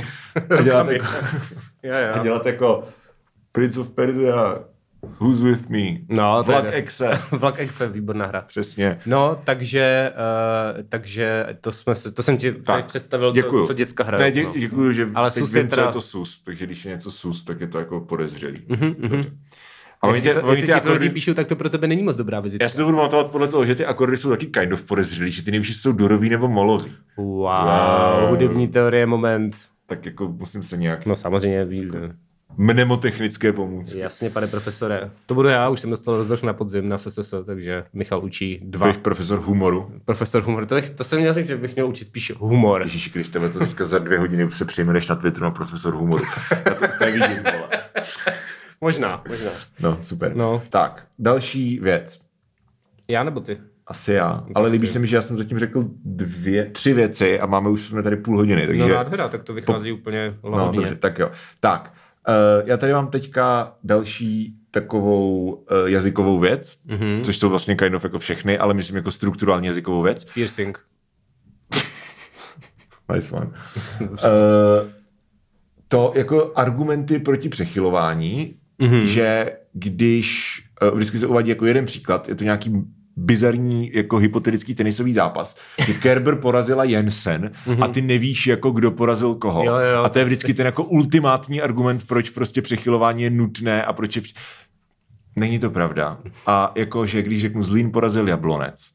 a 0.58 0.62
dělat, 0.62 0.88
jako, 0.88 1.06
jo, 1.82 1.94
jo. 1.94 2.14
a 2.14 2.18
dělat 2.18 2.46
jako 2.46 2.84
Prince 3.52 3.80
of 3.80 3.90
Persia 3.90 4.64
Who's 5.02 5.42
with 5.42 5.68
me? 5.68 5.98
No, 6.08 6.42
Vlak. 6.42 6.64
Exe. 6.70 7.18
Vlak 7.30 7.58
Exe, 7.58 7.88
výborná 7.88 8.26
hra. 8.26 8.40
Přesně. 8.40 9.00
No, 9.06 9.40
takže, 9.44 10.12
uh, 10.14 10.82
takže 10.88 11.46
to, 11.60 11.72
jsme 11.72 11.94
to 12.14 12.22
jsem 12.22 12.36
ti 12.36 12.52
tak, 12.52 12.86
představil, 12.86 13.32
děkuju. 13.32 13.62
co, 13.62 13.66
co 13.66 13.74
děcka 13.74 14.04
hrají. 14.04 14.22
Ne, 14.22 14.30
dě, 14.30 14.42
no. 14.42 14.52
děkuju, 14.58 14.92
že 14.92 15.08
Ale 15.14 15.30
teď 15.30 15.42
vím, 15.42 15.68
teda... 15.68 15.82
co 15.82 15.88
je 15.88 15.92
to 15.92 16.00
sus, 16.00 16.40
takže 16.40 16.66
když 16.66 16.84
je 16.84 16.92
něco 16.92 17.10
sus, 17.10 17.44
tak 17.44 17.60
je 17.60 17.66
to 17.66 17.78
jako 17.78 18.00
podezřelý. 18.00 18.58
Mm-hmm, 18.58 18.94
mm-hmm. 18.94 19.32
A 20.02 20.08
oni 20.08 20.20
tě, 20.20 20.34
to, 20.34 20.42
oni 20.42 20.62
ty 20.62 20.72
akordy... 20.72 20.98
lidi 20.98 21.14
píšou, 21.14 21.34
tak 21.34 21.46
to 21.46 21.56
pro 21.56 21.70
tebe 21.70 21.86
není 21.86 22.02
moc 22.02 22.16
dobrá 22.16 22.40
vizitka. 22.40 22.64
Já 22.64 22.68
si 22.68 22.76
to 22.76 22.84
budu 22.84 22.96
matovat 22.96 23.26
podle 23.26 23.48
toho, 23.48 23.64
že 23.66 23.74
ty 23.74 23.86
akordy 23.86 24.16
jsou 24.16 24.30
taky 24.30 24.46
kind 24.46 24.72
of 24.72 24.82
podezřelý, 24.82 25.32
že 25.32 25.42
ty 25.42 25.50
nevíš, 25.50 25.76
jsou 25.76 25.92
durový 25.92 26.28
nebo 26.28 26.48
molový. 26.48 26.92
Wow, 27.16 27.36
wow, 27.36 28.30
hudební 28.30 28.68
teorie, 28.68 29.06
moment. 29.06 29.56
Tak 29.86 30.06
jako 30.06 30.28
musím 30.28 30.62
se 30.62 30.76
nějak... 30.76 31.06
No 31.06 31.16
samozřejmě, 31.16 31.66
mnemotechnické 32.56 33.52
pomůcky. 33.52 33.98
Jasně, 33.98 34.30
pane 34.30 34.46
profesore. 34.46 35.10
To 35.26 35.34
budu 35.34 35.48
já, 35.48 35.68
už 35.68 35.80
jsem 35.80 35.90
dostal 35.90 36.16
rozvrh 36.16 36.42
na 36.42 36.52
podzim 36.52 36.88
na 36.88 36.98
FSS, 36.98 37.34
takže 37.46 37.84
Michal 37.92 38.24
učí 38.24 38.60
dva. 38.62 38.92
Jsi 38.92 38.98
profesor 38.98 39.40
humoru. 39.40 39.92
Profesor 40.04 40.42
humoru, 40.42 40.66
to, 40.66 40.76
to 40.94 41.04
jsem 41.04 41.18
měl 41.20 41.34
říct, 41.34 41.46
že 41.46 41.56
bych 41.56 41.74
měl 41.74 41.88
učit 41.88 42.04
spíš 42.04 42.32
humor. 42.38 42.82
Ježíši 42.82 43.10
Kriste, 43.10 43.48
to 43.48 43.58
teďka 43.58 43.84
za 43.84 43.98
dvě 43.98 44.18
hodiny 44.18 44.50
se 44.52 44.64
přejmeneš 44.64 45.08
na 45.08 45.16
Twitteru 45.16 45.44
na 45.44 45.50
profesor 45.50 45.94
humoru. 45.94 46.24
Já 46.66 46.74
to 46.74 46.84
tady 46.98 47.12
vidím, 47.12 47.42
vole. 47.42 47.68
možná, 48.80 49.22
možná. 49.28 49.50
No, 49.80 49.98
super. 50.00 50.36
No. 50.36 50.62
Tak, 50.70 51.06
další 51.18 51.78
věc. 51.78 52.20
Já 53.08 53.24
nebo 53.24 53.40
ty? 53.40 53.58
Asi 53.86 54.12
já. 54.12 54.44
Ale 54.54 54.68
líbí 54.68 54.86
se 54.86 54.98
mi, 54.98 55.06
že 55.06 55.16
já 55.16 55.22
jsem 55.22 55.36
zatím 55.36 55.58
řekl 55.58 55.84
dvě, 56.04 56.64
tři 56.70 56.92
věci 56.94 57.40
a 57.40 57.46
máme 57.46 57.68
už 57.70 57.80
jsme 57.86 58.02
tady 58.02 58.16
půl 58.16 58.36
hodiny. 58.36 58.66
Takže... 58.66 58.82
No 58.82 58.88
nádhera, 58.88 59.28
tak 59.28 59.42
to 59.42 59.54
vychází 59.54 59.92
po... 59.92 59.98
úplně 59.98 60.34
No, 60.44 60.50
lahodně. 60.50 60.80
dobře, 60.80 60.94
tak 60.96 61.18
jo. 61.18 61.30
Tak, 61.60 61.92
já 62.64 62.76
tady 62.76 62.92
mám 62.92 63.10
teďka 63.10 63.74
další 63.84 64.54
takovou 64.70 65.50
uh, 65.50 65.64
jazykovou 65.86 66.38
věc, 66.38 66.80
mm-hmm. 66.86 67.20
což 67.22 67.38
jsou 67.38 67.48
vlastně 67.48 67.76
kind 67.76 67.94
of 67.94 68.04
jako 68.04 68.18
všechny, 68.18 68.58
ale 68.58 68.74
myslím 68.74 68.96
jako 68.96 69.10
strukturální 69.10 69.66
jazykovou 69.66 70.02
věc. 70.02 70.24
Piercing. 70.24 70.78
Nice 73.14 73.36
one. 73.36 73.46
uh, 74.00 74.08
to 75.88 76.12
jako 76.16 76.52
argumenty 76.54 77.18
proti 77.18 77.48
přechylování, 77.48 78.54
mm-hmm. 78.80 79.02
že 79.02 79.56
když 79.72 80.60
uh, 80.82 80.96
vždycky 80.96 81.18
se 81.18 81.26
uvádí 81.26 81.48
jako 81.48 81.66
jeden 81.66 81.86
příklad, 81.86 82.28
je 82.28 82.34
to 82.34 82.44
nějaký 82.44 82.84
bizarní 83.16 83.90
jako 83.94 84.16
hypotetický 84.18 84.74
tenisový 84.74 85.12
zápas, 85.12 85.56
že 85.86 85.92
Kerber 86.02 86.36
porazila 86.36 86.84
Jensen 86.84 87.50
a 87.80 87.88
ty 87.88 88.02
nevíš 88.02 88.46
jako 88.46 88.70
kdo 88.70 88.90
porazil 88.90 89.34
koho. 89.34 89.64
Jo, 89.64 89.74
jo. 89.74 90.02
a 90.04 90.08
to 90.08 90.18
je 90.18 90.24
vždycky 90.24 90.54
ten 90.54 90.66
jako 90.66 90.84
ultimátní 90.84 91.62
argument, 91.62 92.06
proč 92.06 92.30
prostě 92.30 92.62
přechylování 92.62 93.22
je 93.22 93.30
nutné 93.30 93.84
a 93.84 93.92
proč 93.92 94.16
je... 94.16 94.22
vš- 94.22 94.34
Není 95.36 95.58
to 95.58 95.70
pravda. 95.70 96.18
A 96.46 96.72
jako, 96.74 97.06
že 97.06 97.22
když 97.22 97.40
řeknu 97.42 97.62
Zlín 97.62 97.92
porazil 97.92 98.28
Jablonec, 98.28 98.88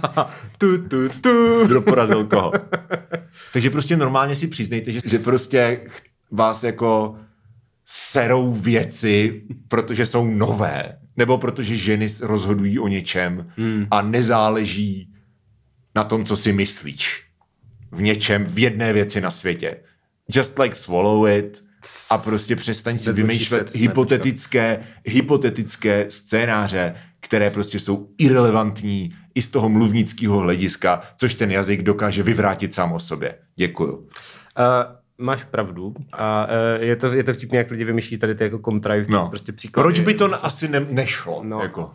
tu, 0.58 0.78
tu, 0.78 1.08
tu. 1.20 1.64
kdo 1.66 1.82
porazil 1.82 2.24
koho. 2.24 2.52
Takže 3.52 3.70
prostě 3.70 3.96
normálně 3.96 4.36
si 4.36 4.46
přiznejte, 4.48 4.92
že, 4.92 5.00
že 5.04 5.18
prostě 5.18 5.80
vás 6.30 6.64
jako 6.64 7.16
serou 7.90 8.52
věci, 8.52 9.42
protože 9.68 10.06
jsou 10.06 10.26
nové, 10.26 10.98
nebo 11.16 11.38
protože 11.38 11.76
ženy 11.76 12.06
rozhodují 12.20 12.78
o 12.78 12.88
něčem 12.88 13.52
hmm. 13.56 13.86
a 13.90 14.02
nezáleží 14.02 15.14
na 15.94 16.04
tom, 16.04 16.24
co 16.24 16.36
si 16.36 16.52
myslíš. 16.52 17.24
V 17.92 18.02
něčem, 18.02 18.44
v 18.44 18.58
jedné 18.58 18.92
věci 18.92 19.20
na 19.20 19.30
světě. 19.30 19.76
Just 20.28 20.58
like 20.58 20.74
swallow 20.74 21.28
it 21.28 21.62
a 22.10 22.18
prostě 22.18 22.56
přestaň 22.56 22.98
si 22.98 23.12
vymýšlet 23.12 23.74
hypotetické, 23.74 24.84
hypotetické 25.04 26.06
scénáře, 26.08 26.94
které 27.20 27.50
prostě 27.50 27.80
jsou 27.80 28.08
irrelevantní 28.18 29.10
i 29.34 29.42
z 29.42 29.50
toho 29.50 29.68
mluvnického 29.68 30.38
hlediska, 30.38 31.02
což 31.16 31.34
ten 31.34 31.50
jazyk 31.50 31.82
dokáže 31.82 32.22
vyvrátit 32.22 32.74
sám 32.74 32.92
o 32.92 32.98
sobě. 32.98 33.38
Děkuju. 33.56 33.96
Uh, 33.96 34.06
máš 35.20 35.44
pravdu 35.44 35.94
a 36.12 36.46
uh, 36.76 36.82
je, 36.82 36.96
to, 36.96 37.06
je 37.06 37.24
to 37.24 37.32
vtipně, 37.32 37.58
jak 37.58 37.70
lidi 37.70 37.84
vymýšlí 37.84 38.18
tady 38.18 38.34
ty 38.34 38.44
jako 38.44 38.58
contrived 38.58 39.08
No. 39.08 39.28
prostě 39.28 39.52
příklady. 39.52 39.84
Proč 39.84 40.00
by 40.00 40.14
to 40.14 40.44
asi 40.46 40.68
ne- 40.68 40.86
nešlo? 40.90 41.40
No. 41.44 41.60
Jako. 41.62 41.90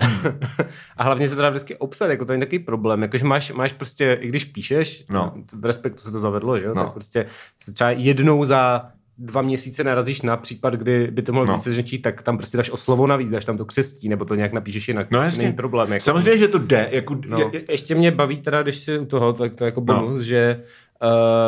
a 0.97 1.03
hlavně 1.03 1.29
se 1.29 1.35
to 1.35 1.41
dá 1.41 1.49
vždycky 1.49 1.75
obsat, 1.77 2.07
jako 2.07 2.25
to 2.25 2.33
je 2.33 2.39
takový 2.39 2.59
problém, 2.59 3.01
jakože 3.01 3.25
máš, 3.25 3.51
máš 3.51 3.73
prostě, 3.73 4.17
i 4.21 4.27
když 4.27 4.45
píšeš, 4.45 5.05
No. 5.09 5.33
v 5.53 5.65
respektu 5.65 6.01
se 6.03 6.11
to 6.11 6.19
zavedlo, 6.19 6.59
že 6.59 6.65
jo, 6.65 6.73
No. 6.75 6.83
tak 6.83 6.93
prostě 6.93 7.25
se 7.59 7.73
třeba 7.73 7.91
jednou 7.91 8.45
za 8.45 8.85
dva 9.17 9.41
měsíce 9.41 9.83
narazíš 9.83 10.21
na 10.21 10.37
případ, 10.37 10.73
kdy 10.73 11.07
by 11.11 11.21
to 11.21 11.33
mohlo 11.33 11.45
No. 11.45 11.51
no. 11.51 11.57
více 11.57 11.73
řečí, 11.73 11.99
tak 11.99 12.21
tam 12.23 12.37
prostě 12.37 12.57
dáš 12.57 12.69
o 12.69 12.77
slovo 12.77 13.07
navíc, 13.07 13.31
dáš 13.31 13.45
tam 13.45 13.57
to 13.57 13.65
křestí, 13.65 14.09
nebo 14.09 14.25
to 14.25 14.35
nějak 14.35 14.53
napíšeš 14.53 14.87
jinak. 14.87 15.11
No 15.11 15.19
to 15.19 15.23
jasně. 15.23 15.43
není 15.43 15.53
problém. 15.55 15.91
Jako, 15.93 16.03
Samozřejmě, 16.03 16.37
že 16.37 16.47
to 16.47 16.57
jde. 16.57 16.87
Jako, 16.91 17.17
No. 17.27 17.37
je, 17.39 17.45
Je, 17.53 17.61
ještě 17.69 17.95
mě 17.95 18.11
baví 18.11 18.41
teda, 18.41 18.63
když 18.63 18.75
si 18.77 18.99
u 18.99 19.05
toho, 19.05 19.33
tak 19.33 19.55
to 19.55 19.65
jako 19.65 19.81
bonus, 19.81 20.17
no. 20.17 20.23
že 20.23 20.63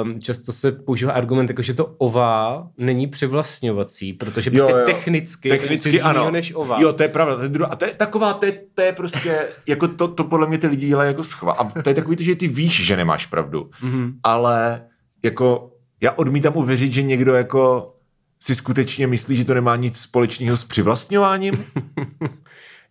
um, 0.03 0.19
často 0.21 0.51
se 0.51 0.71
používá 0.71 1.12
argument, 1.13 1.49
jako, 1.49 1.62
že 1.62 1.73
to 1.73 1.86
ová 1.86 2.67
není 2.77 3.08
přivlastňovací, 3.08 4.13
protože 4.13 4.51
prostě 4.51 4.71
Jo, 4.71 4.77
jo. 4.77 4.86
technicky, 4.86 5.49
Technicky 5.49 6.01
ano. 6.01 6.31
než 6.31 6.53
ová. 6.55 6.81
Jo, 6.81 6.93
to 6.93 7.03
je 7.03 7.10
pravda. 7.10 7.36
To 7.36 7.41
je 7.43 7.49
druhá. 7.49 7.69
A 7.69 7.75
to 7.75 7.86
je 7.86 7.93
taková, 7.93 8.34
to 8.34 8.45
je, 8.45 8.62
to 8.73 8.81
je 8.81 8.93
prostě, 8.93 9.47
jako 9.67 9.88
to, 9.88 10.08
to 10.08 10.23
podle 10.23 10.47
mě 10.47 10.58
ty 10.58 10.67
lidi 10.67 10.88
dělají 10.88 11.08
jako 11.08 11.23
schvál. 11.23 11.55
A 11.60 11.81
to 11.81 11.89
je 11.89 11.95
takový, 11.95 12.17
že 12.19 12.36
ty 12.36 12.47
víš, 12.47 12.86
že 12.86 12.97
nemáš 12.97 13.25
pravdu. 13.25 13.69
Mhm. 13.81 14.13
Ale 14.23 14.81
jako 15.23 15.71
já 16.01 16.12
odmítám 16.12 16.55
uvěřit, 16.58 16.93
že 16.93 17.03
někdo 17.03 17.34
jako 17.34 17.91
si 18.39 18.55
skutečně 18.55 19.08
myslí, 19.08 19.36
že 19.36 19.45
to 19.45 19.53
nemá 19.53 19.75
nic 19.75 19.97
společného 19.99 20.58
s 20.58 20.63
přivlastňováním. 20.63 21.65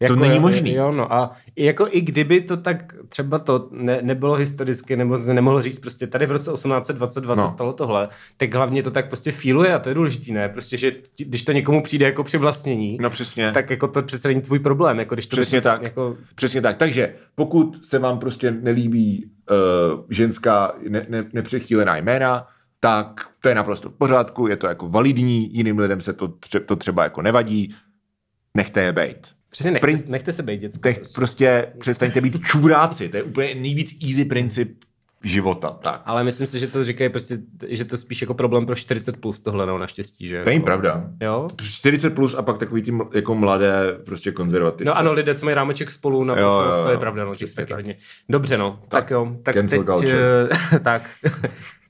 Jako 0.01 0.15
není 0.17 0.35
jo, 0.35 0.41
možný. 0.41 0.75
Jo, 0.75 0.93
no 0.93 1.13
a 1.13 1.31
jako 1.57 1.89
i 1.91 2.01
kdyby 2.01 2.41
to 2.41 2.57
tak 2.57 2.95
třeba 3.09 3.39
to 3.39 3.69
ne, 3.73 3.99
nebylo 4.03 4.35
historicky, 4.35 4.97
nebo 4.97 5.19
se 5.19 5.35
nemohlo 5.35 5.63
říct, 5.63 5.79
prostě 5.79 6.07
tady 6.07 6.27
v 6.27 6.31
roce 6.31 6.51
1822 6.53 7.35
No. 7.35 7.49
se 7.49 7.55
stalo 7.55 7.73
tohle, 7.73 8.09
tak 8.37 8.55
hlavně 8.55 8.83
to 8.83 8.91
tak 8.91 9.09
prostě 9.09 9.33
fíluje 9.33 9.75
a 9.75 9.79
to 9.79 9.89
je 9.89 9.95
důležitý, 9.95 10.33
ne? 10.33 10.49
Prostě, 10.49 10.77
že 10.77 10.93
když 11.17 11.43
to 11.43 11.53
někomu 11.53 11.83
přijde 11.83 12.07
jako 12.07 12.25
přivlastnění, 12.25 12.99
No 13.01 13.11
přesně. 13.11 13.53
tak 13.53 13.71
jako 13.71 13.89
to 13.89 14.03
přece 14.03 14.29
není 14.29 14.41
tvůj 14.43 14.59
problém, 14.59 14.99
jako 14.99 15.15
když 15.15 15.27
to 15.27 15.37
Přesně 15.37 15.61
to 15.61 15.69
tak. 15.69 15.83
Jako, 15.83 16.17
Přesně 16.35 16.61
tak. 16.61 16.77
Takže 16.77 17.15
pokud 17.35 17.87
se 17.87 17.99
vám 17.99 18.19
prostě 18.19 18.51
nelíbí 18.51 19.31
uh, 19.95 20.01
ženská 20.11 20.73
ne, 20.89 21.07
ne, 21.09 21.25
nepřechýlená 21.33 21.97
jména, 21.97 22.47
tak 22.81 23.29
to 23.41 23.49
je 23.49 23.55
naprosto 23.55 23.91
v 23.91 23.95
pořádku, 23.95 24.47
je 24.47 24.57
to 24.57 24.67
jako 24.67 24.89
validní, 24.89 25.55
jiným 25.57 25.79
lidem 25.79 26.01
se 26.01 26.13
to, 26.13 26.29
tře, 26.29 26.61
to 26.61 26.77
třeba 26.77 27.03
jako 27.03 27.23
nevadí, 27.23 27.75
nechte 28.57 28.83
je 28.83 28.93
bejt. 28.93 29.34
Přesně 29.55 29.71
nechte, 29.71 29.87
Prin- 29.87 30.03
nechte 30.07 30.33
se 30.33 30.43
být 30.43 30.61
děcko. 30.61 30.83
Teď 30.83 30.97
Prostě. 30.97 31.15
prostě 31.15 31.67
přestaňte 31.79 32.21
být 32.21 32.41
čuráci, 32.45 33.09
to 33.09 33.17
je 33.17 33.23
úplně 33.23 33.55
nejvíc 33.55 33.97
easy 34.09 34.25
princip 34.25 34.85
života. 35.23 35.71
Tak. 35.83 36.03
Ale 36.05 36.25
myslím 36.25 36.47
si, 36.47 36.59
že 36.61 36.67
to 36.67 36.85
říkají 36.85 37.11
prostě, 37.11 37.39
že 37.69 37.85
to 37.85 37.95
je 37.95 37.99
spíš 37.99 38.21
jako 38.21 38.35
problém 38.35 38.67
pro 38.67 38.75
40 38.75 39.17
plus 39.17 39.41
tohle, 39.41 39.67
no 39.67 39.79
naštěstí, 39.79 40.29
že? 40.29 40.39
To 40.39 40.45
není 40.45 40.57
jako, 40.57 40.65
pravda. 40.65 41.05
Jo? 41.21 41.49
40 41.71 42.11
plus 42.15 42.35
a 42.35 42.43
pak 42.43 42.59
takový 42.59 42.83
ty 42.83 42.93
ml- 42.93 43.09
jako 43.15 43.35
mladé 43.35 43.73
prostě 44.07 44.33
konzervativce. 44.33 44.85
No 44.85 44.99
ano, 44.99 45.13
lidé, 45.13 45.35
co 45.35 45.45
mají 45.45 45.55
rámeček 45.55 45.91
spolu 45.91 46.25
na 46.25 46.39
Jo, 46.39 46.49
jo, 46.51 46.77
jo, 46.77 46.83
to 46.85 46.91
je 46.91 46.99
pravda, 46.99 47.25
no, 47.25 47.33
taky 47.35 47.47
tak. 47.55 47.71
hodně. 47.71 47.97
Dobře, 48.29 48.59
no, 48.59 48.79
tak, 48.81 48.89
tak 49.05 49.11
jo. 49.11 49.37
Tak 49.43 49.55
cancel 49.55 49.85
teď, 50.01 50.11
eh, 50.75 50.79
tak, 50.83 51.03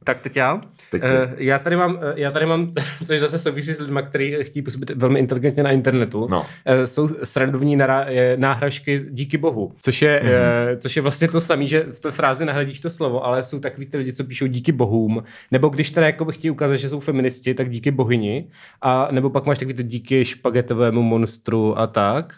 tak 0.05 0.21
teď 0.21 0.37
já. 0.37 0.61
Teď. 0.91 1.03
Eh, 1.05 1.35
já 1.37 1.59
tady 1.59 1.77
mám, 1.77 1.99
eh, 2.03 2.13
já 2.17 2.31
tady 2.31 2.47
mám, 2.47 2.73
což 3.07 3.19
zase 3.21 3.39
souvisí 3.39 3.73
s 3.75 3.81
lidmi, 3.81 4.01
kteří 4.07 4.37
chtějí 4.43 4.63
působit 4.63 4.91
velmi 4.91 5.19
inteligentně 5.21 5.63
na 5.63 5.71
internetu, 5.71 6.27
No. 6.31 6.47
Eh, 6.65 6.87
jsou 6.87 7.09
srandovní 7.25 7.77
nara- 7.79 8.05
eh, 8.09 8.37
náhražky 8.37 9.07
díky 9.11 9.39
bohu, 9.39 9.73
což 9.81 10.03
je, 10.03 10.21
Mhm. 10.25 10.33
mm-hmm. 10.33 10.77
což 10.77 10.97
je 10.97 11.03
vlastně 11.03 11.29
to 11.29 11.41
samé, 11.41 11.67
že 11.67 11.87
v 11.93 12.01
té 12.01 12.11
frázi 12.11 12.45
nahradíš 12.45 12.81
to 12.81 12.91
slovo, 12.91 13.25
ale 13.27 13.45
jsou 13.45 13.59
takový 13.61 13.87
ty 13.87 13.97
lidi, 13.97 14.13
co 14.13 14.25
píšou 14.25 14.47
díky 14.47 14.73
bohům, 14.73 15.23
nebo 15.51 15.69
když 15.69 15.91
teda 15.91 16.07
jako 16.07 16.25
chtějí 16.25 16.51
ukázat, 16.51 16.77
že 16.77 16.89
jsou 16.89 17.01
feministi, 17.01 17.55
tak 17.55 17.71
díky 17.71 17.91
bohyni, 17.91 18.49
a 18.83 19.09
nebo 19.11 19.31
pak 19.31 19.47
máš 19.47 19.59
takový 19.59 19.75
to 19.75 19.83
díky 19.83 20.25
špagetovému 20.25 21.03
monstru 21.03 21.79
a 21.79 21.87
tak. 21.87 22.35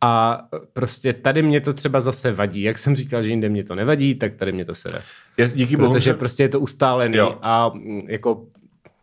A 0.00 0.42
prostě 0.72 1.12
tady 1.12 1.42
mě 1.42 1.60
to 1.60 1.72
třeba 1.72 2.00
zase 2.00 2.32
vadí. 2.32 2.62
Jak 2.62 2.78
jsem 2.78 2.96
říkal, 2.96 3.22
že 3.22 3.30
jinde 3.30 3.48
mě 3.48 3.64
to 3.64 3.74
nevadí, 3.74 4.14
tak 4.14 4.34
tady 4.34 4.52
mě 4.52 4.64
to 4.64 4.74
sere. 4.74 5.00
Já, 5.36 5.46
díky 5.46 5.76
bohu, 5.76 5.92
Protože 5.92 6.10
že... 6.10 6.14
prostě 6.14 6.42
je 6.42 6.48
to 6.48 6.60
ustálený 6.60 7.16
Jo. 7.16 7.38
a 7.42 7.68
mm, 7.74 8.02
jako 8.08 8.44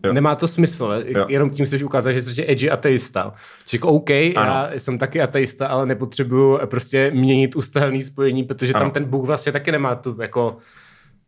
Jo. 0.03 0.13
nemá 0.13 0.35
to 0.35 0.47
smysl. 0.47 1.03
Jo. 1.05 1.25
Jenom 1.29 1.49
tím 1.49 1.65
chceš 1.65 1.83
ukázat, 1.83 2.11
že 2.11 2.19
jsi 2.19 2.25
prostě 2.25 2.45
edgy 2.47 2.69
ateista. 2.69 3.33
Jako 3.73 3.87
OK, 3.87 4.09
Ano. 4.09 4.31
já 4.35 4.69
jsem 4.77 4.97
taky 4.97 5.21
ateista, 5.21 5.67
ale 5.67 5.85
nepotřebuju 5.85 6.59
prostě 6.65 7.11
měnit 7.13 7.55
ustálený 7.55 8.01
spojení, 8.01 8.43
protože 8.43 8.73
Ano. 8.73 8.85
tam 8.85 8.91
ten 8.91 9.03
Bůh 9.05 9.25
vlastně 9.25 9.51
taky 9.51 9.71
nemá 9.71 9.95
tu 9.95 10.21
jako... 10.21 10.57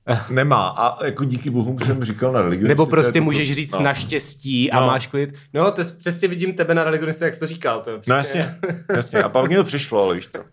Nemá. 0.29 0.67
A 0.67 1.05
jako 1.05 1.23
díky 1.23 1.49
bohu 1.49 1.77
jsem 1.85 2.03
říkal 2.03 2.31
na 2.31 2.41
religion. 2.41 2.67
Nebo 2.67 2.85
prostě 2.85 3.21
můžeš 3.21 3.53
říct 3.53 3.73
no. 3.73 3.81
naštěstí 3.81 4.71
a 4.71 4.79
No. 4.81 4.87
máš 4.87 5.07
klid. 5.07 5.33
No, 5.53 5.71
to 5.71 5.81
přesně 5.97 6.27
vidím 6.27 6.53
tebe 6.53 6.73
na 6.73 6.83
religionista, 6.83 7.25
jak 7.25 7.33
jsi 7.33 7.39
to 7.39 7.47
říkal. 7.47 7.81
To 7.83 7.91
No 7.91 7.99
přesně... 7.99 8.39
jasně, 8.39 8.83
jasně. 8.95 9.23
A 9.23 9.29
pak 9.29 9.47
mě 9.47 9.57
to 9.57 9.63
přišlo, 9.63 10.03
ale 10.03 10.15
víš 10.15 10.27
co. 10.27 10.39
Uh, 10.39 10.43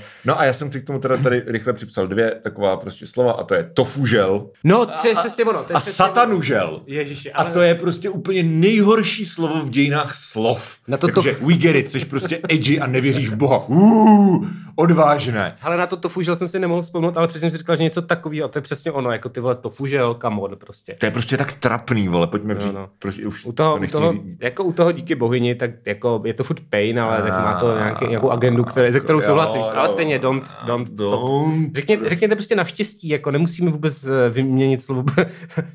no 0.24 0.40
a 0.40 0.44
já 0.44 0.52
jsem 0.52 0.72
si 0.72 0.80
k 0.80 0.86
tomu 0.86 0.98
teda 0.98 1.16
tady 1.16 1.42
rychle 1.46 1.72
připsal 1.72 2.06
dvě 2.06 2.34
taková 2.42 2.76
prostě 2.76 3.06
slova 3.06 3.32
a 3.32 3.44
to 3.44 3.54
je 3.54 3.70
tofužel 3.74 4.46
No, 4.64 4.86
to 4.86 5.08
je 5.08 5.14
přesně 5.14 5.44
ono. 5.44 5.64
To 5.64 5.72
je 5.72 5.76
a 5.76 5.80
satanužel. 5.80 6.82
Ježiši, 6.86 7.32
A 7.32 7.42
ale... 7.42 7.50
to 7.50 7.60
je 7.62 7.74
prostě 7.74 8.08
úplně 8.10 8.42
nejhorší 8.42 9.24
slovo 9.24 9.64
v 9.64 9.70
dějinách 9.70 10.14
slov. 10.14 10.76
Na 10.88 10.96
to 10.96 11.06
Takže 11.08 11.32
tof- 11.32 11.46
we 11.46 11.54
get 11.54 11.76
it, 11.76 11.90
jsi 11.90 12.04
prostě 12.04 12.40
edgy 12.48 12.80
a 12.80 12.86
nevěříš 12.86 13.28
v 13.28 13.34
Boha. 13.36 13.58
Uh, 13.68 14.46
odvážné. 14.78 15.56
Ale 15.62 15.76
na 15.76 15.86
to 15.86 15.96
tofužel 15.96 16.36
jsem 16.36 16.48
si 16.48 16.58
nemohl 16.58 16.82
vzpomenout, 16.82 17.16
ale 17.16 17.28
přesně 17.28 17.40
jsem 17.40 17.50
si 17.50 17.58
říkal, 17.58 17.76
že 17.76 17.82
něco 17.82 18.02
takového 18.02 18.44
a 18.44 18.48
to 18.48 18.58
je 18.58 18.62
přesně 18.62 18.92
ono, 18.92 19.10
jako 19.12 19.28
ty 19.28 19.40
vole 19.40 19.54
tofužel, 19.54 20.16
come 20.22 20.40
on 20.40 20.56
prostě. 20.56 20.94
To 21.00 21.06
je 21.06 21.12
prostě 21.12 21.36
tak 21.36 21.52
trapný, 21.52 22.08
vole, 22.08 22.26
pojďme 22.26 22.54
přijít. 22.54 22.72
no. 22.74 22.88
Prostě 22.98 23.26
už 23.26 23.46
U 23.46 23.52
toho, 23.52 23.70
to 23.70 23.76
u 23.76 23.80
nechci 23.80 23.92
toho, 23.92 24.12
vidět. 24.12 24.36
jako 24.40 24.64
u 24.64 24.72
toho 24.72 24.92
díky 24.92 25.14
bohyni, 25.14 25.54
tak 25.54 25.70
jako 25.86 26.22
je 26.24 26.34
to 26.34 26.44
furt 26.44 26.60
pain, 26.70 27.00
ale 27.00 27.22
tak 27.22 27.32
má 27.32 27.54
to 27.60 27.76
nějaký, 27.78 28.06
nějakou 28.06 28.30
agendu, 28.30 28.64
které, 28.64 28.92
ze 28.92 29.00
kterou 29.00 29.20
jo. 29.20 29.36
Ale 29.74 29.88
stejně, 29.88 30.18
don't, 30.18 30.54
don't, 30.66 30.86
stop. 30.88 30.96
Don't. 31.20 31.76
Řekněte, 31.76 32.08
řekněte 32.08 32.34
prostě 32.34 32.56
naštěstí, 32.56 33.08
jako 33.08 33.30
nemusíme 33.30 33.70
vůbec 33.70 34.04
eh, 34.06 34.30
vyměnit 34.30 34.82
slovo. 34.82 35.04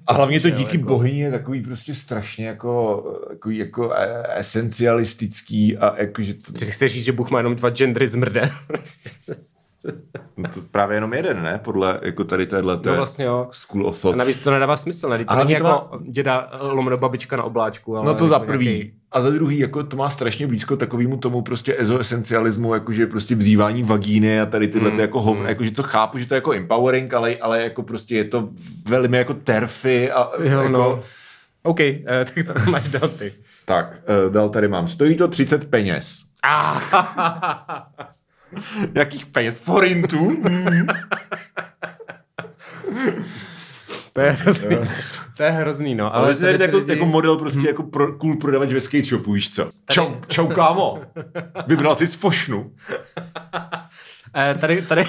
A 0.07 0.13
hlavně 0.13 0.39
to 0.39 0.49
díky 0.59 0.77
jako- 0.77 0.89
bohyni 0.89 1.19
je 1.19 1.31
takový 1.31 1.61
prostě 1.61 1.93
strašně 1.93 2.47
jako, 2.47 3.03
takový 3.29 3.57
jako 3.57 3.93
e- 3.95 4.39
esencialistický 4.39 5.77
a 5.77 5.95
jako, 6.01 6.21
že 6.21 6.33
to... 6.33 6.53
Chceš 6.65 6.91
říct, 6.93 7.03
že 7.05 7.11
Bůh 7.11 7.29
má 7.31 7.39
jenom 7.39 7.55
dva 7.55 7.69
gendry 7.69 8.07
zmrde. 8.07 8.51
No 10.37 10.49
to 10.49 10.59
právě 10.71 10.97
jenom 10.97 11.13
jeden, 11.13 11.43
ne? 11.43 11.59
Podle 11.63 11.99
jako 12.01 12.23
tady 12.23 12.45
téhle 12.45 12.79
No 12.85 12.95
vlastně 12.95 13.25
jo. 13.25 13.47
School 13.51 13.87
of 13.87 13.97
A 13.97 14.01
Thought. 14.01 14.17
navíc 14.17 14.37
to 14.37 14.51
nedává 14.51 14.77
smysl, 14.77 15.09
ne? 15.09 15.17
To 15.25 15.31
Ale 15.31 15.45
není 15.45 15.59
to 15.59 15.65
jako 15.67 15.99
děda 16.11 16.49
lomeno 16.59 16.97
babička 16.97 17.37
na 17.37 17.43
obláčku. 17.43 17.97
Ale 17.97 18.05
No 18.05 18.15
to 18.15 18.27
za 18.27 18.35
jako 18.35 18.45
prvý. 18.45 18.65
nějaký- 18.65 18.93
A 19.11 19.21
za 19.21 19.29
druhý, 19.29 19.59
jako 19.59 19.83
to 19.83 19.97
má 19.97 20.09
strašně 20.09 20.47
blízko 20.47 20.77
takovému 20.77 21.17
tomu 21.17 21.41
prostě 21.41 21.75
ezoesencialismu, 21.79 22.73
jakože 22.73 23.07
prostě 23.07 23.35
vzývání 23.35 23.83
vagíny 23.83 24.41
a 24.41 24.45
tady 24.45 24.67
tyhle 24.67 24.89
Mm, 24.89 24.95
ty 24.95 25.01
jako 25.01 25.21
hov, 25.21 25.39
mm. 25.39 25.45
jakože 25.45 25.71
co 25.71 25.83
chápu, 25.83 26.17
že 26.17 26.25
to 26.25 26.33
je 26.33 26.37
jako 26.37 26.53
empowering, 26.53 27.13
ale, 27.13 27.35
ale 27.35 27.63
jako 27.63 27.83
prostě 27.83 28.15
je 28.15 28.23
to 28.23 28.49
velmi 28.87 29.17
jako 29.17 29.33
terfy 29.33 30.11
a 30.11 30.29
Jo, 30.43 30.59
jako, 30.61 30.67
no. 30.69 31.03
OK, 31.63 31.79
eh, 31.79 32.03
tak 32.07 32.47
co 32.47 32.53
tam 32.53 32.71
máš 32.71 32.87
dál 32.89 33.09
ty? 33.09 33.33
Tak, 33.65 33.95
eh, 34.27 34.29
dál 34.29 34.49
tady 34.49 34.67
mám. 34.67 34.87
Stojí 34.87 35.15
to 35.15 35.27
30 35.27 35.69
peněz. 35.69 36.17
Jakých 38.95 39.25
peněz? 39.25 39.59
Forintů? 39.59 40.29
Mm. 40.29 40.87
To 44.13 44.21
je 44.21 44.31
hrozný. 44.31 44.77
to 45.37 45.43
je 45.43 45.51
hrozný, 45.51 45.95
no. 45.95 46.15
Ale 46.15 46.25
Ale 46.25 46.35
tady 46.35 46.63
jako, 46.63 46.77
lidi- 46.77 46.91
jako 46.91 47.05
model 47.05 47.37
prostě 47.37 47.67
jako 47.67 47.83
pro, 47.83 48.13
cool 48.17 48.35
prodavač 48.37 48.73
ve 48.73 48.81
skate 48.81 49.03
shopu, 49.03 49.31
víš 49.31 49.49
co? 49.55 49.69
Čau, 49.91 50.07
čau 50.27 50.47
kámo. 50.47 51.01
Vybral 51.67 51.95
si 51.95 52.07
z 52.07 52.15
fošnu. 52.15 52.71
Eh, 54.35 54.55
tady, 54.61 54.81
tady, 54.81 55.05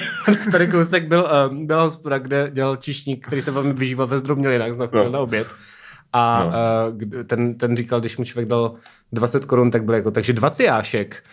tady 0.53 0.67
kousek 0.69 1.09
byl, 1.09 1.29
uh, 1.51 1.57
byla 1.67 1.83
hospoda, 1.83 2.19
kde 2.19 2.51
dělal 2.53 2.77
čišník, 2.77 3.27
který 3.27 3.43
se 3.43 3.51
velmi 3.51 3.73
vyžíval 3.73 4.07
ve 4.07 4.19
zdrobnělinách, 4.19 4.73
znamená 4.73 4.99
No. 4.99 5.05
no. 5.05 5.11
na 5.11 5.19
oběd. 5.21 5.47
A 6.17 6.45
No. 6.45 6.51
uh, 7.17 7.25
ten, 7.25 7.55
ten 7.55 7.77
říkal, 7.77 8.01
když 8.01 8.17
mu 8.17 8.25
člověk 8.25 8.49
dal 8.49 8.75
20 9.13 9.45
korun, 9.45 9.71
tak 9.71 9.85
byl 9.85 9.95
jako, 9.95 10.11
takže 10.11 10.33
20 10.33 10.65
jášek. 10.65 11.25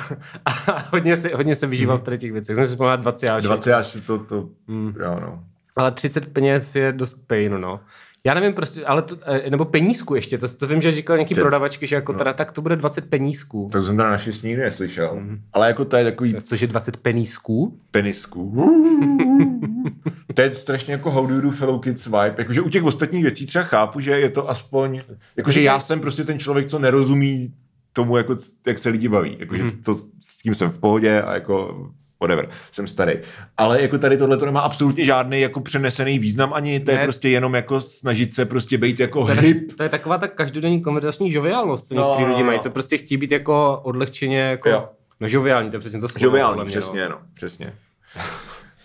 a 0.46 0.50
hodně 0.90 1.16
se, 1.16 1.30
hodně 1.34 1.54
se 1.54 1.66
vyžíval 1.66 1.98
v 1.98 2.02
tady 2.02 2.18
těch 2.18 2.32
věcech. 2.32 2.56
Jsem 2.56 2.66
si 2.66 2.70
vzpomněl 2.70 2.96
20 2.96 3.26
jášek. 3.26 3.46
20 3.46 3.72
až 3.72 3.96
to, 4.06 4.18
to, 4.18 4.48
mm. 4.66 4.94
jo 5.00 5.18
no. 5.20 5.44
Ale 5.76 5.92
30 5.92 6.32
peněz 6.32 6.76
je 6.76 6.92
dost 6.92 7.14
pain, 7.26 7.60
no. 7.60 7.80
Já 8.24 8.34
nevím 8.34 8.52
prostě, 8.52 8.84
ale 8.84 9.02
to, 9.02 9.16
eh, 9.26 9.50
nebo 9.50 9.64
penízku 9.64 10.14
ještě, 10.14 10.38
to, 10.38 10.48
to 10.48 10.66
vím, 10.66 10.82
že 10.82 10.92
říkal 10.92 11.16
nějaký 11.16 11.34
Přes- 11.34 11.42
prodavačky, 11.42 11.86
že 11.86 11.94
jako 11.96 12.12
teda, 12.12 12.32
tak 12.32 12.52
to 12.52 12.62
bude 12.62 12.76
20 12.76 13.04
penízků. 13.10 13.68
Tak 13.72 13.82
jsem 13.84 13.96
teda 13.96 14.10
naštěstí 14.10 14.46
nikdy 14.46 14.62
neslyšel. 14.62 15.14
Mm. 15.20 15.40
Ale 15.52 15.66
jako 15.66 15.84
to 15.84 15.96
je 15.96 16.04
takový 16.04 16.34
Což 16.42 16.60
je 16.60 16.66
20 16.66 16.96
penízků? 16.96 17.78
penisku. 17.90 18.70
to 20.34 20.42
je 20.42 20.54
strašně 20.54 20.92
jako 20.92 21.10
how 21.10 21.26
do 21.26 21.34
you 21.34 21.40
do 21.40 21.50
fellow 21.50 21.80
kids 21.80 22.06
vibe. 22.06 22.34
Jakože 22.38 22.60
u 22.60 22.68
těch 22.68 22.84
ostatních 22.84 23.22
věcí 23.22 23.46
třeba 23.46 23.64
chápu, 23.64 24.00
že 24.00 24.10
je 24.10 24.30
to 24.30 24.50
aspoň, 24.50 25.00
jakože 25.36 25.62
já 25.62 25.80
jsem 25.80 26.00
prostě 26.00 26.24
ten 26.24 26.38
člověk, 26.38 26.68
co 26.68 26.78
nerozumí 26.78 27.54
tomu, 27.92 28.16
jako, 28.16 28.36
jak 28.66 28.78
se 28.78 28.88
lidi 28.88 29.08
baví. 29.08 29.36
Jakože 29.40 29.62
Mhm. 29.62 29.82
to, 29.82 29.94
s 30.20 30.42
tím 30.42 30.54
jsem 30.54 30.70
v 30.70 30.78
pohodě 30.78 31.22
a 31.22 31.34
jako 31.34 31.88
whatever, 32.20 32.48
jsem 32.72 32.86
starý. 32.86 33.12
Ale 33.56 33.82
jako 33.82 33.98
tady 33.98 34.16
tohle 34.16 34.36
to 34.36 34.46
nemá 34.46 34.60
absolutně 34.60 35.04
žádný 35.04 35.40
jako 35.40 35.60
přenesený 35.60 36.18
význam 36.18 36.52
ani, 36.54 36.80
to 36.80 36.90
je 36.90 36.96
Ne. 36.96 37.02
prostě 37.02 37.28
jenom 37.28 37.54
jako 37.54 37.80
snažit 37.80 38.34
se 38.34 38.44
prostě 38.44 38.78
být 38.78 39.00
jako 39.00 39.26
To 39.26 39.32
je, 39.32 39.40
hip. 39.40 39.76
to 39.76 39.82
je 39.82 39.88
taková 39.88 40.18
ta 40.18 40.28
každodenní 40.28 40.82
konverzační 40.82 41.32
žoviálnost, 41.32 41.88
co 41.88 41.94
No, 41.94 42.08
některý 42.08 42.24
no, 42.24 42.30
lidi 42.30 42.42
no. 42.42 42.46
mají, 42.46 42.58
co 42.60 42.70
prostě 42.70 42.98
chtějí 42.98 43.18
být 43.18 43.32
jako 43.32 43.80
odlehčeně 43.82 44.38
jako, 44.40 44.68
Jo. 44.68 44.88
no 45.20 45.28
žoviální, 45.28 45.70
to 45.70 45.76
je 45.76 45.80
přesně 45.80 46.00
to 46.00 46.08
slovo. 46.08 46.54
Mě, 46.54 46.64
přesně, 46.64 47.08
no, 47.08 47.18
přesně. 47.34 47.72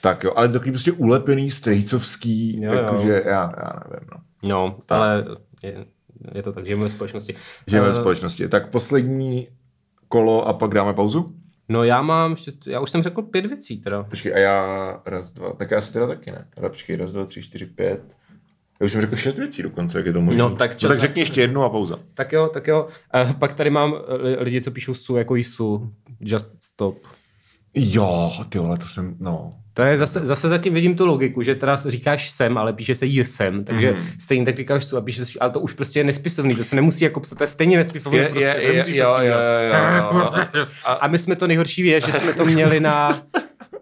tak 0.02 0.24
jo, 0.24 0.32
ale 0.36 0.50
takový 0.50 0.72
prostě 0.72 0.92
ulepený, 0.92 1.52
strejcovský, 1.52 2.62
Jo, 2.62 2.74
jo. 2.74 2.80
jakože 2.80 3.22
já, 3.26 3.32
já 3.58 3.72
nevím, 3.92 4.10
no. 4.12 4.20
No, 4.44 4.76
ale 4.90 5.26
je, 5.64 5.86
je 6.36 6.44
to 6.44 6.52
tak, 6.54 6.66
žijeme 6.66 6.84
ve 6.84 6.90
společnosti. 6.90 7.36
Žijeme 7.68 7.88
v 7.88 7.92
Eh, 7.92 8.00
společnosti. 8.00 8.48
Tak 8.48 8.70
poslední 8.70 9.48
kolo 10.08 10.48
a 10.48 10.54
pak 10.54 10.74
dáme 10.74 10.94
pauzu? 10.94 11.34
No 11.70 11.84
já 11.84 12.02
mám, 12.02 12.36
já 12.68 12.80
už 12.80 12.90
jsem 12.90 13.04
řekl 13.04 13.22
pět 13.22 13.46
věcí 13.46 13.78
teda. 13.82 14.04
Počkej, 14.04 14.34
a 14.34 14.38
já 14.38 15.02
raz, 15.06 15.32
dva, 15.32 15.54
tak 15.54 15.72
já 15.72 15.82
si 15.82 15.94
teda 15.94 16.08
taky 16.08 16.32
ne. 16.32 16.48
Teda 16.56 16.70
počkej, 16.70 16.96
raz, 16.96 17.12
dva, 17.12 17.26
tři, 17.26 17.42
čtyři, 17.44 17.66
pět. 17.66 18.02
Já 18.80 18.86
už 18.86 18.92
jsem 18.92 19.02
řekl 19.02 19.16
šest 19.16 19.38
věcí 19.38 19.64
dokonce, 19.64 19.98
jak 19.98 20.06
je 20.06 20.14
to 20.14 20.22
možné. 20.22 20.40
No, 20.40 20.56
tak 20.56 20.78
čo- 20.78 20.88
no, 20.88 20.94
tak 20.94 21.00
řekni 21.00 21.22
ještě 21.22 21.42
jednu 21.42 21.64
a 21.64 21.70
pauza. 21.70 22.00
Tak 22.14 22.32
jo, 22.32 22.50
tak 22.54 22.68
jo. 22.68 22.88
Uh, 23.26 23.34
pak 23.34 23.54
tady 23.54 23.70
mám 23.70 23.96
eh, 23.96 24.44
lidi, 24.44 24.62
co 24.62 24.72
píšou 24.72 24.94
su 24.94 25.16
jako 25.16 25.36
jisu. 25.36 25.94
Just 26.20 26.64
stop. 26.64 26.98
Jo, 27.74 28.32
ty 28.50 28.60
vole, 28.60 28.78
to 28.78 28.88
jsem, 28.88 29.16
no. 29.20 29.54
To 29.78 29.82
je 29.82 29.98
zase, 29.98 30.26
zase 30.26 30.50
zatím 30.50 30.74
vidím 30.74 30.96
tu 30.96 31.06
logiku, 31.06 31.42
že 31.42 31.56
teda 31.56 31.78
říkáš 31.86 32.30
sem, 32.30 32.58
ale 32.58 32.74
píše 32.74 32.96
se 32.96 33.06
jesem, 33.06 33.64
takže 33.64 33.92
mm. 33.92 34.06
stejně 34.20 34.46
tak 34.46 34.58
říkáš 34.58 34.86
su 34.86 34.98
a 34.98 35.02
píše 35.02 35.26
se, 35.26 35.40
ale 35.40 35.52
to 35.52 35.60
už 35.60 35.74
prostě 35.74 36.00
je 36.00 36.04
nespisovný, 36.04 36.56
to 36.56 36.64
se 36.64 36.76
nemusí 36.76 37.04
jako 37.04 37.20
psat, 37.20 37.38
to 37.38 37.44
je 37.44 37.48
stejně 37.48 37.78
nespisovný. 37.78 38.20
Je- 38.20 38.30
prostě, 38.30 38.46
je- 38.46 38.62
je- 38.62 38.72
nemusíš 38.72 38.94
to 38.94 39.08
jo, 39.08 39.18
jo, 39.20 39.36
jo, 39.72 40.42
jo. 40.54 40.66
A, 40.86 41.08
my 41.08 41.18
jsme 41.18 41.36
to 41.36 41.48
nejhorší 41.48 41.86
je, 41.86 42.02
že 42.02 42.14
jsme 42.14 42.34
to 42.34 42.46
měli 42.46 42.80
na... 42.80 43.22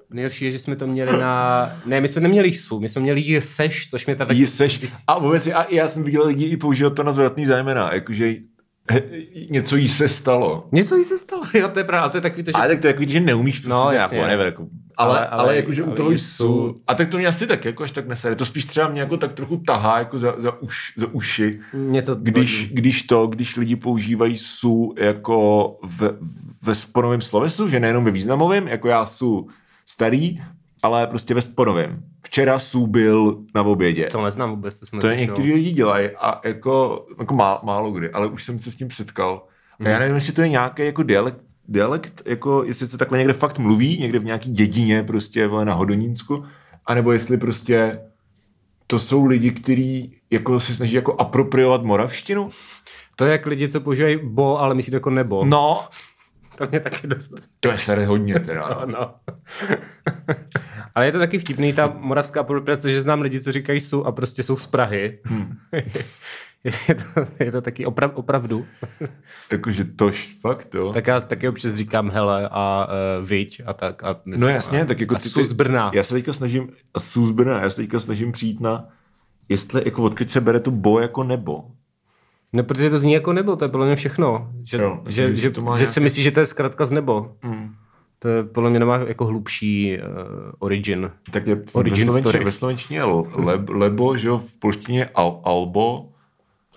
Nejhorší 0.10 0.46
je, 0.46 0.52
že 0.52 0.60
jsme 0.60 0.76
to 0.76 0.88
měli 0.88 1.18
na... 1.18 1.72
Ne, 1.86 2.02
my 2.02 2.08
jsme 2.08 2.22
neměli 2.22 2.54
su, 2.54 2.80
my 2.80 2.90
jsme 2.90 3.02
měli 3.02 3.22
jeseš, 3.22 3.90
což 3.90 4.06
mě 4.06 4.16
tady... 4.16 4.36
Jí 4.36 4.48
seš, 4.48 4.80
a 5.08 5.20
vůbec, 5.20 5.48
a 5.48 5.66
já 5.70 5.88
jsem 5.88 6.04
viděl 6.04 6.26
lidi 6.26 6.46
i 6.46 6.58
používat 6.58 6.96
to 6.96 7.04
na 7.04 7.12
zvratný 7.12 7.46
zájmena, 7.46 7.94
jakože 7.94 8.34
něco 9.50 9.76
jí 9.76 9.90
se 9.90 10.10
stalo. 10.10 10.68
Něco 10.72 10.96
jí 10.96 11.04
se 11.06 11.18
stalo, 11.18 11.44
jo, 11.54 11.68
to 11.68 11.80
je 11.80 11.84
pravda, 11.86 12.10
to 12.10 12.18
je 12.18 12.22
takový 12.22 12.44
to, 12.44 12.52
že... 12.52 12.54
Ale 12.54 12.68
tak 12.68 12.80
to 12.82 12.88
je 12.88 12.94
takový, 12.94 13.12
že 13.14 13.20
neumíš 13.20 13.56
prostě 13.60 13.70
No, 13.70 13.92
jasně. 13.92 14.18
jako, 14.18 14.68
ale, 14.98 15.18
ale, 15.18 15.28
Ale- 15.28 15.28
ale, 15.28 15.56
jakože 15.56 15.84
u 15.84 15.92
toho 15.92 16.12
jsou- 16.12 16.76
a 16.88 16.96
tak 16.96 17.10
to 17.10 17.18
mě 17.18 17.28
asi 17.28 17.48
tak 17.48 17.66
jako 17.66 17.84
až 17.84 17.92
tak 17.92 18.08
nesere, 18.08 18.36
to 18.36 18.46
spíš 18.46 18.66
třeba 18.66 18.88
mě 18.90 19.02
jako 19.02 19.18
tak 19.18 19.34
trochu 19.34 19.58
tahá 19.58 20.00
jako 20.00 20.20
za, 20.20 20.36
za, 20.38 20.62
uš, 20.62 20.94
za 20.98 21.08
uši, 21.12 21.60
Mě 21.74 22.02
to 22.02 22.16
když, 22.16 22.70
když 22.74 23.04
to, 23.04 23.28
když 23.28 23.56
lidi 23.56 23.76
používají 23.76 24.38
su 24.38 24.94
jako 24.98 25.68
v, 25.84 26.18
ve 26.62 26.76
sponovém 26.76 27.22
slovesu, 27.22 27.70
že 27.70 27.80
nejenom 27.80 28.04
ve 28.04 28.12
významovém, 28.12 28.68
jako 28.68 28.88
já 28.88 29.06
su 29.06 29.48
starý, 29.86 30.42
ale 30.84 31.08
prostě 31.08 31.34
ve 31.34 31.42
sponovém. 31.42 32.04
Včera 32.24 32.60
byl 32.88 33.38
na 33.56 33.62
obědě. 33.62 34.08
To 34.12 34.22
neznám 34.22 34.50
vůbec, 34.50 34.80
to 34.80 34.86
jsme 34.86 35.02
To 35.02 35.12
některý 35.12 35.54
lidi 35.54 35.72
dělají 35.72 36.10
a 36.10 36.48
jako, 36.48 37.06
jako 37.20 37.34
má, 37.36 37.60
málo 37.64 37.92
kdy, 37.92 38.10
ale 38.12 38.28
už 38.28 38.44
jsem 38.44 38.60
se 38.60 38.72
s 38.72 38.76
tím 38.76 38.92
setkal. 38.92 39.44
A 39.86 39.90
já 39.90 40.00
nevím, 40.00 40.16
jestli 40.16 40.34
to 40.34 40.42
je 40.42 40.50
nějaký 40.50 40.86
jako 40.86 41.04
dialekt, 41.04 41.38
dialekt, 41.68 42.22
jako 42.26 42.64
jestli 42.64 42.88
se 42.88 42.98
takhle 42.98 43.18
někde 43.18 43.34
fakt 43.34 43.60
mluví, 43.60 43.98
někde 43.98 44.20
v 44.20 44.26
nějaký 44.26 44.52
dědině 44.52 45.04
prostě 45.04 45.48
vole, 45.48 45.66
na 45.66 45.74
Hodonínsku, 45.74 46.46
anebo 46.86 47.12
jestli 47.12 47.38
prostě 47.38 48.00
to 48.88 49.00
jsou 49.00 49.26
lidi, 49.26 49.52
kteří 49.52 50.18
jako 50.32 50.60
se 50.60 50.76
snaží 50.76 50.96
jako 50.96 51.16
apropriovat 51.16 51.84
moravštinu. 51.84 52.50
To 53.16 53.26
je 53.26 53.32
jak 53.32 53.46
lidi, 53.46 53.70
co 53.70 53.82
používají 53.82 54.20
bo, 54.24 54.60
ale 54.62 54.76
myslí 54.76 54.92
to 54.92 54.96
jako 54.96 55.10
nebo. 55.10 55.46
No, 55.46 55.88
To 56.58 56.68
mě 56.72 56.80
taky 56.80 57.08
dost. 57.08 57.32
to 57.60 57.70
je 57.70 57.78
tady 57.86 58.06
hodně 58.06 58.40
teda. 58.40 58.70
No, 58.70 58.86
No. 59.00 59.14
Ale 60.96 61.06
je 61.06 61.12
to 61.12 61.20
taky 61.20 61.40
vtipný, 61.40 61.74
ta 61.74 61.94
moravská 62.00 62.40
apropriace, 62.40 62.92
že 62.92 63.02
znám 63.02 63.22
lidi, 63.22 63.42
co 63.42 63.52
říkají 63.52 63.82
jsou 63.82 64.04
a 64.04 64.12
prostě 64.12 64.44
jsou 64.44 64.58
z 64.58 64.66
Prahy. 64.66 65.20
Hmm. 65.24 65.58
je, 66.64 66.96
to, 66.96 67.26
je 67.44 67.52
to 67.52 67.62
taky 67.62 67.86
oprav, 67.86 68.12
opravdu. 68.16 68.66
Jakože 69.52 69.84
tož, 69.84 70.38
fakt 70.42 70.74
jo. 70.74 70.94
Tak 70.94 71.08
já 71.08 71.22
taky 71.22 71.50
občas 71.50 71.74
říkám 71.74 72.10
hele 72.10 72.50
a 72.52 72.88
uh, 73.20 73.28
viď 73.28 73.62
a 73.66 73.74
tak. 73.74 74.04
A, 74.04 74.22
No 74.26 74.48
jasně, 74.48 74.86
tak 74.86 75.00
jako 75.00 75.16
a 75.16 75.20
jsou 75.20 75.44
z 75.44 75.52
Brna. 75.52 75.92
Já 75.94 76.04
se 76.04 76.14
teďka 76.14 76.34
snažím, 76.34 76.70
a 76.94 77.00
jsou 77.00 77.26
z 77.26 77.32
Brna, 77.32 77.62
já 77.62 77.70
se 77.70 77.82
teďka 77.82 78.00
snažím 78.00 78.32
přijít 78.32 78.60
na, 78.60 78.88
jestli 79.50 79.82
jako 79.86 80.04
odkud 80.04 80.30
se 80.30 80.42
bere 80.42 80.60
to 80.60 80.72
bo 80.72 81.00
jako 81.00 81.24
nebo. 81.24 81.64
No, 82.54 82.64
protože 82.64 82.90
to 82.90 83.00
zní 83.00 83.14
jako 83.14 83.34
nebo, 83.34 83.56
to 83.56 83.66
je 83.66 83.70
podle 83.70 83.86
mě 83.86 83.96
všechno. 83.96 84.52
Že, 84.64 84.78
Jo, 84.78 85.02
že, 85.08 85.30
že 85.30 85.38
že, 85.42 85.50
to 85.52 85.62
má 85.62 85.78
že 85.78 85.82
nějaký- 85.84 85.94
si 85.94 86.00
myslíš, 86.00 86.24
že 86.24 86.32
to 86.32 86.40
je 86.40 86.46
zkrátka 86.46 86.86
z 86.86 86.92
nebo. 86.92 87.36
Mm. 87.44 87.74
To 88.24 88.30
je 88.30 88.44
podle 88.44 88.70
mě 88.70 88.80
nemá 88.80 88.98
jako 88.98 89.26
hlubší 89.26 89.98
uh, 89.98 90.04
origin. 90.60 91.12
Tak 91.32 91.48
je 91.48 91.64
Origin 91.74 92.12
ve, 92.12 92.20
story. 92.20 92.44
ve 92.44 92.52
slovenštině 92.52 93.00
je 93.00 93.04
le, 93.36 93.66
lebo, 93.70 94.18
že 94.18 94.28
jo, 94.28 94.38
v 94.38 94.54
polštině 94.54 95.06
al, 95.06 95.42
albo, 95.44 96.06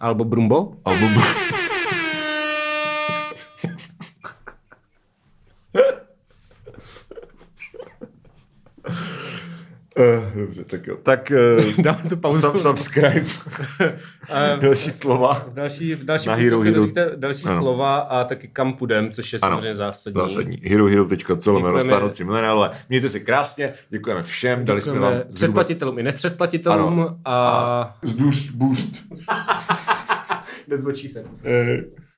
Albo 0.01 0.25
Brumbo? 0.25 0.73
albo, 0.85 1.07
Uh, 9.99 10.41
dobře, 10.41 10.65
tak 10.65 10.87
jo. 10.87 10.97
Tak 11.03 11.33
uh, 11.59 11.65
Dáme 11.83 11.99
tu 12.09 12.17
pauzu. 12.17 12.41
sub, 12.41 12.57
subscribe. 12.57 13.25
Další 14.61 14.91
slova. 14.91 15.35
V 15.35 15.55
další, 15.55 15.95
v 15.95 16.05
další 16.05 16.29
Na 16.29 16.35
Hero 16.35 16.59
se 16.59 16.65
Hero. 16.65 16.87
další 17.17 17.45
Ano. 17.45 17.57
slova 17.59 17.97
a 17.97 18.25
taky 18.25 18.49
kam 18.49 18.73
půjdem, 18.73 19.11
což 19.13 19.33
je 19.33 19.39
Ano, 19.43 19.57
samozřejmě 19.57 19.75
zásadní. 19.75 20.21
Zásadní. 20.21 20.57
Herohero.co 20.65 21.53
lomeno 21.53 21.69
Děkujeme. 21.69 21.81
stárnoucí 21.81 22.25
mileniálové. 22.25 22.71
Mějte 22.89 23.09
se 23.09 23.21
krásně, 23.21 23.73
děkujeme 23.91 24.23
všem, 24.23 24.65
dali 24.65 24.83
jsme 24.83 24.93
vám 24.93 25.01
Děkujeme 25.01 25.25
zhruba... 25.29 25.37
předplatitelům 25.53 25.99
i 25.99 26.03
nepředplatitelům 26.03 27.01
Ano. 27.01 27.19
a, 27.25 27.49
a 27.51 27.95
Zdůř, 28.03 28.51
boost. 28.51 29.03
nezbočí 30.69 31.09
se. 31.09 31.25
Eh, 31.45 31.85